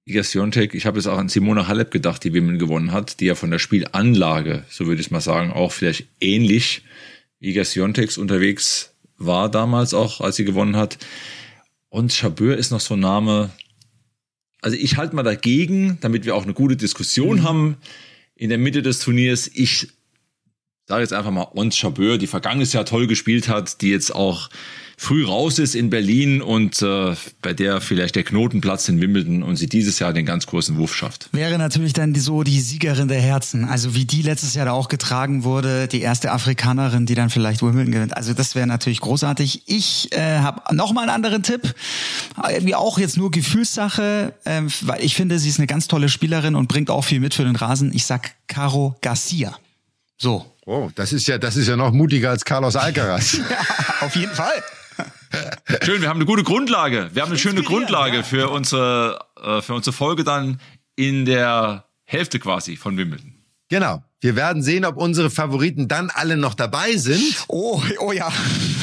Swiatek, 0.07 0.73
ich 0.73 0.85
habe 0.85 0.97
jetzt 0.97 1.07
auch 1.07 1.17
an 1.17 1.29
Simona 1.29 1.67
Halep 1.67 1.91
gedacht, 1.91 2.23
die 2.23 2.33
Wimbledon 2.33 2.59
gewonnen 2.59 2.91
hat, 2.91 3.19
die 3.19 3.25
ja 3.25 3.35
von 3.35 3.51
der 3.51 3.59
Spielanlage, 3.59 4.65
so 4.69 4.85
würde 4.85 5.01
ich 5.01 5.11
mal 5.11 5.21
sagen, 5.21 5.51
auch 5.51 5.71
vielleicht 5.71 6.07
ähnlich 6.19 6.83
Iga 7.39 7.63
Swiateks 7.63 8.17
unterwegs 8.17 8.93
war 9.17 9.49
damals 9.49 9.93
auch, 9.93 10.21
als 10.21 10.35
sie 10.35 10.45
gewonnen 10.45 10.75
hat. 10.75 10.97
Und 11.89 12.11
Chabeur 12.11 12.57
ist 12.57 12.71
noch 12.71 12.79
so 12.79 12.95
ein 12.95 12.99
Name, 12.99 13.51
also 14.61 14.75
ich 14.75 14.97
halte 14.97 15.15
mal 15.15 15.23
dagegen, 15.23 15.97
damit 16.01 16.25
wir 16.25 16.35
auch 16.35 16.43
eine 16.43 16.53
gute 16.53 16.75
Diskussion 16.75 17.37
mhm. 17.37 17.43
haben 17.43 17.77
in 18.35 18.49
der 18.49 18.57
Mitte 18.57 18.81
des 18.81 18.99
Turniers. 18.99 19.49
Ich 19.53 19.87
sage 20.85 21.01
jetzt 21.01 21.13
einfach 21.13 21.31
mal 21.31 21.47
Ons 21.53 21.77
Chabeur, 21.77 22.17
die 22.17 22.27
vergangenes 22.27 22.73
Jahr 22.73 22.85
toll 22.85 23.07
gespielt 23.07 23.47
hat, 23.47 23.81
die 23.81 23.89
jetzt 23.89 24.13
auch 24.13 24.49
früh 25.03 25.25
raus 25.25 25.59
ist 25.59 25.75
in 25.75 25.89
Berlin 25.89 26.41
und 26.41 26.81
äh, 26.81 27.13
bei 27.41 27.53
der 27.53 27.81
vielleicht 27.81 28.15
der 28.15 28.23
Knoten 28.23 28.61
platzt 28.61 28.87
in 28.87 29.01
Wimbledon 29.01 29.43
und 29.43 29.57
sie 29.57 29.67
dieses 29.67 29.99
Jahr 29.99 30.13
den 30.13 30.25
ganz 30.25 30.47
großen 30.47 30.77
Wurf 30.77 30.95
schafft. 30.95 31.27
Wäre 31.33 31.57
natürlich 31.57 31.91
dann 31.91 32.15
so 32.15 32.43
die 32.43 32.61
Siegerin 32.61 33.09
der 33.09 33.19
Herzen. 33.19 33.65
Also 33.65 33.95
wie 33.95 34.05
die 34.05 34.21
letztes 34.21 34.53
Jahr 34.53 34.65
da 34.65 34.71
auch 34.71 34.87
getragen 34.87 35.43
wurde, 35.43 35.89
die 35.89 35.99
erste 35.99 36.31
Afrikanerin, 36.31 37.05
die 37.05 37.15
dann 37.15 37.29
vielleicht 37.29 37.61
Wimbledon 37.61 37.91
gewinnt. 37.91 38.15
Also 38.15 38.33
das 38.33 38.55
wäre 38.55 38.65
natürlich 38.65 39.01
großartig. 39.01 39.63
Ich 39.65 40.09
äh, 40.13 40.39
habe 40.39 40.73
noch 40.73 40.93
mal 40.93 41.01
einen 41.01 41.09
anderen 41.09 41.43
Tipp. 41.43 41.75
Wie 42.61 42.73
auch 42.73 42.97
jetzt 42.97 43.17
nur 43.17 43.29
Gefühlssache, 43.29 44.33
äh, 44.45 44.61
weil 44.83 45.03
ich 45.03 45.15
finde, 45.15 45.37
sie 45.37 45.49
ist 45.49 45.59
eine 45.59 45.67
ganz 45.67 45.89
tolle 45.89 46.07
Spielerin 46.07 46.55
und 46.55 46.69
bringt 46.69 46.89
auch 46.89 47.03
viel 47.03 47.19
mit 47.19 47.33
für 47.33 47.43
den 47.43 47.57
Rasen. 47.57 47.93
Ich 47.93 48.05
sag 48.05 48.31
Caro 48.47 48.95
Garcia. 49.01 49.57
So. 50.17 50.45
Oh, 50.65 50.89
das 50.95 51.11
ist 51.11 51.27
ja, 51.27 51.37
das 51.37 51.57
ist 51.57 51.67
ja 51.67 51.75
noch 51.75 51.91
mutiger 51.91 52.29
als 52.29 52.45
Carlos 52.45 52.77
Alcaraz. 52.77 53.33
ja, 53.49 54.05
auf 54.05 54.15
jeden 54.15 54.33
Fall. 54.33 54.63
Schön, 55.83 56.01
wir 56.01 56.09
haben 56.09 56.17
eine 56.17 56.25
gute 56.25 56.43
Grundlage. 56.43 57.09
Wir 57.13 57.21
haben 57.21 57.29
eine 57.29 57.39
schöne 57.39 57.63
Grundlage 57.63 58.17
ja. 58.17 58.23
für 58.23 58.49
unsere, 58.49 59.19
äh, 59.41 59.61
für 59.61 59.73
unsere 59.73 59.93
Folge 59.93 60.23
dann 60.23 60.59
in 60.95 61.25
der 61.25 61.85
Hälfte 62.05 62.39
quasi 62.39 62.75
von 62.75 62.97
Wimbledon. 62.97 63.33
Genau. 63.69 64.03
Wir 64.21 64.35
werden 64.35 64.61
sehen, 64.61 64.85
ob 64.85 64.97
unsere 64.97 65.29
Favoriten 65.29 65.87
dann 65.87 66.09
alle 66.09 66.37
noch 66.37 66.53
dabei 66.53 66.95
sind. 66.95 67.45
Oh, 67.47 67.81
oh 67.99 68.11
ja. 68.11 68.31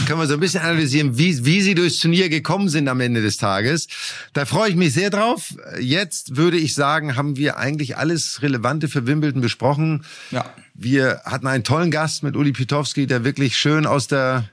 Können 0.07 0.19
wir 0.19 0.27
so 0.27 0.35
ein 0.35 0.41
bisschen 0.41 0.63
analysieren, 0.63 1.17
wie, 1.17 1.45
wie 1.45 1.63
sie 1.63 1.75
durchs 1.75 2.01
Turnier 2.01 2.29
gekommen 2.29 2.69
sind 2.69 2.89
am 2.89 3.01
Ende 3.01 3.23
des 3.23 3.37
Tages. 3.37 3.87
Da 4.33 4.45
freue 4.45 4.71
ich 4.71 4.77
mich 4.77 4.93
sehr 4.93 5.09
drauf. 5.09 5.55
Jetzt 5.79 6.37
würde 6.37 6.59
ich 6.59 6.75
sagen, 6.75 7.17
haben 7.17 7.37
wir 7.37 7.57
eigentlich 7.57 7.97
alles 7.97 8.43
Relevante 8.43 8.89
für 8.89 9.07
Wimbledon 9.07 9.41
besprochen. 9.41 10.05
Ja. 10.31 10.45
Wir 10.75 11.23
hatten 11.25 11.47
einen 11.47 11.65
tollen 11.65 11.91
Gast 11.91 12.23
mit 12.23 12.37
Uli 12.37 12.53
Pitowski, 12.53 13.07
der 13.07 13.25
wirklich 13.25 13.57
schön 13.57 13.87
aus 13.87 14.09
der 14.09 14.51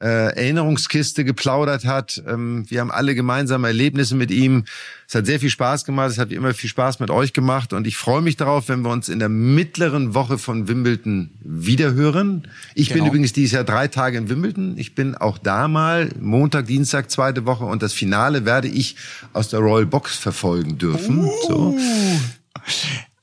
äh, 0.00 0.34
Erinnerungskiste 0.36 1.24
geplaudert 1.24 1.84
hat. 1.84 2.22
Ähm, 2.26 2.64
wir 2.68 2.80
haben 2.80 2.90
alle 2.90 3.14
gemeinsame 3.14 3.66
Erlebnisse 3.68 4.14
mit 4.14 4.30
ihm. 4.30 4.64
Es 5.08 5.14
hat 5.14 5.26
sehr 5.26 5.40
viel 5.40 5.50
Spaß 5.50 5.84
gemacht. 5.84 6.10
Es 6.10 6.18
hat 6.18 6.30
wie 6.30 6.34
immer 6.34 6.54
viel 6.54 6.70
Spaß 6.70 7.00
mit 7.00 7.10
euch 7.10 7.32
gemacht. 7.32 7.72
Und 7.72 7.86
ich 7.86 7.96
freue 7.96 8.22
mich 8.22 8.36
darauf, 8.36 8.68
wenn 8.68 8.82
wir 8.82 8.90
uns 8.90 9.08
in 9.08 9.18
der 9.18 9.28
mittleren 9.28 10.14
Woche 10.14 10.38
von 10.38 10.68
Wimbledon 10.68 11.30
wiederhören. 11.40 12.46
Ich 12.74 12.88
genau. 12.88 13.00
bin 13.00 13.08
übrigens 13.08 13.32
dieses 13.32 13.52
Jahr 13.52 13.64
drei 13.64 13.88
Tage 13.88 14.18
in 14.18 14.28
Wimbledon. 14.28 14.78
Ich 14.78 14.94
bin 14.94 15.16
auch 15.16 15.38
da 15.38 15.66
mal 15.66 16.10
Montag, 16.20 16.66
Dienstag, 16.66 17.10
zweite 17.10 17.44
Woche. 17.44 17.64
Und 17.64 17.82
das 17.82 17.92
Finale 17.92 18.44
werde 18.44 18.68
ich 18.68 18.96
aus 19.32 19.48
der 19.48 19.60
Royal 19.60 19.86
Box 19.86 20.16
verfolgen 20.16 20.78
dürfen. 20.78 21.24
Uh. 21.24 21.32
So. 21.48 21.78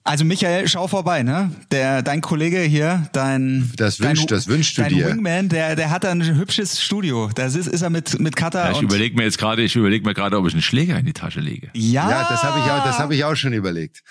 Also 0.07 0.23
Michael, 0.23 0.67
schau 0.67 0.87
vorbei, 0.87 1.23
ne? 1.23 1.49
Der 1.71 2.03
dein 2.03 2.21
Kollege 2.21 2.59
hier, 2.59 3.09
dein 3.11 3.71
das 3.75 3.99
wünscht, 3.99 4.29
dein, 4.29 4.37
das 4.37 4.47
wünschst 4.47 4.77
du 4.77 4.83
dein 4.83 4.93
dir. 4.93 5.07
Wingman, 5.07 5.49
der 5.49 5.75
der 5.75 5.89
hat 5.89 6.05
ein 6.05 6.23
hübsches 6.23 6.79
Studio. 6.79 7.31
Da 7.33 7.47
ist, 7.47 7.55
ist 7.55 7.81
er 7.81 7.89
mit 7.89 8.19
mit 8.19 8.35
Cutter. 8.35 8.65
Ja, 8.65 8.71
ich 8.71 8.83
überlege 8.83 9.15
mir 9.15 9.23
jetzt 9.23 9.39
gerade, 9.39 9.63
ich 9.63 9.75
überlege 9.75 10.05
mir 10.05 10.13
gerade, 10.13 10.37
ob 10.37 10.45
ich 10.45 10.53
einen 10.53 10.61
Schläger 10.61 10.99
in 10.99 11.07
die 11.07 11.13
Tasche 11.13 11.39
lege. 11.39 11.71
Ja, 11.73 12.07
ja 12.07 12.27
das 12.29 12.43
habe 12.43 12.59
ich 12.59 12.65
auch, 12.65 12.83
das 12.83 12.99
habe 12.99 13.15
ich 13.15 13.23
auch 13.23 13.35
schon 13.35 13.53
überlegt. 13.53 14.03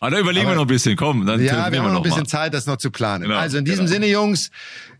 Aber 0.00 0.08
ah, 0.08 0.10
da 0.10 0.18
überlegen 0.18 0.46
Aber, 0.46 0.54
wir 0.54 0.56
noch 0.56 0.64
ein 0.64 0.66
bisschen, 0.66 0.96
komm, 0.96 1.24
dann 1.24 1.40
ja, 1.40 1.70
wir 1.70 1.80
haben 1.80 1.92
noch 1.92 1.98
ein 1.98 2.02
bisschen 2.02 2.22
mal. 2.22 2.26
Zeit, 2.26 2.52
das 2.52 2.66
noch 2.66 2.78
zu 2.78 2.90
planen. 2.90 3.22
Genau, 3.22 3.36
also 3.36 3.58
in 3.58 3.64
diesem 3.64 3.86
genau. 3.86 3.92
Sinne, 3.92 4.06
Jungs, 4.08 4.50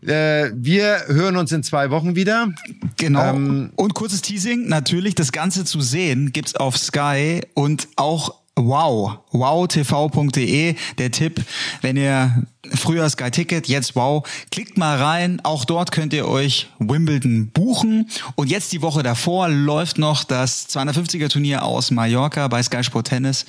äh, 0.01 0.51
wir 0.55 1.03
hören 1.07 1.35
uns 1.35 1.51
in 1.51 1.63
zwei 1.63 1.89
Wochen 1.89 2.15
wieder. 2.15 2.53
Genau. 2.95 3.35
Ähm, 3.35 3.71
und 3.75 3.93
kurzes 3.93 4.21
Teasing, 4.21 4.69
natürlich, 4.69 5.15
das 5.15 5.33
Ganze 5.33 5.65
zu 5.65 5.81
sehen 5.81 6.31
gibt's 6.31 6.55
auf 6.55 6.77
Sky 6.77 7.41
und 7.53 7.89
auch 7.97 8.42
Wow, 8.55 9.17
wowtv.de, 9.31 10.75
der 10.99 11.11
Tipp, 11.11 11.43
wenn 11.81 11.97
ihr 11.97 12.43
früher 12.75 13.09
Sky 13.09 13.31
Ticket, 13.31 13.67
jetzt 13.67 13.95
Wow, 13.95 14.27
klickt 14.51 14.77
mal 14.77 15.01
rein, 15.01 15.41
auch 15.43 15.65
dort 15.65 15.91
könnt 15.91 16.13
ihr 16.13 16.27
euch 16.27 16.69
Wimbledon 16.77 17.49
buchen. 17.49 18.09
Und 18.35 18.51
jetzt 18.51 18.71
die 18.71 18.83
Woche 18.83 19.01
davor 19.01 19.49
läuft 19.49 19.97
noch 19.97 20.23
das 20.23 20.69
250er 20.69 21.29
Turnier 21.29 21.63
aus 21.63 21.89
Mallorca 21.89 22.47
bei 22.47 22.61
Sky 22.61 22.83
Sport 22.83 23.07
Tennis. 23.07 23.47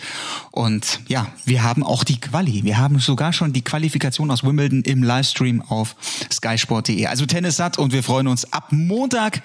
Und 0.50 1.00
ja, 1.06 1.26
wir 1.44 1.62
haben 1.62 1.82
auch 1.82 2.02
die 2.04 2.18
Quali, 2.18 2.64
wir 2.64 2.78
haben 2.78 2.98
sogar 2.98 3.34
schon 3.34 3.52
die 3.52 3.62
Qualifikation 3.62 4.30
aus 4.30 4.42
Wimbledon 4.42 4.82
im 4.82 5.02
Livestream 5.02 5.60
auf 5.60 5.96
skysport.de. 6.32 7.06
Also 7.06 7.26
Tennis 7.26 7.56
satt 7.56 7.76
und 7.78 7.92
wir 7.92 8.02
freuen 8.02 8.26
uns. 8.26 8.50
Ab 8.54 8.68
Montag 8.70 9.42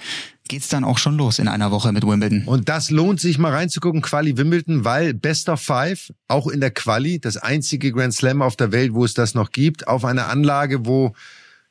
geht's 0.50 0.68
dann 0.68 0.84
auch 0.84 0.98
schon 0.98 1.16
los 1.16 1.40
in 1.40 1.48
einer 1.48 1.72
Woche 1.72 1.94
mit 1.94 2.06
Wimbledon. 2.06 2.44
Und 2.46 2.68
das 2.68 2.90
lohnt 2.90 3.22
sich 3.22 3.38
mal 3.38 3.54
reinzugucken, 3.54 4.02
Quali 4.02 4.36
Wimbledon, 4.36 4.84
weil 4.84 5.14
Best 5.14 5.48
of 5.48 5.62
Five, 5.62 6.12
auch 6.28 6.48
in 6.48 6.60
der 6.60 6.72
Quali, 6.72 7.20
das 7.20 7.38
einzige 7.38 7.94
Grand 7.94 8.14
Slam 8.14 8.42
auf 8.42 8.58
der 8.58 8.74
Welt, 8.74 8.94
wo 8.94 9.06
es 9.06 9.14
das 9.14 9.34
noch 9.36 9.52
gibt, 9.52 9.88
auf 9.88 10.04
einer 10.04 10.28
Anlage, 10.28 10.86
wo 10.86 11.14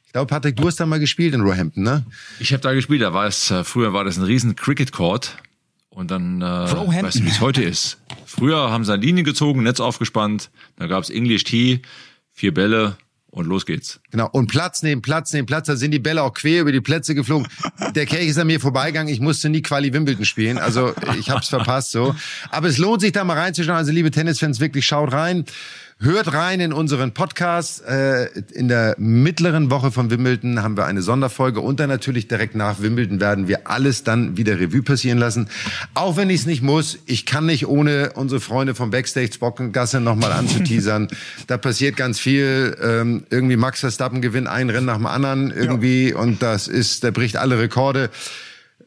ich 0.06 0.12
glaube, 0.12 0.26
Patrick, 0.26 0.56
du 0.56 0.66
hast 0.66 0.80
da 0.80 0.86
mal 0.86 0.98
gespielt 0.98 1.34
in 1.34 1.42
Roehampton, 1.42 1.82
ne? 1.82 2.06
Ich 2.40 2.54
habe 2.54 2.62
da 2.62 2.72
gespielt, 2.72 3.02
da 3.02 3.12
war 3.12 3.26
es, 3.26 3.50
äh, 3.50 3.62
früher 3.62 3.92
war 3.92 4.04
das 4.04 4.16
ein 4.16 4.24
riesen 4.24 4.56
Cricket 4.56 4.90
Court. 4.90 5.36
Und 5.90 6.10
dann, 6.10 6.40
äh, 6.40 6.44
weißt 6.44 7.18
du, 7.18 7.24
wie 7.24 7.28
es 7.28 7.42
heute 7.42 7.62
ist. 7.62 7.98
Früher 8.24 8.70
haben 8.70 8.84
sie 8.84 8.92
eine 8.94 9.02
Linie 9.04 9.22
gezogen, 9.24 9.64
Netz 9.64 9.80
aufgespannt, 9.80 10.50
da 10.76 10.86
gab's 10.86 11.10
English 11.10 11.44
Tea, 11.44 11.82
vier 12.32 12.54
Bälle, 12.54 12.96
und 13.30 13.46
los 13.46 13.66
geht's. 13.66 14.00
Genau. 14.10 14.28
Und 14.32 14.46
Platz 14.46 14.82
neben 14.82 15.02
Platz 15.02 15.32
neben 15.32 15.46
Platz. 15.46 15.66
Da 15.66 15.76
sind 15.76 15.90
die 15.90 15.98
Bälle 15.98 16.22
auch 16.22 16.32
quer 16.32 16.62
über 16.62 16.72
die 16.72 16.80
Plätze 16.80 17.14
geflogen. 17.14 17.46
Der 17.94 18.06
Kelch 18.06 18.28
ist 18.28 18.38
an 18.38 18.46
mir 18.46 18.58
vorbeigegangen. 18.58 19.12
Ich 19.12 19.20
musste 19.20 19.48
nie 19.50 19.60
Quali 19.62 19.92
Wimbledon 19.92 20.24
spielen. 20.24 20.58
Also 20.58 20.94
ich 21.18 21.28
hab's 21.30 21.48
verpasst 21.48 21.90
so. 21.90 22.14
Aber 22.50 22.68
es 22.68 22.78
lohnt 22.78 23.02
sich 23.02 23.12
da 23.12 23.24
mal 23.24 23.38
reinzuschauen. 23.38 23.76
Also 23.76 23.92
liebe 23.92 24.10
Tennisfans, 24.10 24.60
wirklich 24.60 24.86
schaut 24.86 25.12
rein. 25.12 25.44
Hört 26.00 26.32
rein 26.32 26.60
in 26.60 26.72
unseren 26.72 27.12
Podcast. 27.12 27.84
Äh, 27.84 28.26
in 28.54 28.68
der 28.68 28.94
mittleren 28.98 29.68
Woche 29.72 29.90
von 29.90 30.10
Wimbledon 30.10 30.62
haben 30.62 30.76
wir 30.76 30.84
eine 30.84 31.02
Sonderfolge 31.02 31.60
und 31.60 31.80
dann 31.80 31.88
natürlich 31.88 32.28
direkt 32.28 32.54
nach 32.54 32.80
Wimbledon 32.80 33.18
werden 33.18 33.48
wir 33.48 33.68
alles 33.68 34.04
dann 34.04 34.36
wieder 34.36 34.60
Revue 34.60 34.82
passieren 34.82 35.18
lassen. 35.18 35.48
Auch 35.94 36.16
wenn 36.16 36.30
ich 36.30 36.42
es 36.42 36.46
nicht 36.46 36.62
muss, 36.62 37.00
ich 37.06 37.26
kann 37.26 37.46
nicht 37.46 37.66
ohne 37.66 38.12
unsere 38.14 38.40
Freunde 38.40 38.76
vom 38.76 38.90
Backstage 38.90 39.40
Bockengasse 39.40 40.00
nochmal 40.00 40.30
anzuteasern. 40.30 41.08
da 41.48 41.58
passiert 41.58 41.96
ganz 41.96 42.20
viel. 42.20 42.76
Ähm, 42.80 43.24
irgendwie 43.30 43.56
Max 43.56 43.80
Verstappen 43.80 44.22
gewinnt 44.22 44.46
ein 44.46 44.70
Rennen 44.70 44.86
nach 44.86 44.98
dem 44.98 45.06
anderen 45.06 45.50
irgendwie 45.50 46.10
ja. 46.10 46.16
und 46.16 46.44
das 46.44 46.68
ist, 46.68 47.02
der 47.02 47.10
bricht 47.10 47.36
alle 47.36 47.58
Rekorde. 47.58 48.10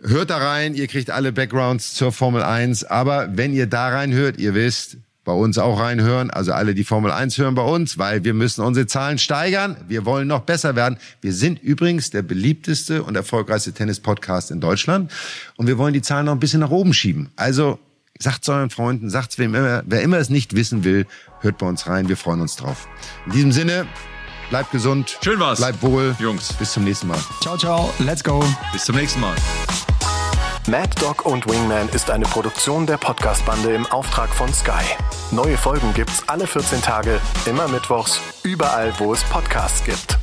Hört 0.02 0.30
da 0.30 0.38
rein, 0.38 0.76
ihr 0.76 0.88
kriegt 0.88 1.10
alle 1.10 1.34
Backgrounds 1.34 1.94
zur 1.94 2.14
Formel 2.14 2.42
1. 2.42 2.86
Aber 2.86 3.28
wenn 3.36 3.52
ihr 3.52 3.68
da 3.68 3.90
reinhört, 3.90 4.40
ihr 4.40 4.54
wisst, 4.54 4.96
bei 5.24 5.34
uns 5.34 5.58
auch 5.58 5.80
reinhören, 5.80 6.32
also 6.32 6.54
alle, 6.54 6.74
die 6.74 6.84
Formel 6.84 7.12
1 7.12 7.38
hören 7.38 7.54
bei 7.54 7.64
uns, 7.64 7.98
weil 7.98 8.24
wir 8.24 8.34
müssen 8.34 8.64
unsere 8.64 8.88
Zahlen 8.88 9.20
steigern. 9.20 9.78
Wir 9.88 10.06
wollen 10.06 10.28
noch 10.28 10.42
besser 10.42 10.76
werden. 10.76 10.98
Wir 11.22 11.34
sind 11.34 11.62
übrigens 11.62 12.10
der 12.10 12.24
beliebteste 12.24 13.04
und 13.04 13.16
erfolgreichste 13.16 13.72
Tennis-Podcast 13.72 14.52
in 14.52 14.62
Deutschland 14.62 15.12
und 15.58 15.68
wir 15.68 15.78
wollen 15.78 15.94
die 15.94 16.02
Zahlen 16.02 16.26
noch 16.26 16.34
ein 16.34 16.40
bisschen 16.40 16.62
nach 16.62 16.72
oben 16.72 16.94
schieben. 16.94 17.30
Also 17.36 17.78
sagt 18.18 18.48
euren 18.50 18.70
Freunden, 18.70 19.10
sagt 19.10 19.38
wem 19.38 19.56
immer, 19.56 19.84
wer 19.86 20.02
immer 20.02 20.18
es 20.18 20.30
nicht 20.30 20.56
wissen 20.56 20.84
will, 20.84 21.06
hört 21.42 21.58
bei 21.58 21.68
uns 21.68 21.88
rein. 21.88 22.10
Wir 22.10 22.18
freuen 22.18 22.42
uns 22.42 22.56
drauf. 22.56 22.88
In 23.26 23.32
diesem 23.34 23.52
Sinne, 23.52 23.88
bleibt 24.50 24.72
gesund. 24.72 25.18
Schön 25.24 25.40
war's. 25.40 25.60
Bleibt 25.60 25.82
wohl. 25.82 26.16
Jungs. 26.20 26.54
Bis 26.54 26.72
zum 26.74 26.84
nächsten 26.84 27.08
Mal. 27.08 27.20
Ciao, 27.42 27.58
ciao. 27.58 27.94
Let's 28.00 28.24
go. 28.24 28.44
Bis 28.74 28.86
zum 28.86 28.96
nächsten 28.96 29.20
Mal. 29.20 29.36
Mad 30.68 30.90
Dog 31.02 31.26
und 31.26 31.50
Wingman 31.50 31.90
ist 31.90 32.12
eine 32.12 32.26
Produktion 32.26 32.86
der 32.86 32.98
Podcast-Bande 32.98 33.74
im 33.74 33.86
Auftrag 33.88 34.30
von 34.30 34.54
Sky. 34.54 34.84
Neue 35.32 35.58
Folgen 35.58 35.92
gibt's 35.96 36.24
alle 36.28 36.46
14 36.46 36.82
Tage, 36.82 37.20
immer 37.48 37.68
mittwochs, 37.68 38.22
überall, 38.44 38.94
wo 39.00 39.12
es 39.12 39.24
Podcasts 39.24 39.84
gibt. 39.84 40.20